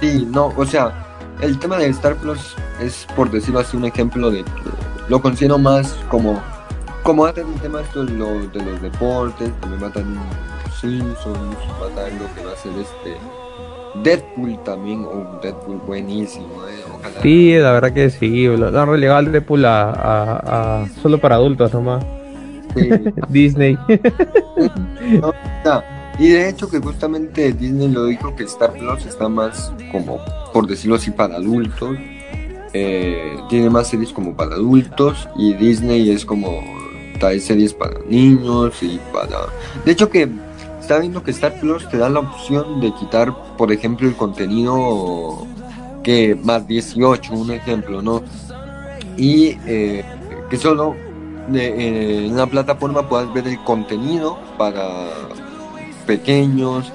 sí, 0.00 0.26
no, 0.30 0.52
o 0.56 0.64
sea, 0.64 0.92
el 1.40 1.58
tema 1.58 1.76
de 1.76 1.88
Star 1.88 2.16
Plus 2.16 2.54
es, 2.80 3.06
por 3.16 3.30
decirlo 3.30 3.60
así, 3.60 3.76
un 3.76 3.84
ejemplo 3.84 4.30
de 4.30 4.42
que 4.44 4.50
lo 5.08 5.20
considero 5.20 5.58
más 5.58 5.94
como. 6.10 6.40
Como 7.04 7.32
tener 7.32 7.52
el 7.54 7.60
tema 7.60 7.80
esto 7.80 8.04
de, 8.04 8.12
lo- 8.14 8.48
de 8.48 8.62
los 8.62 8.82
deportes, 8.82 9.50
también 9.60 9.82
va 9.82 9.86
a 9.86 9.92
Simpsons, 10.80 11.56
va 11.82 11.86
a 11.86 11.88
tener 12.06 12.20
lo 12.20 12.34
que 12.34 12.44
va 12.44 12.52
a 12.52 12.56
ser 12.56 12.72
este. 12.80 13.16
Deadpool 14.02 14.58
también, 14.64 15.00
un 15.00 15.26
Deadpool 15.42 15.78
buenísimo, 15.86 16.46
eh, 16.68 16.84
ojalá. 16.94 17.20
Sí, 17.22 17.54
la 17.56 17.72
verdad 17.72 17.92
que 17.92 18.10
sí, 18.10 18.46
lo, 18.46 18.66
han 18.78 18.88
relegado 18.88 19.18
al 19.18 19.32
Deadpool 19.32 19.64
a, 19.64 19.90
a- 19.90 20.82
a- 20.82 20.88
solo 21.02 21.18
para 21.18 21.36
adultos 21.36 21.72
nomás. 21.72 22.04
Sí. 22.76 22.90
Disney. 23.28 23.78
Y 26.20 26.28
de 26.30 26.48
hecho 26.48 26.68
que 26.68 26.80
justamente 26.80 27.52
Disney 27.52 27.88
lo 27.88 28.06
dijo 28.06 28.34
que 28.34 28.42
Star 28.44 28.72
Plus 28.72 29.06
está 29.06 29.28
más 29.28 29.72
como, 29.92 30.18
por 30.52 30.66
decirlo 30.66 30.96
así, 30.96 31.12
para 31.12 31.36
adultos. 31.36 31.96
Eh, 32.72 33.36
tiene 33.48 33.70
más 33.70 33.88
series 33.88 34.12
como 34.12 34.34
para 34.34 34.56
adultos 34.56 35.28
y 35.36 35.54
Disney 35.54 36.10
es 36.10 36.24
como 36.24 36.60
trae 37.20 37.38
series 37.40 37.72
para 37.72 37.98
niños 38.08 38.82
y 38.82 38.98
para... 39.12 39.46
De 39.84 39.92
hecho 39.92 40.10
que 40.10 40.28
está 40.88 41.00
viendo 41.00 41.22
que 41.22 41.32
Star 41.32 41.60
Plus 41.60 41.86
te 41.90 41.98
da 41.98 42.08
la 42.08 42.20
opción 42.20 42.80
de 42.80 42.94
quitar, 42.94 43.34
por 43.58 43.70
ejemplo, 43.70 44.08
el 44.08 44.16
contenido 44.16 45.46
que 46.02 46.34
más 46.34 46.66
18, 46.66 47.34
un 47.34 47.50
ejemplo, 47.50 48.00
¿no? 48.00 48.22
Y 49.18 49.58
eh, 49.66 50.02
que 50.48 50.56
solo 50.56 50.96
de- 51.48 51.66
eh, 51.68 52.26
en 52.28 52.34
la 52.38 52.46
plataforma 52.46 53.06
puedas 53.06 53.30
ver 53.34 53.46
el 53.48 53.62
contenido 53.64 54.38
para 54.56 55.10
pequeños, 56.06 56.90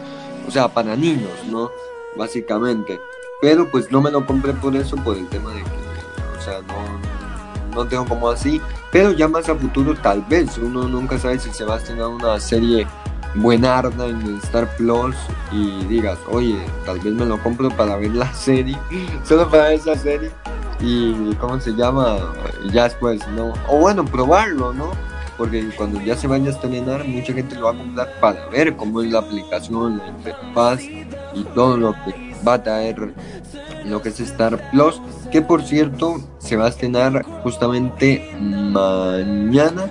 o 0.48 0.50
sea, 0.50 0.68
para 0.70 0.96
niños, 0.96 1.30
¿no? 1.52 1.70
Básicamente. 2.18 3.00
Pero 3.42 3.70
pues 3.70 3.92
no 3.92 4.02
me 4.02 4.10
lo 4.10 4.26
compré 4.26 4.54
por 4.54 4.76
eso, 4.76 4.96
por 4.96 5.16
el 5.18 5.28
tema 5.28 5.52
de 5.52 5.62
que, 5.62 6.40
o 6.40 6.42
sea, 6.42 6.62
no, 6.62 7.76
no 7.84 7.88
tengo 7.88 8.06
como 8.06 8.28
así. 8.30 8.60
Pero 8.92 9.12
ya 9.12 9.28
más 9.28 9.48
a 9.50 9.56
futuro, 9.56 9.94
tal 9.94 10.22
vez, 10.24 10.58
uno 10.58 10.88
nunca 10.88 11.20
sabe 11.20 11.38
si 11.38 11.52
se 11.52 11.64
va 11.64 11.76
a 11.76 11.78
estrenar 11.78 12.08
una 12.08 12.40
serie 12.40 12.88
buenarda 13.36 14.08
en 14.08 14.38
Star 14.44 14.68
Plus 14.78 15.16
y 15.52 15.86
digas, 15.86 16.20
oye, 16.30 16.58
tal 16.86 17.00
vez 17.00 17.14
me 17.14 17.26
lo 17.26 17.42
compro 17.42 17.70
para 17.70 17.98
ver 17.98 18.12
la 18.12 18.32
serie, 18.34 18.78
solo 19.24 19.50
para 19.50 19.64
ver 19.66 19.74
esa 19.74 19.96
serie 19.96 20.32
y 20.84 21.34
cómo 21.36 21.60
se 21.60 21.72
llama 21.72 22.18
ya 22.72 22.84
después 22.84 23.26
no 23.30 23.54
o 23.70 23.78
bueno 23.78 24.04
probarlo 24.04 24.74
no 24.74 24.92
porque 25.38 25.70
cuando 25.78 26.02
ya 26.02 26.16
se 26.16 26.28
vaya 26.28 26.50
a 26.50 26.52
estrenar 26.52 27.06
mucha 27.06 27.34
gente 27.34 27.56
lo 27.56 27.66
va 27.66 27.72
a 27.72 27.78
comprar 27.78 28.20
para 28.20 28.50
ver 28.50 28.76
cómo 28.76 29.02
es 29.02 29.12
la 29.12 29.20
aplicación 29.20 30.00
la 30.00 30.08
interfaz 30.10 30.82
y 30.84 31.44
todo 31.56 31.78
lo 31.78 31.94
que 31.94 32.36
va 32.46 32.56
a 32.56 32.64
traer 32.64 33.14
lo 33.86 34.02
que 34.02 34.10
es 34.10 34.20
Star 34.20 34.72
Plus 34.72 35.02
que 35.32 35.42
por 35.42 35.64
cierto 35.64 36.22
se 36.40 36.58
va 36.58 36.66
a 36.66 36.70
estrenar 36.70 37.24
justamente 37.44 38.36
mañana 38.40 39.90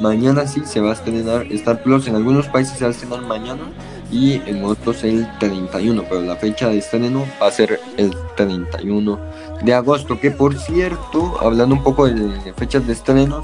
mañana 0.00 0.46
sí 0.46 0.62
se 0.64 0.80
va 0.80 0.90
a 0.90 0.92
estrenar 0.94 1.46
Star 1.50 1.82
Plus 1.82 2.06
en 2.08 2.16
algunos 2.16 2.46
países 2.48 2.78
se 2.78 2.84
va 2.84 2.88
a 2.88 2.92
estrenar 2.92 3.22
mañana 3.22 3.62
y 4.10 4.34
en 4.46 4.64
otros 4.64 5.04
el 5.04 5.26
31 5.38 6.04
pero 6.08 6.20
la 6.22 6.36
fecha 6.36 6.68
de 6.68 6.78
estreno 6.78 7.24
va 7.40 7.48
a 7.48 7.50
ser 7.50 7.80
el 7.96 8.14
31 8.36 9.18
de 9.62 9.74
agosto, 9.74 10.20
que 10.20 10.30
por 10.30 10.54
cierto, 10.56 11.36
hablando 11.40 11.74
un 11.74 11.82
poco 11.82 12.06
de 12.06 12.52
fechas 12.56 12.86
de 12.86 12.92
estreno, 12.92 13.42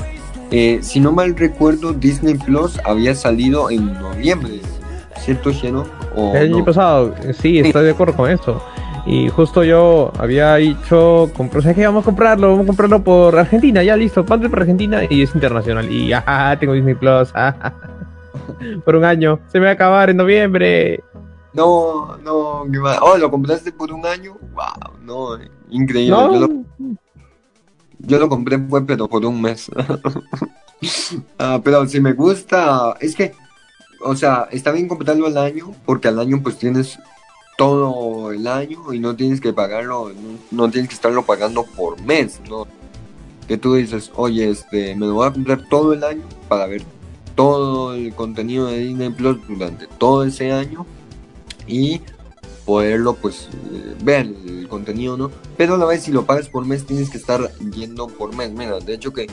eh, 0.50 0.80
si 0.82 1.00
no 1.00 1.12
mal 1.12 1.36
recuerdo, 1.36 1.92
Disney 1.92 2.34
Plus 2.34 2.78
había 2.84 3.14
salido 3.14 3.70
en 3.70 3.94
noviembre, 3.94 4.60
¿cierto, 5.18 5.50
Sheno? 5.50 5.86
¿O 6.14 6.34
El 6.34 6.48
año 6.48 6.58
no? 6.58 6.64
pasado, 6.64 7.14
eh, 7.22 7.32
sí, 7.32 7.58
estoy 7.60 7.84
de 7.84 7.90
acuerdo 7.92 8.16
con 8.16 8.30
eso. 8.30 8.62
Y 9.06 9.28
justo 9.28 9.64
yo 9.64 10.12
había 10.18 10.56
dicho, 10.56 11.30
compré, 11.36 11.62
¿sabes 11.62 11.76
qué? 11.76 11.86
Vamos 11.86 12.02
a 12.02 12.06
comprarlo, 12.06 12.50
vamos 12.50 12.64
a 12.64 12.66
comprarlo 12.66 13.02
por 13.02 13.38
Argentina, 13.38 13.82
ya 13.82 13.96
listo, 13.96 14.24
padre 14.24 14.48
por 14.48 14.60
Argentina 14.60 15.02
y 15.08 15.22
es 15.22 15.34
internacional. 15.34 15.90
Y 15.90 16.08
ya, 16.08 16.56
tengo 16.60 16.74
Disney 16.74 16.94
Plus, 16.94 17.32
por 18.84 18.96
un 18.96 19.04
año, 19.04 19.40
se 19.48 19.58
me 19.58 19.66
va 19.66 19.70
a 19.70 19.74
acabar 19.74 20.10
en 20.10 20.16
noviembre. 20.16 21.02
No, 21.52 22.16
no, 22.18 22.64
qué 22.70 22.78
mal. 22.78 22.98
Oh, 23.00 23.16
¿lo 23.16 23.30
compraste 23.30 23.72
por 23.72 23.92
un 23.92 24.06
año? 24.06 24.36
Wow, 24.52 24.98
no, 25.02 25.38
increíble. 25.70 26.10
¿No? 26.10 26.32
Yo, 26.32 26.40
lo, 26.40 26.48
yo 27.98 28.18
lo 28.18 28.28
compré, 28.28 28.58
fue, 28.58 28.86
pero 28.86 29.08
por 29.08 29.24
un 29.24 29.40
mes. 29.40 29.70
Ah, 31.38 31.60
pero 31.62 31.86
si 31.86 32.00
me 32.00 32.14
gusta, 32.14 32.96
es 33.00 33.14
que, 33.14 33.34
o 34.02 34.16
sea, 34.16 34.48
está 34.50 34.72
bien 34.72 34.88
comprarlo 34.88 35.26
al 35.26 35.36
año, 35.36 35.74
porque 35.84 36.08
al 36.08 36.18
año 36.18 36.40
pues 36.42 36.56
tienes 36.56 36.98
todo 37.60 38.32
el 38.32 38.46
año 38.46 38.90
y 38.94 38.98
no 38.98 39.14
tienes 39.14 39.38
que 39.38 39.52
pagarlo, 39.52 40.12
no, 40.50 40.70
tienes 40.70 40.88
que 40.88 40.94
estarlo 40.94 41.26
pagando 41.26 41.64
por 41.64 42.00
mes, 42.00 42.40
¿no? 42.48 42.66
Que 43.46 43.58
tú 43.58 43.74
dices, 43.74 44.10
oye, 44.16 44.48
este, 44.48 44.96
me 44.96 45.04
lo 45.04 45.12
voy 45.12 45.28
a 45.28 45.30
comprar 45.30 45.68
todo 45.68 45.92
el 45.92 46.02
año 46.02 46.22
para 46.48 46.64
ver 46.64 46.82
todo 47.34 47.92
el 47.92 48.14
contenido 48.14 48.68
de 48.68 48.78
Disney 48.78 49.10
Plus 49.10 49.46
durante 49.46 49.86
todo 49.98 50.24
ese 50.24 50.52
año 50.52 50.86
y 51.66 52.00
poderlo 52.64 53.12
pues 53.12 53.50
eh, 53.52 53.94
ver 54.04 54.34
el 54.46 54.66
contenido, 54.66 55.18
¿no? 55.18 55.30
Pero 55.58 55.74
a 55.74 55.76
la 55.76 55.84
vez 55.84 56.04
si 56.04 56.12
lo 56.12 56.24
pagas 56.24 56.48
por 56.48 56.64
mes 56.64 56.86
tienes 56.86 57.10
que 57.10 57.18
estar 57.18 57.52
yendo 57.74 58.06
por 58.06 58.34
mes. 58.34 58.50
Mira, 58.52 58.78
de 58.78 58.94
hecho 58.94 59.12
que 59.12 59.26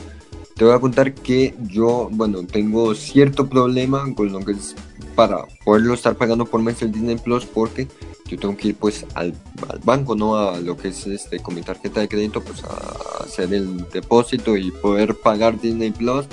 te 0.54 0.66
voy 0.66 0.74
a 0.74 0.80
contar 0.80 1.14
que 1.14 1.54
yo, 1.62 2.10
bueno, 2.12 2.42
tengo 2.44 2.94
cierto 2.94 3.48
problema 3.48 4.14
con 4.14 4.30
lo 4.32 4.40
que 4.40 4.52
es 4.52 4.74
para 5.14 5.46
poderlo 5.64 5.94
estar 5.94 6.14
pagando 6.14 6.44
por 6.44 6.60
mes 6.60 6.82
el 6.82 6.92
Disney 6.92 7.16
Plus 7.16 7.46
porque 7.46 7.88
yo 8.28 8.38
tengo 8.38 8.56
que 8.56 8.68
ir 8.68 8.76
pues 8.76 9.04
al, 9.14 9.34
al 9.68 9.78
banco, 9.80 10.14
¿no? 10.14 10.36
A 10.36 10.60
lo 10.60 10.76
que 10.76 10.88
es 10.88 11.06
este 11.06 11.40
con 11.40 11.54
mi 11.54 11.62
tarjeta 11.62 12.00
de 12.00 12.08
crédito 12.08 12.42
pues 12.42 12.62
a 12.64 13.24
hacer 13.24 13.52
el 13.52 13.88
depósito 13.90 14.56
y 14.56 14.70
poder 14.70 15.14
pagar 15.14 15.60
Disney 15.60 15.90
Plus. 15.90 16.26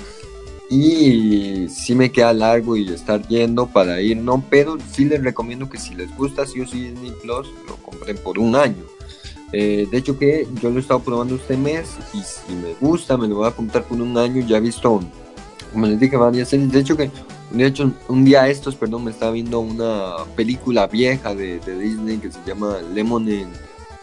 y 0.68 1.68
sí 1.68 1.94
me 1.94 2.10
queda 2.10 2.32
largo 2.32 2.76
y 2.76 2.88
estar 2.92 3.26
yendo 3.28 3.66
para 3.68 4.00
ir, 4.00 4.16
no, 4.16 4.44
pero 4.50 4.76
sí 4.92 5.04
les 5.04 5.22
recomiendo 5.22 5.70
que 5.70 5.78
si 5.78 5.94
les 5.94 6.14
gusta 6.16 6.44
sí 6.46 6.60
o 6.60 6.66
sí 6.66 6.90
Disney 6.90 7.12
Plus, 7.22 7.48
lo 7.68 7.76
compren 7.76 8.16
por 8.18 8.38
un 8.38 8.56
año. 8.56 8.84
Eh, 9.52 9.86
de 9.90 9.98
hecho 9.98 10.18
que 10.18 10.46
yo 10.60 10.70
lo 10.70 10.78
he 10.78 10.80
estado 10.80 11.00
probando 11.00 11.36
este 11.36 11.56
mes 11.56 11.90
y 12.12 12.18
si 12.18 12.52
me 12.52 12.74
gusta 12.80 13.16
me 13.16 13.28
lo 13.28 13.36
voy 13.36 13.48
a 13.48 13.52
comprar 13.52 13.84
por 13.84 14.00
un 14.00 14.18
año, 14.18 14.44
ya 14.44 14.56
he 14.56 14.60
visto, 14.60 15.00
como 15.72 15.86
les 15.86 16.00
dije, 16.00 16.16
varias 16.16 16.48
series, 16.48 16.72
de 16.72 16.80
hecho 16.80 16.96
que 16.96 17.10
de 17.50 17.66
hecho, 17.66 17.92
un 18.08 18.24
día 18.24 18.48
estos, 18.48 18.74
perdón, 18.74 19.04
me 19.04 19.10
estaba 19.10 19.32
viendo 19.32 19.60
una 19.60 20.16
película 20.34 20.86
vieja 20.86 21.34
de, 21.34 21.58
Disney 21.58 22.18
que 22.18 22.30
se 22.30 22.38
llama 22.46 22.78
Lemonade, 22.92 23.48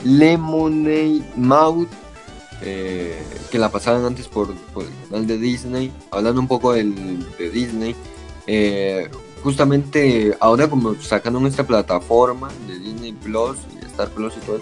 Lemonade 0.03 1.23
Mouth 1.35 1.89
eh, 2.65 3.21
que 3.51 3.59
la 3.59 3.69
pasaban 3.69 4.05
antes 4.05 4.27
por, 4.29 4.49
el 4.49 5.09
canal 5.09 5.27
de 5.27 5.37
Disney, 5.37 5.91
hablando 6.11 6.39
un 6.39 6.47
poco 6.47 6.73
del, 6.73 7.19
de 7.37 7.49
Disney. 7.49 7.95
Eh, 8.47 9.09
justamente 9.41 10.35
ahora 10.39 10.69
como 10.69 10.95
sacaron 10.95 11.45
esta 11.45 11.67
plataforma 11.67 12.49
de 12.67 12.79
Disney 12.79 13.11
Plus 13.11 13.57
y 13.75 13.85
Star 13.85 14.09
Plus 14.09 14.35
y 14.37 14.45
todo, 14.45 14.61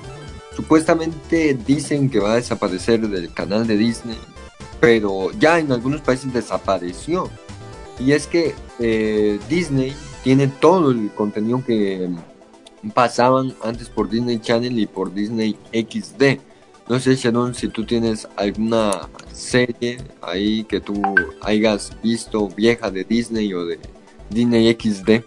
supuestamente 0.55 1.53
dicen 1.53 2.09
que 2.09 2.19
va 2.19 2.33
a 2.33 2.35
desaparecer 2.37 3.07
del 3.07 3.31
canal 3.33 3.67
de 3.67 3.77
Disney, 3.77 4.17
pero 4.79 5.29
ya 5.39 5.59
en 5.59 5.71
algunos 5.71 6.01
países 6.01 6.33
desapareció. 6.33 7.29
Y 7.99 8.13
es 8.13 8.27
que 8.27 8.55
eh, 8.79 9.39
Disney 9.49 9.93
tiene 10.23 10.47
todo 10.47 10.91
el 10.91 11.11
contenido 11.11 11.63
que 11.65 12.09
pasaban 12.93 13.53
antes 13.63 13.89
por 13.89 14.09
Disney 14.09 14.39
Channel 14.39 14.77
y 14.79 14.87
por 14.87 15.13
Disney 15.13 15.57
XD. 15.71 16.39
No 16.89 16.99
sé, 16.99 17.15
Sharon, 17.15 17.53
si 17.53 17.67
tú 17.69 17.85
tienes 17.85 18.27
alguna 18.35 19.07
serie 19.31 19.97
ahí 20.21 20.63
que 20.63 20.79
tú 20.79 21.01
hayas 21.41 21.95
visto 22.01 22.49
vieja 22.49 22.91
de 22.91 23.03
Disney 23.03 23.53
o 23.53 23.65
de 23.65 23.79
Disney 24.29 24.73
XD. 24.73 25.23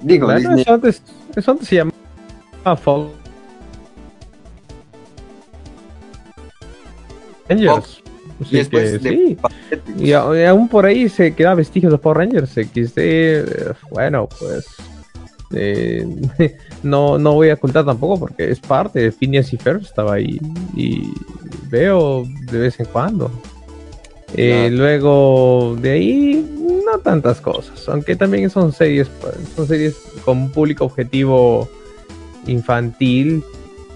Digo, 0.00 0.32
Disney... 0.34 0.62
Eso, 0.62 0.74
antes, 0.74 1.02
eso 1.34 1.50
antes 1.50 1.68
se 1.68 1.76
llamaba 1.76 2.76
Fox. 2.76 3.26
Rangers. 8.38 8.52
y 8.52 8.56
después 8.56 9.00
sí. 9.02 9.36
Y, 9.98 10.12
aún 10.12 10.68
por 10.68 10.86
ahí 10.86 11.08
se 11.08 11.34
queda 11.34 11.54
vestigios 11.54 11.92
de 11.92 11.98
Power 11.98 12.18
Rangers 12.18 12.50
XD. 12.50 13.74
Bueno, 13.90 14.28
pues 14.38 14.66
eh, 15.52 16.06
no, 16.82 17.18
no 17.18 17.34
voy 17.34 17.50
a 17.50 17.54
ocultar 17.54 17.84
tampoco 17.84 18.18
porque 18.18 18.50
es 18.50 18.60
parte 18.60 19.00
de 19.00 19.12
Phineas 19.12 19.52
y 19.52 19.56
Ferb, 19.56 19.82
estaba 19.82 20.14
ahí 20.14 20.40
y 20.74 21.12
veo 21.68 22.24
de 22.50 22.58
vez 22.58 22.80
en 22.80 22.86
cuando. 22.86 23.30
Eh, 24.34 24.70
luego 24.72 25.76
de 25.80 25.90
ahí, 25.92 26.82
no 26.84 26.98
tantas 26.98 27.40
cosas, 27.40 27.88
aunque 27.88 28.16
también 28.16 28.50
son 28.50 28.72
series, 28.72 29.08
son 29.54 29.66
series 29.66 29.96
con 30.24 30.38
un 30.38 30.50
público 30.50 30.84
objetivo 30.84 31.68
infantil, 32.46 33.44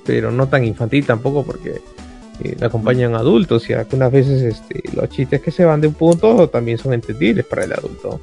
pero 0.04 0.30
no 0.30 0.48
tan 0.48 0.64
infantil 0.64 1.04
tampoco 1.04 1.44
porque 1.44 1.80
eh, 2.42 2.56
acompañan 2.60 3.14
adultos 3.14 3.68
y 3.68 3.72
algunas 3.74 4.10
veces 4.10 4.42
este, 4.42 4.82
los 4.94 5.08
chistes 5.10 5.40
que 5.40 5.50
se 5.50 5.64
van 5.64 5.80
de 5.80 5.88
un 5.88 5.94
punto 5.94 6.48
también 6.48 6.78
son 6.78 6.94
entendibles 6.94 7.44
para 7.44 7.64
el 7.64 7.72
adulto. 7.72 8.20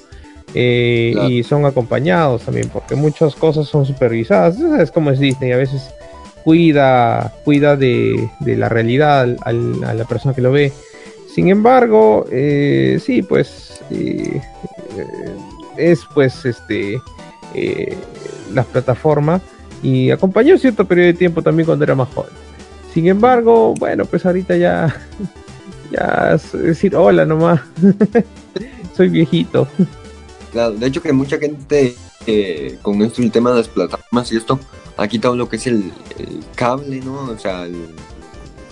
Eh, 0.53 1.13
y 1.29 1.43
son 1.43 1.65
acompañados 1.65 2.43
también, 2.43 2.69
porque 2.69 2.95
muchas 2.95 3.35
cosas 3.35 3.67
son 3.67 3.85
supervisadas. 3.85 4.59
Es 4.79 4.91
como 4.91 5.11
es 5.11 5.19
Disney, 5.19 5.51
a 5.51 5.57
veces 5.57 5.89
cuida, 6.43 7.33
cuida 7.43 7.75
de, 7.75 8.29
la 8.45 8.69
realidad 8.69 9.35
a 9.43 9.53
la 9.93 10.05
persona 10.05 10.33
que 10.33 10.41
lo 10.41 10.51
ve. 10.51 10.71
Sin 11.33 11.49
embargo, 11.49 12.25
eh, 12.31 12.99
sí, 13.03 13.21
pues 13.21 13.81
eh, 13.91 14.41
es 15.77 16.01
pues 16.13 16.45
este 16.45 16.99
la 18.53 18.63
plataforma 18.63 19.41
y 19.83 20.11
acompañó 20.11 20.57
cierto 20.57 20.85
periodo 20.85 21.07
de 21.07 21.13
tiempo 21.13 21.41
también 21.41 21.65
cuando 21.65 21.83
era 21.83 21.95
más 21.95 22.09
joven. 22.09 22.46
Sin 22.97 23.07
embargo, 23.07 23.75
bueno, 23.75 24.05
pues 24.05 24.25
ahorita 24.25 24.57
ya, 24.57 24.91
ya 25.91 26.35
decir 26.51 26.95
hola 26.95 27.25
nomás, 27.25 27.61
soy 28.97 29.09
viejito. 29.09 29.67
Claro, 30.51 30.71
de 30.71 30.87
hecho 30.87 31.03
que 31.03 31.13
mucha 31.13 31.37
gente 31.37 31.95
eh, 32.25 32.79
con 32.81 32.99
esto 33.03 33.21
el 33.21 33.31
tema 33.31 33.51
de 33.51 33.57
las 33.57 33.67
plataformas 33.67 34.31
y 34.31 34.37
esto 34.37 34.59
ha 34.97 35.07
quitado 35.07 35.35
lo 35.35 35.47
que 35.47 35.57
es 35.57 35.67
el, 35.67 35.93
cable, 36.55 36.99
¿no? 37.01 37.25
O 37.25 37.37
sea, 37.37 37.65
el 37.65 37.93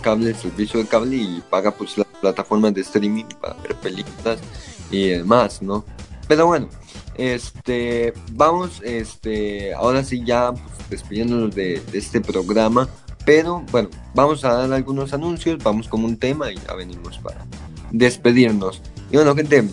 cable, 0.01 0.31
el 0.31 0.35
servicio 0.35 0.79
de 0.79 0.87
cable 0.87 1.17
y 1.17 1.43
paga 1.47 1.69
pues 1.69 1.95
las 1.95 2.07
plataformas 2.19 2.73
de 2.73 2.81
streaming 2.81 3.25
para 3.39 3.53
ver 3.61 3.75
películas 3.75 4.39
y 4.89 5.09
demás, 5.09 5.61
¿no? 5.61 5.85
Pero 6.27 6.47
bueno, 6.47 6.67
este, 7.13 8.11
vamos, 8.31 8.81
este, 8.83 9.75
ahora 9.75 10.03
sí 10.03 10.23
ya 10.25 10.51
pues, 10.51 10.89
despidiéndonos 10.89 11.53
de, 11.53 11.79
de, 11.91 11.99
este 11.99 12.21
programa, 12.21 12.89
pero 13.25 13.63
bueno, 13.71 13.89
vamos 14.13 14.45
a 14.45 14.53
dar 14.53 14.71
algunos 14.71 15.13
anuncios, 15.13 15.61
vamos 15.63 15.87
con 15.87 16.03
un 16.03 16.17
tema 16.17 16.51
y 16.51 16.55
ya 16.55 16.73
venimos 16.75 17.17
para 17.17 17.45
despedirnos. 17.91 18.81
Y 19.11 19.15
bueno, 19.15 19.35
gente, 19.35 19.67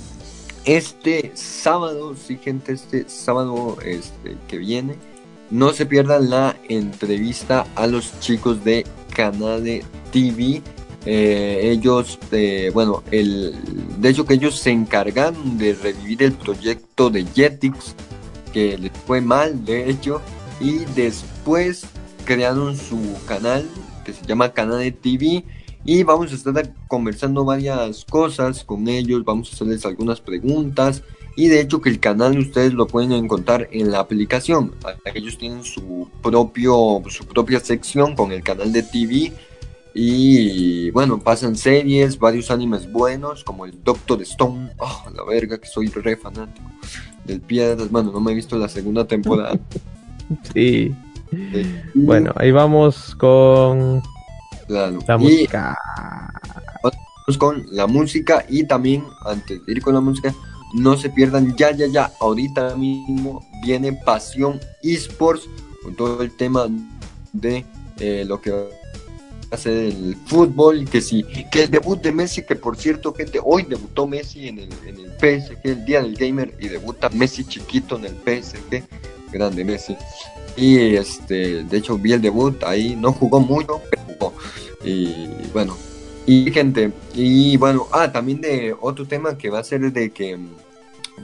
este 0.64 1.32
sábado, 1.34 2.14
sí 2.16 2.38
gente, 2.42 2.72
este 2.72 3.08
sábado 3.08 3.76
este, 3.84 4.36
que 4.48 4.58
viene, 4.58 4.96
no 5.50 5.72
se 5.72 5.84
pierdan 5.84 6.30
la 6.30 6.56
entrevista 6.68 7.66
a 7.74 7.86
los 7.86 8.18
chicos 8.20 8.64
de 8.64 8.86
Canade 9.14 9.84
TV. 10.10 10.62
Eh, 11.04 11.60
ellos, 11.64 12.18
eh, 12.30 12.70
bueno, 12.72 13.02
el, 13.10 13.54
de 13.98 14.08
hecho 14.08 14.24
que 14.24 14.34
ellos 14.34 14.58
se 14.58 14.70
encargaron 14.70 15.58
de 15.58 15.74
revivir 15.74 16.22
el 16.22 16.32
proyecto 16.32 17.10
de 17.10 17.26
Jetix, 17.26 17.94
que 18.52 18.78
les 18.78 18.92
fue 19.06 19.20
mal, 19.20 19.64
de 19.64 19.90
hecho, 19.90 20.22
y 20.60 20.84
después 20.94 21.84
crearon 22.24 22.76
su 22.76 23.00
canal 23.26 23.68
que 24.04 24.12
se 24.12 24.24
llama 24.26 24.52
Canade 24.52 24.92
TV 24.92 25.44
y 25.84 26.02
vamos 26.04 26.32
a 26.32 26.34
estar 26.34 26.72
conversando 26.86 27.44
varias 27.44 28.04
cosas 28.04 28.64
con 28.64 28.88
ellos, 28.88 29.24
vamos 29.24 29.50
a 29.50 29.54
hacerles 29.54 29.84
algunas 29.84 30.20
preguntas 30.20 31.02
y 31.36 31.48
de 31.48 31.60
hecho 31.60 31.80
que 31.80 31.88
el 31.88 31.98
canal 31.98 32.38
ustedes 32.38 32.72
lo 32.74 32.86
pueden 32.86 33.12
encontrar 33.12 33.68
en 33.72 33.90
la 33.90 34.00
aplicación. 34.00 34.74
Ellos 35.14 35.38
tienen 35.38 35.64
su 35.64 36.08
propio 36.22 37.02
su 37.08 37.24
propia 37.26 37.60
sección 37.60 38.14
con 38.14 38.32
el 38.32 38.42
canal 38.42 38.72
de 38.72 38.82
TV 38.82 39.32
y 39.94 40.90
bueno, 40.90 41.18
pasan 41.18 41.56
series, 41.56 42.18
varios 42.18 42.50
animes 42.50 42.90
buenos 42.90 43.44
como 43.44 43.66
el 43.66 43.82
Doctor 43.82 44.22
Stone, 44.22 44.72
oh, 44.78 45.04
la 45.14 45.24
verga 45.24 45.58
que 45.58 45.66
soy 45.66 45.88
re 45.88 46.16
fanático 46.16 46.70
del 47.24 47.40
Piedras, 47.40 47.90
bueno, 47.90 48.10
no 48.10 48.20
me 48.20 48.32
he 48.32 48.34
visto 48.34 48.56
la 48.58 48.68
segunda 48.68 49.06
temporada. 49.06 49.58
sí. 50.52 50.94
Bueno, 51.94 52.32
ahí 52.36 52.50
vamos 52.50 53.14
con 53.16 54.02
la 54.68 54.90
música. 55.18 55.76
Vamos 56.82 57.38
con 57.38 57.66
la 57.70 57.86
música 57.86 58.44
y 58.48 58.64
también, 58.64 59.04
antes 59.24 59.64
de 59.64 59.72
ir 59.72 59.82
con 59.82 59.94
la 59.94 60.00
música, 60.00 60.34
no 60.74 60.96
se 60.96 61.10
pierdan 61.10 61.54
ya, 61.56 61.70
ya, 61.70 61.86
ya, 61.86 62.12
ahorita 62.20 62.74
mismo 62.76 63.46
viene 63.62 63.92
Pasión 63.92 64.58
Esports 64.82 65.48
con 65.82 65.94
todo 65.94 66.22
el 66.22 66.34
tema 66.36 66.66
de 67.32 67.64
eh, 68.00 68.24
lo 68.26 68.40
que 68.40 68.50
va 68.50 68.64
a 69.50 69.56
ser 69.56 69.72
el 69.72 70.16
fútbol, 70.26 70.88
que 70.88 71.00
sí, 71.00 71.24
que 71.50 71.64
el 71.64 71.70
debut 71.70 72.00
de 72.00 72.12
Messi, 72.12 72.42
que 72.42 72.56
por 72.56 72.76
cierto, 72.76 73.12
gente, 73.12 73.38
hoy 73.42 73.64
debutó 73.64 74.06
Messi 74.06 74.48
en 74.48 74.60
el, 74.60 74.68
en 74.86 74.98
el 74.98 75.12
PSG, 75.12 75.58
el 75.64 75.84
Día 75.84 76.02
del 76.02 76.16
Gamer, 76.16 76.54
y 76.58 76.68
debuta 76.68 77.10
Messi 77.10 77.44
chiquito 77.44 77.96
en 77.96 78.06
el 78.06 78.14
PSG, 78.14 78.82
grande 79.30 79.64
Messi. 79.64 79.96
Y 80.56 80.96
este, 80.96 81.64
de 81.64 81.78
hecho 81.78 81.96
vi 81.98 82.12
el 82.12 82.20
debut 82.20 82.62
ahí, 82.64 82.96
no 82.96 83.12
jugó 83.12 83.40
mucho, 83.40 83.80
pero 83.90 84.02
jugó. 84.06 84.32
Y 84.84 85.28
bueno, 85.52 85.76
y 86.26 86.50
gente, 86.50 86.92
y 87.14 87.56
bueno, 87.56 87.86
ah, 87.92 88.12
también 88.12 88.40
de 88.40 88.74
otro 88.80 89.06
tema 89.06 89.36
que 89.36 89.50
va 89.50 89.60
a 89.60 89.64
ser 89.64 89.92
de 89.92 90.10
que 90.10 90.36
mm, 90.36 90.48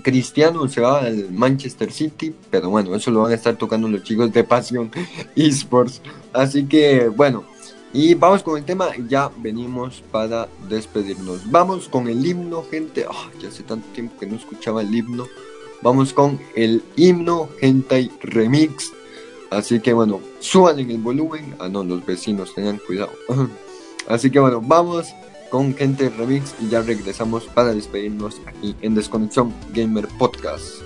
Cristiano 0.02 0.66
se 0.68 0.80
va 0.80 1.00
al 1.00 1.30
Manchester 1.30 1.92
City, 1.92 2.34
pero 2.50 2.70
bueno, 2.70 2.94
eso 2.94 3.10
lo 3.10 3.22
van 3.22 3.32
a 3.32 3.34
estar 3.34 3.56
tocando 3.56 3.88
los 3.88 4.02
chicos 4.02 4.32
de 4.32 4.44
Pasión 4.44 4.90
Esports. 5.36 6.00
Así 6.32 6.64
que 6.64 7.08
bueno, 7.08 7.44
y 7.92 8.14
vamos 8.14 8.42
con 8.42 8.58
el 8.58 8.64
tema, 8.64 8.90
ya 9.08 9.30
venimos 9.38 10.02
para 10.10 10.48
despedirnos. 10.68 11.50
Vamos 11.50 11.88
con 11.88 12.08
el 12.08 12.24
himno, 12.24 12.64
gente. 12.70 13.06
Ah, 13.08 13.30
ya 13.40 13.48
hace 13.48 13.62
tanto 13.62 13.88
tiempo 13.92 14.18
que 14.18 14.26
no 14.26 14.36
escuchaba 14.36 14.82
el 14.82 14.94
himno. 14.94 15.26
Vamos 15.80 16.12
con 16.12 16.40
el 16.54 16.82
himno 16.96 17.48
Hentai 17.60 18.10
Remix 18.20 18.92
Así 19.50 19.80
que 19.80 19.92
bueno, 19.92 20.20
suban 20.40 20.78
en 20.78 20.90
el 20.90 20.98
volumen. 20.98 21.54
Ah, 21.58 21.68
no, 21.68 21.82
los 21.84 22.04
vecinos 22.04 22.54
tengan 22.54 22.78
cuidado. 22.78 23.12
Así 24.08 24.30
que 24.30 24.40
bueno, 24.40 24.60
vamos 24.62 25.06
con 25.50 25.74
gente 25.74 26.10
remix 26.10 26.54
y 26.60 26.68
ya 26.68 26.82
regresamos 26.82 27.44
para 27.44 27.72
despedirnos 27.74 28.40
aquí 28.46 28.76
en 28.82 28.94
Desconexión 28.94 29.54
Gamer 29.72 30.06
Podcast. 30.18 30.82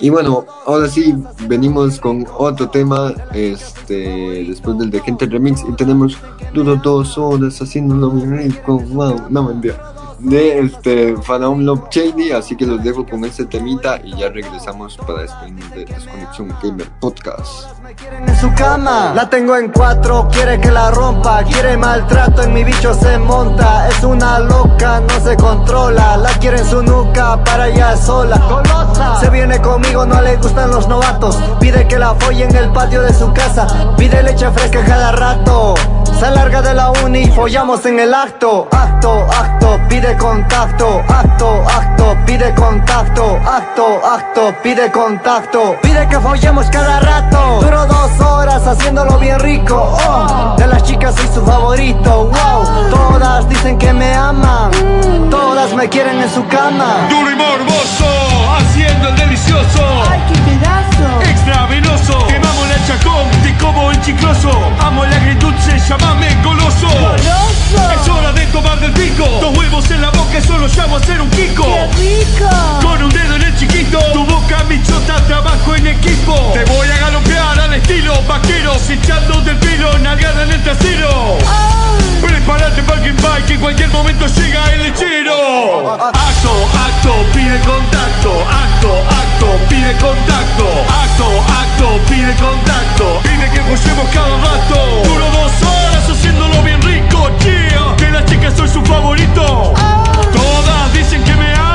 Y 0.00 0.10
bueno, 0.10 0.46
ahora 0.64 0.88
sí, 0.88 1.12
venimos 1.48 1.98
con 1.98 2.24
otro 2.38 2.70
tema, 2.70 3.12
este, 3.34 4.44
después 4.44 4.78
del 4.78 4.90
de 4.90 5.00
Gente 5.00 5.26
Remix, 5.26 5.64
y 5.68 5.72
tenemos 5.72 6.16
duro 6.54 6.76
dos 6.76 7.18
horas 7.18 7.60
haciéndolo 7.60 8.10
muy 8.10 8.38
rico, 8.38 8.78
wow, 8.78 9.26
no 9.28 9.42
mentira, 9.42 9.92
de 10.20 10.60
este 10.60 11.16
Faraón 11.16 11.66
Love 11.66 11.88
Shady, 11.90 12.30
así 12.30 12.56
que 12.56 12.66
los 12.66 12.82
dejo 12.82 13.04
con 13.04 13.24
este 13.24 13.44
temita 13.44 14.00
y 14.04 14.16
ya 14.16 14.28
regresamos 14.28 14.96
para 14.96 15.22
despedirnos 15.22 15.70
de 15.72 15.84
Desconexión 15.84 16.54
Gamer 16.62 16.88
Podcast. 17.00 17.77
Quieren 17.94 18.28
en 18.28 18.36
su 18.36 18.52
cama. 18.54 19.12
La 19.14 19.30
tengo 19.30 19.56
en 19.56 19.70
cuatro, 19.70 20.28
quiere 20.30 20.60
que 20.60 20.70
la 20.70 20.90
rompa. 20.90 21.42
Quiere 21.44 21.76
maltrato, 21.76 22.42
en 22.42 22.52
mi 22.52 22.64
bicho 22.64 22.92
se 22.94 23.18
monta. 23.18 23.88
Es 23.88 24.02
una 24.04 24.38
loca, 24.40 25.00
no 25.00 25.20
se 25.20 25.36
controla. 25.36 26.16
La 26.16 26.30
quiere 26.30 26.58
en 26.58 26.66
su 26.66 26.82
nuca, 26.82 27.42
para 27.44 27.64
allá 27.64 27.96
sola. 27.96 28.40
Se 29.20 29.30
viene 29.30 29.60
conmigo, 29.60 30.04
no 30.04 30.20
le 30.20 30.36
gustan 30.36 30.70
los 30.70 30.88
novatos. 30.88 31.36
Pide 31.60 31.86
que 31.88 31.98
la 31.98 32.14
folle 32.14 32.44
en 32.44 32.56
el 32.56 32.70
patio 32.72 33.02
de 33.02 33.12
su 33.12 33.32
casa. 33.32 33.66
Pide 33.96 34.22
leche 34.22 34.50
fresca 34.50 34.84
cada 34.84 35.12
rato. 35.12 35.74
Se 36.18 36.30
larga 36.30 36.60
de 36.62 36.74
la 36.74 36.90
uni, 37.04 37.30
follamos 37.30 37.86
en 37.86 38.00
el 38.00 38.12
acto. 38.12 38.68
Acto, 38.72 39.24
acto, 39.30 39.78
pide 39.88 40.16
contacto. 40.16 41.00
Acto, 41.08 41.62
acto, 41.68 42.16
pide 42.26 42.54
contacto. 42.54 43.38
Acto, 43.46 44.00
acto, 44.04 44.54
pide 44.62 44.90
contacto. 44.90 45.76
Pide 45.80 46.08
que 46.08 46.18
follemos 46.18 46.66
cada 46.70 47.00
rato. 47.00 47.37
Haciéndolo 48.68 49.18
bien 49.18 49.40
rico. 49.40 49.96
Oh, 50.06 50.54
de 50.58 50.66
las 50.66 50.82
chicas 50.82 51.14
soy 51.14 51.26
su 51.32 51.42
favorito. 51.42 52.26
Wow, 52.26 52.90
todas 52.90 53.48
dicen 53.48 53.78
que 53.78 53.94
me 53.94 54.14
aman. 54.14 54.70
Todas 55.30 55.72
me 55.72 55.88
quieren 55.88 56.20
en 56.20 56.30
su 56.30 56.46
cama. 56.48 57.08
Duro 57.08 57.30
y 57.30 57.34
morboso, 57.34 58.04
haciendo 58.58 59.08
el 59.08 59.16
delicioso. 59.16 59.80
¡Ay, 60.10 60.20
qué 60.28 60.38
pedazo! 60.40 61.30
Extra 61.30 61.64
venoso, 61.64 62.26
quemamos 62.26 62.68
la 62.68 62.86
chacón, 62.86 63.30
te 63.42 63.56
como 63.56 63.90
el 63.90 64.00
chicloso. 64.02 64.50
Amo 64.80 65.02
el 65.02 65.14
agridulce, 65.14 65.78
llámame 65.88 66.36
goloso. 66.44 66.88
¡Goloso! 66.88 68.02
Es 68.02 68.06
hora 68.06 68.32
de 68.32 68.44
tomar 68.48 68.78
del 68.80 68.92
pico. 68.92 69.24
Dos 69.40 69.56
huevos 69.56 69.90
en 69.90 70.02
la 70.02 70.10
boca, 70.10 70.42
solo 70.46 70.66
llamo 70.66 70.96
a 70.96 71.00
ser 71.00 71.22
un 71.22 71.30
kiko. 71.30 71.64
¡Qué 71.64 71.88
rico! 71.96 72.50
Con 72.82 73.02
un 73.02 73.08
dedo 73.08 73.36
en 73.36 73.44
el 73.44 73.56
chiquito, 73.56 73.98
tu 74.12 74.26
boca 74.26 74.62
mi 74.68 74.82
chota, 74.82 75.24
trabajo 75.26 75.74
en 75.74 75.86
equipo. 75.86 76.34
Te 76.52 76.66
voy 76.66 76.86
a 76.86 76.98
estilo 77.08 77.27
vaqueros, 78.28 78.88
echando 78.90 79.40
del 79.40 79.56
pelo, 79.56 79.98
nalgada 79.98 80.44
en 80.44 80.52
el 80.52 80.62
trasero. 80.62 81.38
Prepárate 82.20 82.82
para 82.82 83.02
que 83.02 83.12
bike, 83.12 83.46
que 83.46 83.54
en 83.54 83.60
cualquier 83.60 83.88
momento 83.88 84.26
llega 84.26 84.72
el 84.74 84.82
lechero. 84.82 85.94
Acto, 85.94 86.52
acto, 86.86 87.14
pide 87.32 87.58
contacto. 87.60 88.30
Acto, 88.64 88.90
acto, 89.08 89.46
pide 89.68 89.92
contacto. 89.96 90.66
Acto, 91.02 91.26
acto, 91.62 92.00
pide 92.08 92.34
contacto. 92.36 93.20
Pide 93.22 93.50
que 93.50 93.60
follemos 93.62 94.08
cada 94.12 94.36
rato. 94.36 95.02
Duro 95.04 95.26
dos 95.32 95.52
horas 95.62 96.10
haciéndolo 96.10 96.62
bien 96.62 96.82
rico, 96.82 97.30
yeah. 97.44 97.96
Que 97.96 98.10
las 98.10 98.24
chicas 98.26 98.54
soy 98.56 98.68
su 98.68 98.82
favorito. 98.84 99.74
Todas 100.32 100.92
dicen 100.92 101.24
que 101.24 101.34
me 101.34 101.54
aman. 101.54 101.67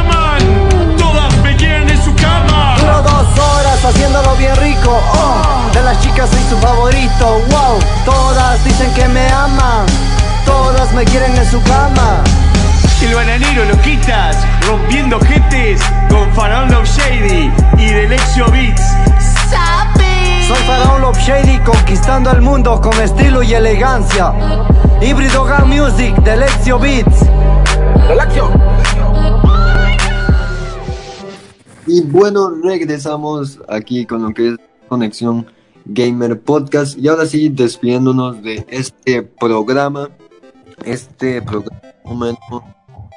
Haciéndolo 3.86 4.36
bien 4.36 4.56
rico. 4.58 5.02
Oh, 5.14 5.74
de 5.74 5.82
las 5.82 6.00
chicas 6.02 6.30
soy 6.30 6.44
su 6.50 6.58
favorito. 6.58 7.42
Wow, 7.50 7.80
todas 8.06 8.64
dicen 8.64 8.94
que 8.94 9.08
me 9.08 9.28
aman. 9.30 9.86
Todas 10.46 10.94
me 10.94 11.04
quieren 11.06 11.36
en 11.36 11.50
su 11.50 11.62
cama. 11.64 12.24
El 13.02 13.16
bananero 13.16 13.66
lo 13.66 13.78
quitas, 13.82 14.38
rompiendo 14.66 15.20
jetes 15.20 15.82
con 16.10 16.32
Faraón 16.34 16.72
Love 16.72 16.88
Shady 16.88 17.52
y 17.78 17.86
Delexio 17.86 18.50
Beats. 18.50 18.82
Soy 20.48 20.58
Faraón 20.66 21.02
Love 21.02 21.18
Shady 21.18 21.60
conquistando 21.60 22.32
el 22.32 22.42
mundo 22.42 22.80
con 22.80 22.94
estilo 23.02 23.44
y 23.44 23.54
elegancia. 23.54 24.34
Híbrido 25.02 25.44
Gang 25.44 25.66
Music 25.66 26.16
de 26.24 26.38
Lexio 26.38 26.80
Beats. 26.80 27.26
Y 31.88 32.02
bueno, 32.02 32.50
regresamos 32.64 33.60
aquí 33.68 34.06
con 34.06 34.24
lo 34.24 34.34
que 34.34 34.50
es 34.50 34.56
Conexión 34.88 35.46
Gamer 35.86 36.40
Podcast. 36.40 36.98
Y 36.98 37.08
ahora 37.08 37.26
sí, 37.26 37.50
despidiéndonos 37.50 38.42
de 38.42 38.66
este 38.70 39.24
programa. 39.24 40.10
Este 40.86 41.42
programa 41.42 41.82
número 42.06 42.38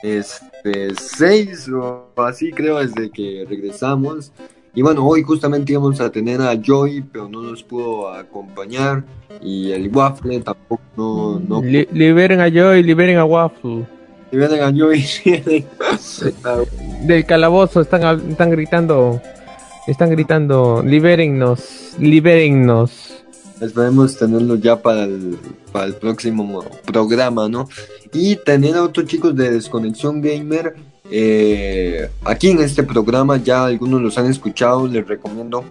este, 0.03 0.95
6 0.95 1.69
o 1.71 2.09
así 2.17 2.51
creo 2.53 2.79
desde 2.79 3.11
que 3.11 3.45
regresamos. 3.49 4.33
Y 4.75 4.83
bueno, 4.83 5.07
hoy 5.07 5.23
justamente 5.23 5.73
íbamos 5.73 6.01
a 6.01 6.11
tener 6.11 6.43
a 6.43 6.55
Joy, 6.61 7.03
pero 7.11 7.29
no 7.29 7.43
nos 7.43 7.63
pudo 7.63 8.09
acompañar. 8.13 9.05
Y 9.43 9.73
el 9.73 9.89
Waffle 9.95 10.41
tampoco 10.41 10.83
no... 10.97 11.41
no 11.41 11.63
Li- 11.63 11.89
liberen 11.93 12.41
a 12.41 12.49
Joy, 12.51 12.83
liberen 12.83 13.17
a 13.17 13.25
Waffle. 13.25 13.87
Del 17.03 17.27
calabozo 17.27 17.81
están, 17.81 18.31
están 18.31 18.51
gritando, 18.51 19.21
están 19.87 20.11
gritando, 20.11 20.83
libérennos, 20.85 21.95
libérennos. 21.99 23.25
Esperemos 23.61 24.19
tenerlo 24.19 24.57
ya 24.57 24.83
para 24.83 25.05
el, 25.05 25.39
para 25.73 25.87
el 25.87 25.95
próximo 25.95 26.63
programa, 26.85 27.49
¿no? 27.49 27.69
Y 28.13 28.37
tener 28.37 28.77
a 28.77 28.83
otros 28.83 29.07
chicos 29.07 29.35
de 29.35 29.51
Desconexión 29.51 30.21
Gamer 30.21 30.77
eh, 31.11 32.11
aquí 32.25 32.51
en 32.51 32.61
este 32.61 32.83
programa. 32.83 33.39
Ya 33.39 33.65
algunos 33.65 34.03
los 34.03 34.19
han 34.19 34.27
escuchado. 34.27 34.87
Les 34.87 35.07
recomiendo 35.07 35.65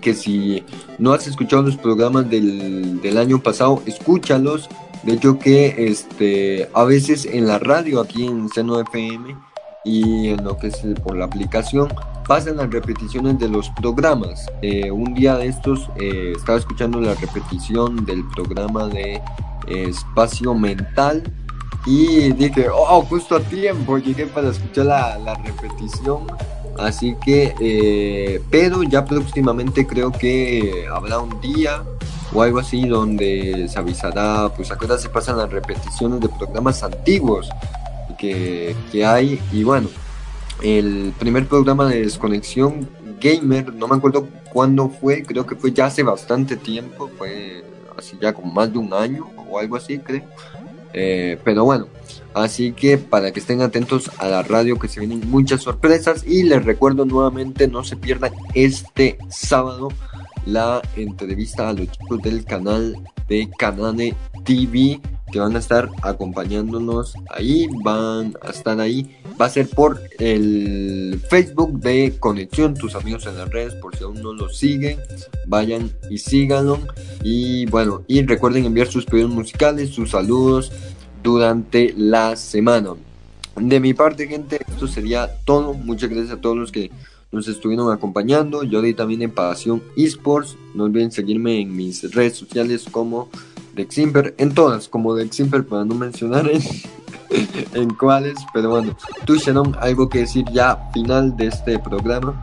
que 0.00 0.12
si 0.12 0.62
no 0.98 1.14
has 1.14 1.26
escuchado 1.26 1.62
los 1.62 1.76
programas 1.76 2.28
del, 2.28 3.00
del 3.00 3.16
año 3.16 3.42
pasado, 3.42 3.82
escúchalos. 3.86 4.68
De 5.02 5.12
hecho 5.12 5.38
que 5.38 5.88
este, 5.88 6.68
a 6.74 6.84
veces 6.84 7.26
en 7.26 7.46
la 7.46 7.58
radio 7.58 8.00
aquí 8.00 8.26
en 8.26 8.48
Seno 8.48 8.80
FM 8.80 9.36
y 9.84 10.28
en 10.28 10.44
lo 10.44 10.58
que 10.58 10.68
es 10.68 10.82
por 11.04 11.16
la 11.16 11.26
aplicación 11.26 11.88
pasan 12.26 12.56
las 12.56 12.70
repeticiones 12.70 13.38
de 13.38 13.48
los 13.48 13.70
programas. 13.70 14.46
Eh, 14.62 14.90
un 14.90 15.14
día 15.14 15.36
de 15.36 15.46
estos 15.46 15.88
eh, 15.96 16.32
estaba 16.36 16.58
escuchando 16.58 17.00
la 17.00 17.14
repetición 17.14 18.04
del 18.04 18.26
programa 18.30 18.88
de 18.88 19.22
Espacio 19.68 20.54
Mental 20.54 21.22
y 21.86 22.32
dije, 22.32 22.66
oh, 22.68 23.02
justo 23.02 23.36
a 23.36 23.40
tiempo, 23.40 23.96
llegué 23.98 24.26
para 24.26 24.48
escuchar 24.48 24.86
la, 24.86 25.18
la 25.18 25.34
repetición. 25.34 26.26
Así 26.78 27.16
que, 27.24 27.54
eh, 27.60 28.42
pero 28.50 28.82
ya 28.82 29.04
próximamente 29.04 29.86
creo 29.86 30.10
que 30.10 30.86
habrá 30.92 31.20
un 31.20 31.40
día 31.40 31.82
o 32.32 32.42
algo 32.42 32.58
así 32.58 32.86
donde 32.86 33.68
se 33.68 33.78
avisará, 33.78 34.50
pues 34.54 34.70
a 34.70 34.78
qué 34.78 34.84
hora 34.86 34.98
se 34.98 35.08
pasan 35.08 35.38
las 35.38 35.50
repeticiones 35.50 36.20
de 36.20 36.28
programas 36.28 36.82
antiguos 36.82 37.48
que, 38.18 38.74
que 38.90 39.04
hay. 39.04 39.40
Y 39.52 39.64
bueno, 39.64 39.88
el 40.62 41.12
primer 41.18 41.46
programa 41.46 41.88
de 41.88 42.02
desconexión 42.02 42.88
gamer, 43.20 43.72
no 43.74 43.88
me 43.88 43.96
acuerdo 43.96 44.28
cuándo 44.52 44.88
fue, 44.88 45.22
creo 45.22 45.46
que 45.46 45.56
fue 45.56 45.72
ya 45.72 45.86
hace 45.86 46.02
bastante 46.02 46.56
tiempo, 46.56 47.10
fue 47.16 47.64
así 47.96 48.16
ya 48.20 48.32
como 48.32 48.52
más 48.52 48.72
de 48.72 48.78
un 48.78 48.92
año 48.92 49.30
o 49.48 49.58
algo 49.58 49.76
así, 49.76 49.98
creo. 49.98 50.22
Eh, 50.92 51.38
pero 51.44 51.64
bueno, 51.64 51.88
así 52.32 52.72
que 52.72 52.96
para 52.96 53.30
que 53.32 53.40
estén 53.40 53.60
atentos 53.60 54.10
a 54.18 54.28
la 54.28 54.42
radio 54.42 54.78
que 54.78 54.88
se 54.88 55.00
vienen 55.00 55.28
muchas 55.28 55.62
sorpresas 55.62 56.24
y 56.26 56.42
les 56.44 56.64
recuerdo 56.64 57.04
nuevamente 57.04 57.68
no 57.68 57.84
se 57.84 57.96
pierdan 57.96 58.32
este 58.54 59.18
sábado 59.28 59.88
la 60.46 60.80
entrevista 60.96 61.68
a 61.68 61.72
los 61.72 61.90
chicos 61.90 62.22
del 62.22 62.44
canal 62.44 62.96
de 63.28 63.50
Canane 63.58 64.14
TV 64.44 65.00
que 65.30 65.40
van 65.40 65.56
a 65.56 65.58
estar 65.58 65.90
acompañándonos 66.02 67.14
ahí, 67.30 67.66
van 67.84 68.34
a 68.42 68.50
estar 68.50 68.80
ahí. 68.80 69.16
Va 69.40 69.46
a 69.46 69.50
ser 69.50 69.68
por 69.68 70.00
el 70.18 71.20
Facebook 71.28 71.80
de 71.80 72.16
Conexión, 72.18 72.74
tus 72.74 72.94
amigos 72.94 73.26
en 73.26 73.36
las 73.36 73.50
redes, 73.50 73.74
por 73.74 73.96
si 73.96 74.04
aún 74.04 74.22
no 74.22 74.32
los 74.32 74.56
siguen, 74.56 74.98
vayan 75.46 75.90
y 76.08 76.18
síganlo. 76.18 76.78
Y 77.22 77.66
bueno, 77.66 78.04
y 78.06 78.24
recuerden 78.24 78.64
enviar 78.64 78.86
sus 78.86 79.04
pedidos 79.04 79.30
musicales, 79.30 79.90
sus 79.90 80.12
saludos 80.12 80.72
durante 81.22 81.92
la 81.96 82.36
semana. 82.36 82.94
De 83.56 83.80
mi 83.80 83.94
parte, 83.94 84.28
gente, 84.28 84.60
esto 84.68 84.86
sería 84.86 85.28
todo. 85.44 85.74
Muchas 85.74 86.10
gracias 86.10 86.38
a 86.38 86.40
todos 86.40 86.56
los 86.56 86.70
que 86.70 86.90
nos 87.36 87.48
estuvieron 87.48 87.92
acompañando. 87.92 88.64
Yo 88.64 88.78
ahorita 88.78 89.02
también 89.02 89.22
en 89.22 89.30
Pasión 89.30 89.82
Esports. 89.96 90.56
No 90.74 90.84
olviden 90.84 91.12
seguirme 91.12 91.60
en 91.60 91.76
mis 91.76 92.12
redes 92.14 92.36
sociales 92.36 92.86
como 92.90 93.28
Deximper, 93.74 94.34
en 94.38 94.54
todas 94.54 94.88
como 94.88 95.14
Deximper 95.14 95.64
para 95.64 95.84
no 95.84 95.94
mencionar 95.94 96.48
en, 96.48 96.62
en 97.74 97.90
cuáles, 97.90 98.34
pero 98.54 98.70
bueno, 98.70 98.96
tú 99.26 99.36
Sharon, 99.36 99.76
algo 99.78 100.08
que 100.08 100.20
decir 100.20 100.46
ya 100.50 100.76
final 100.94 101.36
de 101.36 101.48
este 101.48 101.78
programa. 101.78 102.42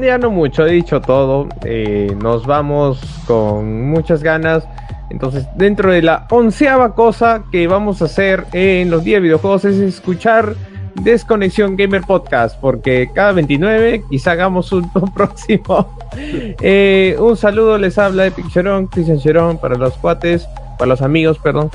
Ya 0.00 0.18
no 0.18 0.30
mucho, 0.30 0.66
he 0.66 0.72
dicho 0.72 1.00
todo. 1.00 1.48
eh, 1.64 2.14
nos 2.20 2.46
vamos 2.46 3.00
con 3.26 3.88
muchas 3.88 4.22
ganas. 4.22 4.68
Entonces, 5.08 5.46
dentro 5.56 5.92
de 5.92 6.02
la 6.02 6.26
onceava 6.30 6.94
cosa 6.94 7.44
que 7.50 7.66
vamos 7.66 8.02
a 8.02 8.06
hacer 8.06 8.46
en 8.52 8.90
los 8.90 9.04
días 9.04 9.18
de 9.18 9.28
videojuegos 9.28 9.64
es 9.64 9.76
escuchar 9.76 10.56
Desconexión 10.94 11.76
Gamer 11.76 12.02
Podcast, 12.02 12.58
porque 12.60 13.10
cada 13.14 13.32
29 13.32 14.04
quizá 14.10 14.32
hagamos 14.32 14.72
un 14.72 14.90
próximo. 15.14 15.96
Eh, 16.16 17.16
un 17.18 17.36
saludo, 17.36 17.78
les 17.78 17.98
habla 17.98 18.26
Epic 18.26 18.48
Cherón, 18.50 18.86
Cristian 18.86 19.18
Cherón, 19.18 19.58
para 19.58 19.76
los 19.76 19.94
cuates, 19.94 20.46
para 20.78 20.90
los 20.90 21.02
amigos, 21.02 21.38
perdón. 21.38 21.70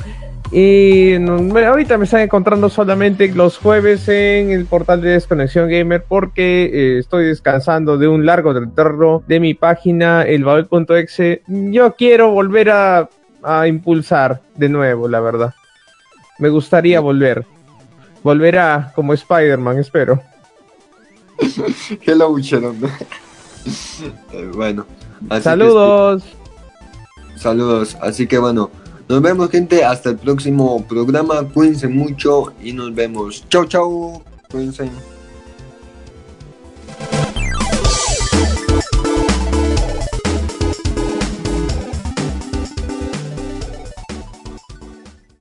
Y 0.51 1.17
bueno, 1.17 1.67
ahorita 1.67 1.97
me 1.97 2.05
están 2.05 2.21
encontrando 2.21 2.69
solamente 2.69 3.27
los 3.33 3.57
jueves 3.57 4.07
en 4.07 4.51
el 4.51 4.65
portal 4.65 5.01
de 5.01 5.09
Desconexión 5.09 5.69
Gamer 5.69 6.05
porque 6.07 6.65
eh, 6.71 6.99
estoy 6.99 7.25
descansando 7.25 7.97
de 7.97 8.07
un 8.07 8.25
largo 8.25 8.53
retorno 8.53 9.23
de 9.27 9.41
mi 9.41 9.53
página, 9.55 10.23
elbabel.exe. 10.23 11.41
Yo 11.47 11.95
quiero 11.95 12.31
volver 12.31 12.69
a, 12.69 13.09
a 13.43 13.67
impulsar 13.67 14.41
de 14.55 14.69
nuevo, 14.69 15.09
la 15.09 15.19
verdad. 15.19 15.53
Me 16.39 16.49
gustaría 16.49 17.01
volver. 17.01 17.45
Volverá 18.23 18.91
como 18.95 19.13
Spider-Man, 19.13 19.79
espero. 19.79 20.21
Hello, 22.05 22.37
Sharon. 22.39 22.77
Eh, 24.31 24.49
bueno. 24.53 24.85
así 25.29 25.43
Saludos. 25.43 26.23
saludos. 27.35 27.97
Así 28.01 28.25
que 28.25 28.37
bueno, 28.37 28.71
nos 29.09 29.21
vemos, 29.21 29.49
gente. 29.49 29.83
Hasta 29.83 30.11
el 30.11 30.17
próximo 30.17 30.85
programa. 30.87 31.43
Cuídense 31.53 31.89
mucho 31.89 32.53
y 32.63 32.71
nos 32.71 32.95
vemos. 32.95 33.43
Chau, 33.49 33.65
chau. 33.65 34.23
Cuídense. 34.49 34.89